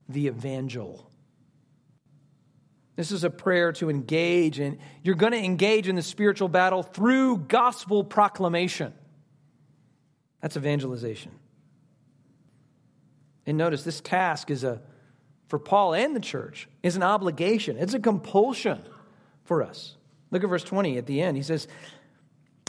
the 0.07 0.27
evangel. 0.27 1.11
This 2.97 3.11
is 3.11 3.25
a 3.25 3.31
prayer 3.31 3.73
to 3.73 3.89
engage, 3.89 4.59
and 4.59 4.77
you're 5.03 5.15
going 5.15 5.33
to 5.33 5.43
engage 5.43 5.89
in 5.89 5.97
the 5.97 6.03
spiritual 6.03 6.49
battle 6.49 6.83
through 6.83 7.39
gospel 7.39 8.05
proclamation. 8.05 8.93
That's 10.45 10.59
evangelization. 10.59 11.33
And 13.47 13.57
notice 13.57 13.83
this 13.83 14.03
task 14.03 14.51
is 14.51 14.63
a, 14.63 14.83
for 15.49 15.59
Paul 15.59 15.95
and 15.95 16.15
the 16.15 16.21
church, 16.21 16.69
is 16.83 16.97
an 16.97 17.03
obligation. 17.03 17.79
It's 17.79 17.95
a 17.95 17.99
compulsion 17.99 18.83
for 19.45 19.63
us. 19.63 19.97
Look 20.31 20.45
at 20.45 20.51
verse 20.51 20.63
20 20.63 20.99
at 20.99 21.07
the 21.07 21.23
end. 21.23 21.39
He 21.39 21.43
says, 21.43 21.67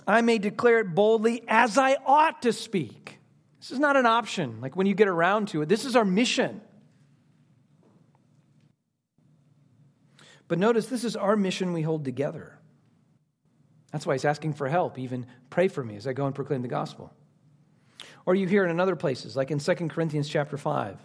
I 0.08 0.22
may 0.22 0.38
declare 0.38 0.80
it 0.80 0.96
boldly 0.96 1.44
as 1.50 1.78
I 1.78 1.98
ought 2.06 2.44
to 2.44 2.54
speak. 2.54 3.20
This 3.60 3.72
is 3.72 3.80
not 3.80 3.98
an 3.98 4.06
option, 4.06 4.62
like 4.62 4.78
when 4.78 4.88
you 4.88 4.96
get 4.96 5.10
around 5.10 5.50
to 5.50 5.62
it. 5.62 5.68
This 5.68 5.84
is 5.84 5.98
our 5.98 6.06
mission. 6.06 6.62
But 10.48 10.60
notice, 10.60 10.86
this 10.86 11.04
is 11.04 11.18
our 11.18 11.36
mission 11.36 11.74
we 11.74 11.82
hold 11.82 12.06
together. 12.06 12.58
That's 13.92 14.06
why 14.06 14.14
he's 14.14 14.24
asking 14.24 14.54
for 14.54 14.70
help. 14.70 14.98
Even 14.98 15.26
pray 15.50 15.68
for 15.68 15.84
me 15.84 15.98
as 15.98 16.08
I 16.08 16.14
go 16.14 16.26
and 16.26 16.34
proclaim 16.34 16.62
the 16.62 16.70
gospel. 16.70 17.12
Or 18.26 18.36
you 18.36 18.48
hear 18.48 18.66
it 18.66 18.72
in 18.72 18.80
other 18.80 18.96
places, 18.96 19.36
like 19.36 19.52
in 19.52 19.60
2 19.60 19.76
Corinthians 19.90 20.28
chapter 20.28 20.58
5. 20.58 20.98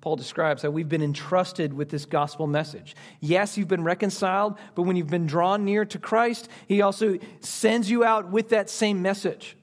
Paul 0.00 0.16
describes 0.16 0.62
how 0.62 0.70
we've 0.70 0.88
been 0.88 1.02
entrusted 1.02 1.72
with 1.72 1.90
this 1.90 2.04
gospel 2.04 2.46
message. 2.46 2.94
Yes, 3.20 3.58
you've 3.58 3.68
been 3.68 3.84
reconciled, 3.84 4.56
but 4.74 4.82
when 4.82 4.96
you've 4.96 5.10
been 5.10 5.26
drawn 5.26 5.64
near 5.64 5.84
to 5.86 5.98
Christ, 5.98 6.48
he 6.68 6.82
also 6.82 7.18
sends 7.40 7.90
you 7.90 8.04
out 8.04 8.30
with 8.30 8.50
that 8.50 8.70
same 8.70 9.02
message. 9.02 9.56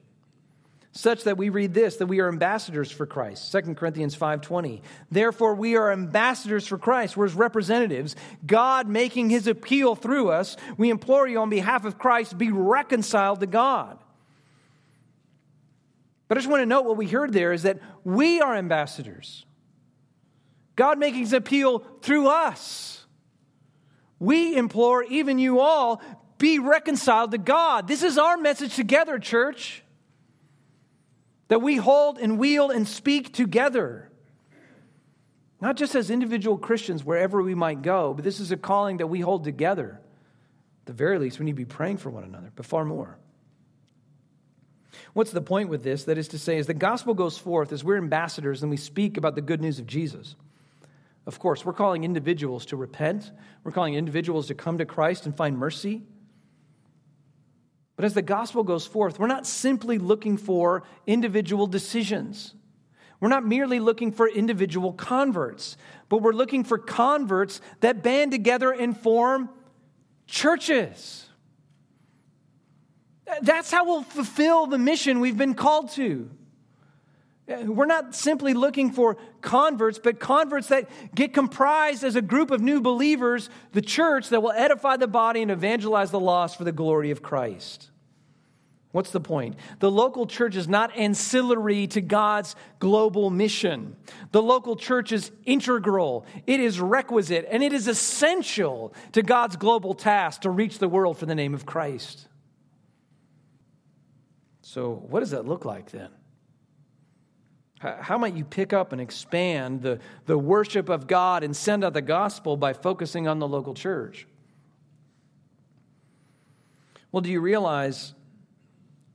Such 0.92 1.24
that 1.24 1.36
we 1.36 1.50
read 1.50 1.74
this 1.74 1.96
that 1.96 2.06
we 2.06 2.20
are 2.20 2.28
ambassadors 2.28 2.90
for 2.90 3.04
Christ. 3.04 3.52
2 3.52 3.76
Corinthians 3.76 4.14
5:20. 4.14 4.80
Therefore 5.10 5.54
we 5.54 5.76
are 5.76 5.92
ambassadors 5.92 6.66
for 6.66 6.78
Christ, 6.78 7.18
we're 7.18 7.26
his 7.26 7.34
representatives, 7.34 8.16
God 8.46 8.88
making 8.88 9.28
his 9.28 9.46
appeal 9.46 9.94
through 9.94 10.30
us. 10.30 10.56
We 10.78 10.88
implore 10.88 11.28
you 11.28 11.38
on 11.40 11.50
behalf 11.50 11.84
of 11.84 11.98
Christ 11.98 12.38
be 12.38 12.50
reconciled 12.50 13.40
to 13.40 13.46
God. 13.46 13.98
But 16.28 16.38
I 16.38 16.40
just 16.40 16.50
want 16.50 16.62
to 16.62 16.66
note 16.66 16.84
what 16.84 16.96
we 16.96 17.06
heard 17.06 17.32
there 17.32 17.52
is 17.52 17.62
that 17.62 17.78
we 18.04 18.40
are 18.40 18.56
ambassadors. 18.56 19.44
God 20.74 20.98
making 20.98 21.20
his 21.20 21.32
appeal 21.32 21.80
through 22.02 22.28
us. 22.28 23.06
We 24.18 24.56
implore, 24.56 25.04
even 25.04 25.38
you 25.38 25.60
all, 25.60 26.02
be 26.38 26.58
reconciled 26.58 27.30
to 27.30 27.38
God. 27.38 27.88
This 27.88 28.02
is 28.02 28.18
our 28.18 28.36
message 28.36 28.74
together, 28.74 29.18
church. 29.18 29.82
That 31.48 31.62
we 31.62 31.76
hold 31.76 32.18
and 32.18 32.38
wield 32.38 32.72
and 32.72 32.88
speak 32.88 33.32
together. 33.32 34.10
Not 35.60 35.76
just 35.76 35.94
as 35.94 36.10
individual 36.10 36.58
Christians 36.58 37.04
wherever 37.04 37.42
we 37.42 37.54
might 37.54 37.82
go, 37.82 38.12
but 38.12 38.24
this 38.24 38.40
is 38.40 38.52
a 38.52 38.56
calling 38.56 38.98
that 38.98 39.06
we 39.06 39.20
hold 39.20 39.44
together. 39.44 40.00
At 40.82 40.86
the 40.86 40.92
very 40.92 41.18
least, 41.18 41.38
we 41.38 41.44
need 41.46 41.52
to 41.52 41.56
be 41.56 41.64
praying 41.64 41.98
for 41.98 42.10
one 42.10 42.24
another, 42.24 42.52
but 42.54 42.66
far 42.66 42.84
more. 42.84 43.16
What's 45.12 45.30
the 45.30 45.40
point 45.40 45.68
with 45.68 45.82
this? 45.82 46.04
That 46.04 46.18
is 46.18 46.28
to 46.28 46.38
say, 46.38 46.58
as 46.58 46.66
the 46.66 46.74
gospel 46.74 47.14
goes 47.14 47.38
forth, 47.38 47.72
as 47.72 47.82
we're 47.82 47.96
ambassadors 47.96 48.62
and 48.62 48.70
we 48.70 48.76
speak 48.76 49.16
about 49.16 49.34
the 49.34 49.40
good 49.40 49.60
news 49.60 49.78
of 49.78 49.86
Jesus, 49.86 50.36
of 51.26 51.38
course, 51.40 51.64
we're 51.64 51.72
calling 51.72 52.04
individuals 52.04 52.66
to 52.66 52.76
repent. 52.76 53.32
We're 53.64 53.72
calling 53.72 53.94
individuals 53.94 54.46
to 54.46 54.54
come 54.54 54.78
to 54.78 54.84
Christ 54.84 55.26
and 55.26 55.36
find 55.36 55.58
mercy. 55.58 56.02
But 57.96 58.04
as 58.04 58.14
the 58.14 58.22
gospel 58.22 58.62
goes 58.62 58.86
forth, 58.86 59.18
we're 59.18 59.26
not 59.26 59.46
simply 59.46 59.98
looking 59.98 60.36
for 60.36 60.84
individual 61.06 61.66
decisions. 61.66 62.54
We're 63.18 63.30
not 63.30 63.46
merely 63.46 63.80
looking 63.80 64.12
for 64.12 64.28
individual 64.28 64.92
converts, 64.92 65.76
but 66.08 66.18
we're 66.18 66.32
looking 66.32 66.62
for 66.62 66.78
converts 66.78 67.60
that 67.80 68.02
band 68.02 68.30
together 68.30 68.70
and 68.70 68.96
form 68.96 69.48
churches. 70.26 71.25
That's 73.42 73.70
how 73.70 73.84
we'll 73.84 74.02
fulfill 74.02 74.66
the 74.66 74.78
mission 74.78 75.20
we've 75.20 75.36
been 75.36 75.54
called 75.54 75.90
to. 75.92 76.30
We're 77.48 77.86
not 77.86 78.14
simply 78.14 78.54
looking 78.54 78.90
for 78.90 79.16
converts, 79.40 80.00
but 80.02 80.18
converts 80.18 80.68
that 80.68 80.88
get 81.14 81.32
comprised 81.32 82.02
as 82.02 82.16
a 82.16 82.22
group 82.22 82.50
of 82.50 82.60
new 82.60 82.80
believers, 82.80 83.50
the 83.72 83.82
church 83.82 84.30
that 84.30 84.42
will 84.42 84.52
edify 84.52 84.96
the 84.96 85.06
body 85.06 85.42
and 85.42 85.50
evangelize 85.50 86.10
the 86.10 86.18
lost 86.18 86.58
for 86.58 86.64
the 86.64 86.72
glory 86.72 87.12
of 87.12 87.22
Christ. 87.22 87.90
What's 88.90 89.10
the 89.10 89.20
point? 89.20 89.56
The 89.78 89.90
local 89.90 90.26
church 90.26 90.56
is 90.56 90.66
not 90.66 90.96
ancillary 90.96 91.86
to 91.88 92.00
God's 92.00 92.56
global 92.78 93.30
mission. 93.30 93.94
The 94.32 94.42
local 94.42 94.74
church 94.74 95.12
is 95.12 95.30
integral, 95.44 96.24
it 96.46 96.60
is 96.60 96.80
requisite, 96.80 97.46
and 97.50 97.62
it 97.62 97.72
is 97.72 97.86
essential 97.86 98.94
to 99.12 99.22
God's 99.22 99.56
global 99.56 99.94
task 99.94 100.40
to 100.40 100.50
reach 100.50 100.78
the 100.78 100.88
world 100.88 101.18
for 101.18 101.26
the 101.26 101.34
name 101.34 101.54
of 101.54 101.66
Christ. 101.66 102.26
So, 104.76 105.02
what 105.08 105.20
does 105.20 105.30
that 105.30 105.46
look 105.46 105.64
like 105.64 105.90
then? 105.90 106.10
How 107.78 108.18
might 108.18 108.34
you 108.34 108.44
pick 108.44 108.74
up 108.74 108.92
and 108.92 109.00
expand 109.00 109.80
the, 109.80 110.00
the 110.26 110.36
worship 110.36 110.90
of 110.90 111.06
God 111.06 111.42
and 111.42 111.56
send 111.56 111.82
out 111.82 111.94
the 111.94 112.02
gospel 112.02 112.58
by 112.58 112.74
focusing 112.74 113.26
on 113.26 113.38
the 113.38 113.48
local 113.48 113.72
church? 113.72 114.26
Well, 117.10 117.22
do 117.22 117.30
you 117.30 117.40
realize 117.40 118.12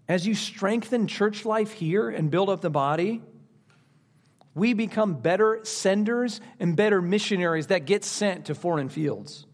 as 0.07 0.25
you 0.25 0.33
strengthen 0.33 1.05
church 1.05 1.45
life 1.45 1.73
here 1.73 2.09
and 2.09 2.31
build 2.31 2.49
up 2.49 2.61
the 2.61 2.71
body, 2.71 3.21
we 4.55 4.73
become 4.73 5.13
better 5.13 5.59
senders 5.61 6.41
and 6.59 6.75
better 6.75 7.03
missionaries 7.03 7.67
that 7.67 7.85
get 7.85 8.03
sent 8.03 8.45
to 8.45 8.55
foreign 8.55 8.89
fields? 8.89 9.45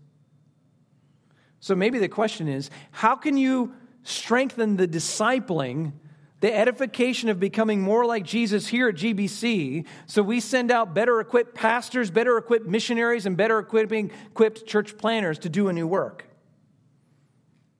So 1.59 1.75
maybe 1.75 1.99
the 1.99 2.07
question 2.07 2.47
is 2.47 2.69
how 2.91 3.17
can 3.17 3.35
you 3.35 3.73
strengthen 4.07 4.77
the 4.77 4.87
discipling, 4.87 5.91
the 6.39 6.55
edification 6.55 7.27
of 7.27 7.39
becoming 7.39 7.81
more 7.81 8.05
like 8.05 8.23
Jesus 8.23 8.67
here 8.67 8.87
at 8.87 8.95
GBC. 8.95 9.85
So 10.05 10.23
we 10.23 10.39
send 10.39 10.71
out 10.71 10.93
better 10.93 11.19
equipped 11.19 11.53
pastors, 11.55 12.09
better 12.09 12.37
equipped 12.37 12.67
missionaries, 12.67 13.25
and 13.25 13.35
better 13.35 13.59
equipped 13.59 14.65
church 14.65 14.97
planters 14.97 15.39
to 15.39 15.49
do 15.49 15.67
a 15.67 15.73
new 15.73 15.87
work. 15.87 16.25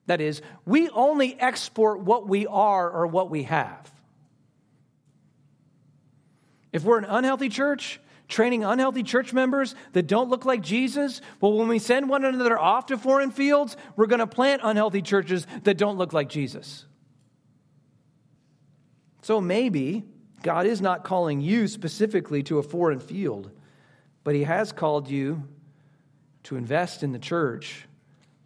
That 0.08 0.20
is, 0.20 0.42
we 0.66 0.90
only 0.90 1.40
export 1.40 2.02
what 2.02 2.28
we 2.28 2.46
are 2.46 2.90
or 2.90 3.08
what 3.08 3.30
we 3.30 3.44
have. 3.44 3.92
If 6.74 6.84
we're 6.84 6.98
an 6.98 7.06
unhealthy 7.06 7.50
church, 7.50 8.02
training 8.28 8.64
unhealthy 8.64 9.04
church 9.04 9.34
members 9.34 9.76
that 9.94 10.08
don't 10.08 10.30
look 10.30 10.46
like 10.46 10.62
Jesus? 10.62 11.22
Well, 11.40 11.54
when 11.54 11.68
we 11.68 11.80
send 11.80 12.10
one 12.10 12.26
another 12.26 12.58
off 12.58 12.88
to 12.88 12.98
foreign 12.98 13.32
fields, 13.32 13.78
we're 13.96 14.08
going 14.08 14.20
to 14.20 14.28
plant 14.28 14.62
unhealthy 14.64 15.02
churches 15.02 15.48
that 15.64 15.78
don't 15.78 15.98
look 15.98 16.14
like 16.14 16.30
Jesus. 16.30 16.86
So 19.22 19.42
maybe 19.42 20.04
God 20.44 20.66
is 20.66 20.82
not 20.82 21.04
calling 21.04 21.42
you 21.42 21.68
specifically 21.68 22.44
to 22.44 22.60
a 22.60 22.64
foreign 22.64 23.00
field, 23.00 23.52
but 24.24 24.36
He 24.36 24.44
has 24.44 24.72
called 24.72 25.10
you 25.10 25.44
to 26.44 26.56
invest 26.56 27.04
in 27.04 27.12
the 27.12 27.20
church 27.20 27.88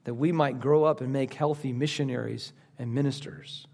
that 0.03 0.13
we 0.15 0.31
might 0.31 0.59
grow 0.59 0.83
up 0.83 1.01
and 1.01 1.13
make 1.13 1.33
healthy 1.33 1.73
missionaries 1.73 2.53
and 2.79 2.93
ministers. 2.93 3.67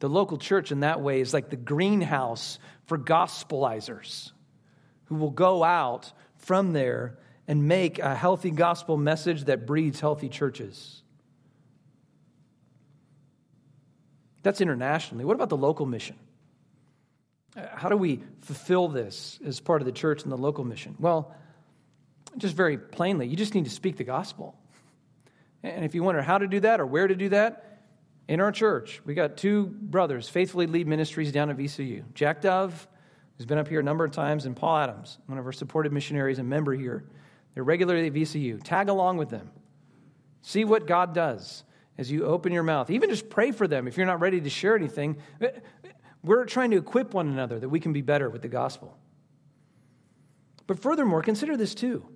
The 0.00 0.08
local 0.08 0.38
church, 0.38 0.72
in 0.72 0.80
that 0.80 1.00
way, 1.00 1.20
is 1.20 1.34
like 1.34 1.50
the 1.50 1.56
greenhouse 1.56 2.58
for 2.88 2.98
gospelizers 2.98 4.32
who 5.04 5.14
will 5.14 5.30
go 5.30 5.62
out 5.62 6.12
from 6.36 6.72
there 6.72 7.18
and 7.46 7.68
make 7.68 7.98
a 7.98 8.14
healthy 8.14 8.50
gospel 8.50 8.96
message 8.96 9.44
that 9.44 9.66
breeds 9.66 10.00
healthy 10.00 10.28
churches. 10.28 11.02
That's 14.42 14.62
internationally. 14.62 15.26
What 15.26 15.34
about 15.34 15.50
the 15.50 15.56
local 15.56 15.84
mission? 15.84 16.16
Uh, 17.54 17.66
how 17.74 17.90
do 17.90 17.96
we 17.96 18.22
fulfill 18.40 18.88
this 18.88 19.38
as 19.44 19.60
part 19.60 19.82
of 19.82 19.86
the 19.86 19.92
church 19.92 20.22
and 20.22 20.32
the 20.32 20.38
local 20.38 20.64
mission? 20.64 20.96
Well, 20.98 21.34
just 22.38 22.54
very 22.54 22.78
plainly, 22.78 23.26
you 23.26 23.36
just 23.36 23.54
need 23.54 23.64
to 23.64 23.70
speak 23.70 23.98
the 23.98 24.04
gospel. 24.04 24.56
And 25.62 25.84
if 25.84 25.94
you 25.94 26.02
wonder 26.02 26.22
how 26.22 26.38
to 26.38 26.46
do 26.46 26.60
that 26.60 26.80
or 26.80 26.86
where 26.86 27.06
to 27.06 27.14
do 27.14 27.28
that, 27.30 27.67
in 28.28 28.40
our 28.40 28.52
church, 28.52 29.00
we 29.04 29.14
got 29.14 29.36
two 29.36 29.66
brothers 29.66 30.28
faithfully 30.28 30.66
lead 30.66 30.86
ministries 30.86 31.32
down 31.32 31.48
at 31.50 31.56
VCU. 31.56 32.04
Jack 32.14 32.42
Dove, 32.42 32.86
who's 33.36 33.46
been 33.46 33.58
up 33.58 33.68
here 33.68 33.80
a 33.80 33.82
number 33.82 34.04
of 34.04 34.10
times, 34.10 34.44
and 34.44 34.54
Paul 34.54 34.76
Adams, 34.76 35.18
one 35.26 35.38
of 35.38 35.46
our 35.46 35.52
supported 35.52 35.92
missionaries 35.92 36.38
and 36.38 36.48
member 36.48 36.74
here. 36.74 37.04
They're 37.54 37.64
regularly 37.64 38.06
at 38.06 38.12
VCU. 38.12 38.62
Tag 38.62 38.88
along 38.88 39.16
with 39.16 39.30
them. 39.30 39.50
See 40.42 40.64
what 40.64 40.86
God 40.86 41.14
does 41.14 41.64
as 41.96 42.10
you 42.10 42.26
open 42.26 42.52
your 42.52 42.62
mouth. 42.62 42.90
Even 42.90 43.10
just 43.10 43.30
pray 43.30 43.50
for 43.50 43.66
them 43.66 43.88
if 43.88 43.96
you're 43.96 44.06
not 44.06 44.20
ready 44.20 44.40
to 44.40 44.50
share 44.50 44.76
anything. 44.76 45.16
We're 46.22 46.44
trying 46.44 46.70
to 46.72 46.76
equip 46.76 47.14
one 47.14 47.28
another 47.28 47.58
that 47.58 47.68
we 47.68 47.80
can 47.80 47.92
be 47.92 48.02
better 48.02 48.28
with 48.28 48.42
the 48.42 48.48
gospel. 48.48 48.96
But 50.66 50.78
furthermore, 50.78 51.22
consider 51.22 51.56
this 51.56 51.74
too. 51.74 52.06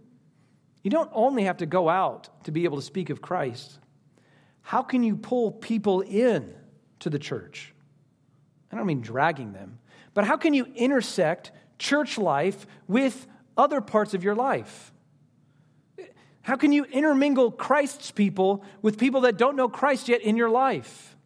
You 0.83 0.91
don't 0.91 1.11
only 1.15 1.45
have 1.45 1.57
to 1.59 1.67
go 1.67 1.89
out 1.89 2.45
to 2.45 2.53
be 2.53 2.65
able 2.65 2.77
to 2.77 2.83
speak 2.83 3.09
of 3.09 3.23
Christ. 3.23 3.79
How 4.63 4.83
can 4.83 5.03
you 5.03 5.17
pull 5.17 5.53
people 5.53 6.01
in 6.01 6.55
to 7.01 7.11
the 7.11 7.19
church? 7.19 7.75
I 8.73 8.77
don't 8.77 8.87
mean 8.87 9.03
dragging 9.03 9.53
them, 9.53 9.79
but 10.15 10.25
how 10.25 10.37
can 10.37 10.55
you 10.55 10.67
intersect 10.75 11.53
church 11.79 12.17
life 12.17 12.67
with 12.89 13.27
other 13.57 13.81
parts 13.81 14.15
of 14.15 14.25
your 14.25 14.35
life? 14.35 14.93
How 16.43 16.57
can 16.57 16.73
you 16.73 16.85
intermingle 16.85 17.51
Christ's 17.51 18.11
people 18.11 18.65
with 18.81 18.99
people 18.99 19.23
that 19.23 19.37
don't 19.37 19.57
know 19.57 19.69
Christ 19.69 20.09
yet 20.09 20.23
in 20.23 20.37
your 20.37 20.51
life? 20.51 21.17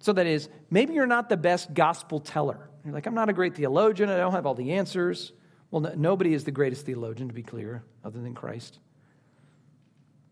So, 0.00 0.12
that 0.12 0.26
is, 0.26 0.48
maybe 0.70 0.94
you're 0.94 1.06
not 1.06 1.28
the 1.28 1.36
best 1.36 1.74
gospel 1.74 2.20
teller. 2.20 2.68
You're 2.84 2.94
like, 2.94 3.06
I'm 3.06 3.14
not 3.14 3.28
a 3.28 3.32
great 3.32 3.56
theologian, 3.56 4.08
I 4.08 4.16
don't 4.16 4.32
have 4.32 4.46
all 4.46 4.54
the 4.54 4.72
answers. 4.74 5.32
Well, 5.70 5.82
no, 5.82 5.92
nobody 5.94 6.34
is 6.34 6.44
the 6.44 6.50
greatest 6.50 6.86
theologian, 6.86 7.28
to 7.28 7.34
be 7.34 7.42
clear, 7.42 7.82
other 8.04 8.20
than 8.20 8.34
Christ. 8.34 8.78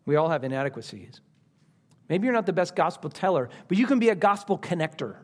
We 0.04 0.16
all 0.16 0.28
have 0.28 0.44
inadequacies. 0.44 1.20
Maybe 2.08 2.26
you're 2.26 2.34
not 2.34 2.46
the 2.46 2.52
best 2.52 2.76
gospel 2.76 3.10
teller, 3.10 3.48
but 3.68 3.76
you 3.76 3.86
can 3.86 3.98
be 3.98 4.10
a 4.10 4.14
gospel 4.14 4.58
connector. 4.58 5.16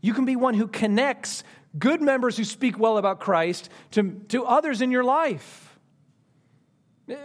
You 0.00 0.12
can 0.12 0.24
be 0.24 0.36
one 0.36 0.54
who 0.54 0.66
connects 0.66 1.44
good 1.78 2.02
members 2.02 2.36
who 2.36 2.44
speak 2.44 2.78
well 2.78 2.98
about 2.98 3.20
Christ 3.20 3.68
to, 3.92 4.20
to 4.28 4.44
others 4.44 4.80
in 4.82 4.90
your 4.90 5.04
life. 5.04 5.78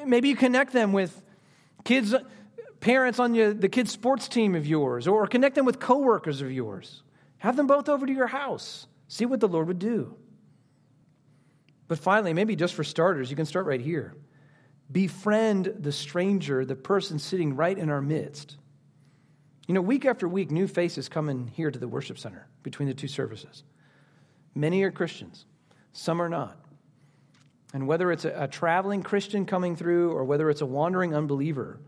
Maybe 0.05 0.29
you 0.29 0.35
connect 0.35 0.73
them 0.73 0.93
with 0.93 1.21
kids, 1.83 2.13
parents 2.79 3.19
on 3.19 3.33
your, 3.35 3.53
the 3.53 3.69
kids' 3.69 3.91
sports 3.91 4.27
team 4.27 4.55
of 4.55 4.65
yours, 4.65 5.07
or 5.07 5.25
connect 5.27 5.55
them 5.55 5.65
with 5.65 5.79
coworkers 5.79 6.41
of 6.41 6.51
yours. 6.51 7.03
Have 7.37 7.55
them 7.55 7.67
both 7.67 7.89
over 7.89 8.05
to 8.05 8.13
your 8.13 8.27
house. 8.27 8.87
See 9.07 9.25
what 9.25 9.39
the 9.39 9.47
Lord 9.47 9.67
would 9.67 9.79
do. 9.79 10.15
But 11.87 11.97
finally, 11.97 12.33
maybe 12.33 12.55
just 12.55 12.75
for 12.75 12.83
starters, 12.83 13.29
you 13.29 13.35
can 13.35 13.45
start 13.45 13.65
right 13.65 13.81
here. 13.81 14.13
Befriend 14.91 15.73
the 15.79 15.91
stranger, 15.91 16.65
the 16.65 16.75
person 16.75 17.19
sitting 17.19 17.55
right 17.55 17.77
in 17.77 17.89
our 17.89 18.01
midst. 18.01 18.57
You 19.67 19.75
know, 19.75 19.81
week 19.81 20.05
after 20.05 20.27
week, 20.27 20.49
new 20.49 20.67
faces 20.67 21.07
come 21.07 21.29
in 21.29 21.47
here 21.47 21.69
to 21.69 21.77
the 21.77 21.87
worship 21.87 22.17
center 22.17 22.47
between 22.63 22.87
the 22.87 22.93
two 22.95 23.07
services. 23.07 23.63
Many 24.55 24.81
are 24.83 24.91
Christians, 24.91 25.45
some 25.93 26.21
are 26.21 26.29
not. 26.29 26.57
And 27.71 27.87
whether 27.87 28.11
it's 28.11 28.25
a, 28.25 28.33
a 28.35 28.47
traveling 28.47 29.03
Christian 29.03 29.45
coming 29.45 29.75
through 29.75 30.11
or 30.11 30.23
whether 30.23 30.49
it's 30.49 30.61
a 30.61 30.65
wandering 30.65 31.13
unbeliever, 31.13 31.79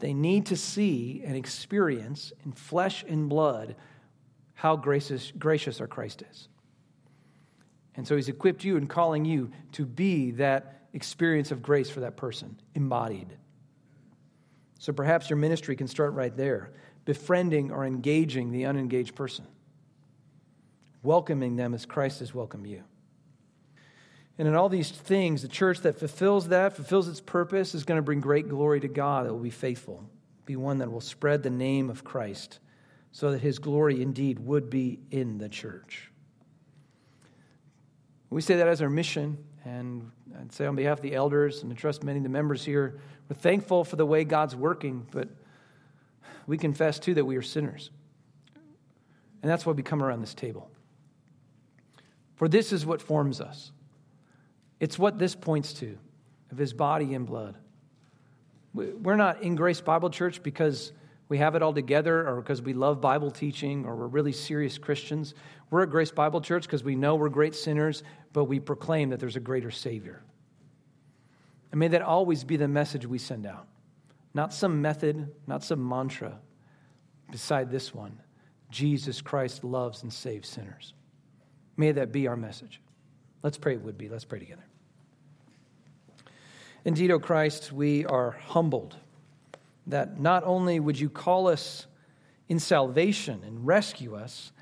they 0.00 0.12
need 0.12 0.46
to 0.46 0.56
see 0.56 1.22
and 1.24 1.36
experience 1.36 2.32
in 2.44 2.50
flesh 2.50 3.04
and 3.06 3.28
blood 3.28 3.76
how 4.54 4.74
gracious, 4.74 5.32
gracious 5.38 5.80
our 5.80 5.86
Christ 5.86 6.24
is. 6.28 6.48
And 7.94 8.06
so 8.06 8.16
he's 8.16 8.28
equipped 8.28 8.64
you 8.64 8.76
and 8.76 8.88
calling 8.88 9.24
you 9.24 9.52
to 9.72 9.84
be 9.84 10.32
that 10.32 10.81
experience 10.92 11.50
of 11.50 11.62
grace 11.62 11.90
for 11.90 12.00
that 12.00 12.16
person, 12.16 12.56
embodied. 12.74 13.36
So 14.78 14.92
perhaps 14.92 15.30
your 15.30 15.36
ministry 15.36 15.76
can 15.76 15.86
start 15.86 16.12
right 16.14 16.36
there, 16.36 16.72
befriending 17.04 17.70
or 17.70 17.84
engaging 17.84 18.50
the 18.50 18.66
unengaged 18.66 19.14
person, 19.14 19.46
welcoming 21.02 21.56
them 21.56 21.74
as 21.74 21.86
Christ 21.86 22.20
has 22.20 22.34
welcomed 22.34 22.66
you. 22.66 22.82
And 24.38 24.48
in 24.48 24.54
all 24.54 24.68
these 24.68 24.90
things, 24.90 25.42
the 25.42 25.48
church 25.48 25.80
that 25.80 25.98
fulfills 25.98 26.48
that, 26.48 26.74
fulfills 26.74 27.06
its 27.06 27.20
purpose, 27.20 27.74
is 27.74 27.84
going 27.84 27.98
to 27.98 28.02
bring 28.02 28.20
great 28.20 28.48
glory 28.48 28.80
to 28.80 28.88
God 28.88 29.26
that 29.26 29.32
will 29.32 29.40
be 29.40 29.50
faithful, 29.50 30.04
be 30.46 30.56
one 30.56 30.78
that 30.78 30.90
will 30.90 31.00
spread 31.00 31.42
the 31.42 31.50
name 31.50 31.90
of 31.90 32.02
Christ 32.02 32.58
so 33.12 33.30
that 33.30 33.40
his 33.40 33.58
glory 33.58 34.00
indeed 34.00 34.38
would 34.40 34.70
be 34.70 34.98
in 35.10 35.38
the 35.38 35.48
church. 35.48 36.10
We 38.30 38.40
say 38.40 38.56
that 38.56 38.66
as 38.66 38.80
our 38.80 38.88
mission, 38.88 39.36
say 40.54 40.66
on 40.66 40.76
behalf 40.76 40.98
of 40.98 41.02
the 41.02 41.14
elders 41.14 41.62
and 41.62 41.72
I 41.72 41.74
trust 41.74 42.04
many 42.04 42.18
of 42.18 42.22
the 42.22 42.28
members 42.28 42.64
here, 42.64 43.00
we're 43.28 43.36
thankful 43.36 43.84
for 43.84 43.96
the 43.96 44.06
way 44.06 44.24
God's 44.24 44.54
working, 44.54 45.06
but 45.10 45.28
we 46.46 46.58
confess 46.58 46.98
too 46.98 47.14
that 47.14 47.24
we 47.24 47.36
are 47.36 47.42
sinners. 47.42 47.90
And 49.42 49.50
that's 49.50 49.66
why 49.66 49.72
we 49.72 49.82
come 49.82 50.02
around 50.02 50.20
this 50.20 50.34
table. 50.34 50.70
For 52.36 52.48
this 52.48 52.72
is 52.72 52.84
what 52.84 53.00
forms 53.00 53.40
us. 53.40 53.72
It's 54.80 54.98
what 54.98 55.18
this 55.18 55.34
points 55.34 55.72
to 55.74 55.96
of 56.50 56.58
his 56.58 56.72
body 56.72 57.14
and 57.14 57.26
blood. 57.26 57.56
We're 58.74 59.16
not 59.16 59.42
in 59.42 59.54
Grace 59.54 59.80
Bible 59.80 60.10
Church 60.10 60.42
because 60.42 60.92
we 61.28 61.38
have 61.38 61.54
it 61.54 61.62
all 61.62 61.72
together 61.72 62.28
or 62.28 62.40
because 62.40 62.60
we 62.60 62.72
love 62.72 63.00
Bible 63.00 63.30
teaching 63.30 63.86
or 63.86 63.96
we're 63.96 64.06
really 64.06 64.32
serious 64.32 64.76
Christians. 64.78 65.34
We're 65.70 65.82
at 65.82 65.90
Grace 65.90 66.10
Bible 66.10 66.40
Church 66.40 66.64
because 66.64 66.84
we 66.84 66.94
know 66.94 67.14
we're 67.14 67.28
great 67.28 67.54
sinners, 67.54 68.02
but 68.32 68.44
we 68.44 68.60
proclaim 68.60 69.10
that 69.10 69.20
there's 69.20 69.36
a 69.36 69.40
greater 69.40 69.70
Savior. 69.70 70.22
And 71.72 71.78
may 71.78 71.88
that 71.88 72.02
always 72.02 72.44
be 72.44 72.56
the 72.56 72.68
message 72.68 73.06
we 73.06 73.18
send 73.18 73.46
out. 73.46 73.66
Not 74.34 74.54
some 74.54 74.80
method, 74.80 75.34
not 75.46 75.64
some 75.64 75.86
mantra 75.86 76.38
beside 77.30 77.70
this 77.70 77.94
one 77.94 78.20
Jesus 78.70 79.20
Christ 79.20 79.64
loves 79.64 80.02
and 80.02 80.12
saves 80.12 80.48
sinners. 80.48 80.94
May 81.76 81.92
that 81.92 82.12
be 82.12 82.26
our 82.26 82.36
message. 82.36 82.80
Let's 83.42 83.58
pray 83.58 83.74
it 83.74 83.82
would 83.82 83.98
be. 83.98 84.08
Let's 84.08 84.24
pray 84.24 84.38
together. 84.38 84.64
Indeed, 86.84 87.10
O 87.10 87.18
Christ, 87.18 87.72
we 87.72 88.06
are 88.06 88.32
humbled 88.32 88.96
that 89.86 90.18
not 90.18 90.44
only 90.44 90.80
would 90.80 90.98
you 90.98 91.10
call 91.10 91.48
us 91.48 91.86
in 92.48 92.58
salvation 92.58 93.42
and 93.44 93.66
rescue 93.66 94.14
us, 94.14 94.52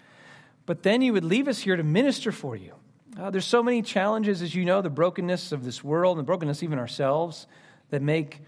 but 0.67 0.83
then 0.83 1.03
you 1.03 1.13
would 1.13 1.25
leave 1.25 1.49
us 1.49 1.61
here 1.61 1.77
to 1.77 1.83
minister 1.83 2.33
for 2.33 2.57
you. 2.57 2.75
Uh, 3.19 3.31
there's 3.31 3.47
so 3.47 3.63
many 3.63 3.83
challenges, 3.83 4.41
as 4.41 4.55
you 4.55 4.65
know, 4.65 4.83
the 4.83 4.91
brokenness 4.91 5.53
of 5.53 5.65
this 5.65 5.83
world 5.83 6.17
and 6.17 6.25
the 6.25 6.27
brokenness 6.27 6.63
even 6.63 6.79
ourselves 6.79 7.47
that 7.91 8.03
make 8.03 8.41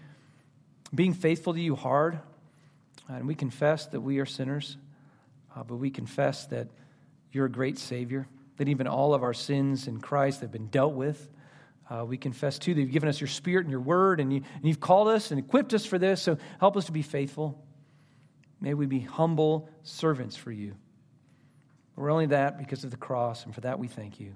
being 0.95 1.13
faithful 1.13 1.53
to 1.53 1.59
you 1.59 1.75
hard. 1.75 2.19
And 3.09 3.27
we 3.27 3.35
confess 3.35 3.87
that 3.87 3.99
we 3.99 4.19
are 4.19 4.25
sinners, 4.25 4.77
uh, 5.55 5.63
but 5.63 5.75
we 5.75 5.89
confess 5.89 6.45
that 6.47 6.69
you're 7.31 7.45
a 7.45 7.51
great 7.51 7.77
Savior, 7.77 8.27
that 8.57 8.69
even 8.69 8.87
all 8.87 9.13
of 9.13 9.21
our 9.23 9.33
sins 9.33 9.87
in 9.87 9.99
Christ 9.99 10.41
have 10.41 10.51
been 10.51 10.67
dealt 10.67 10.93
with. 10.93 11.29
Uh, 11.89 12.05
we 12.05 12.17
confess 12.17 12.57
too 12.57 12.73
that 12.73 12.79
you've 12.79 12.91
given 12.91 13.09
us 13.09 13.19
your 13.19 13.27
Spirit 13.27 13.65
and 13.65 13.71
your 13.71 13.81
Word, 13.81 14.21
and, 14.21 14.31
you, 14.31 14.41
and 14.55 14.65
you've 14.65 14.79
called 14.79 15.09
us 15.09 15.31
and 15.31 15.39
equipped 15.39 15.73
us 15.73 15.85
for 15.85 15.99
this, 15.99 16.21
so 16.21 16.37
help 16.59 16.77
us 16.77 16.85
to 16.85 16.93
be 16.93 17.01
faithful. 17.01 17.61
May 18.61 18.73
we 18.73 18.85
be 18.85 19.01
humble 19.01 19.69
servants 19.83 20.37
for 20.37 20.51
you. 20.51 20.75
We're 21.97 22.09
only 22.09 22.27
that 22.27 22.57
because 22.57 22.85
of 22.85 22.91
the 22.91 22.97
cross, 22.97 23.43
and 23.43 23.53
for 23.53 23.61
that 23.61 23.77
we 23.77 23.89
thank 23.89 24.21
you. 24.21 24.35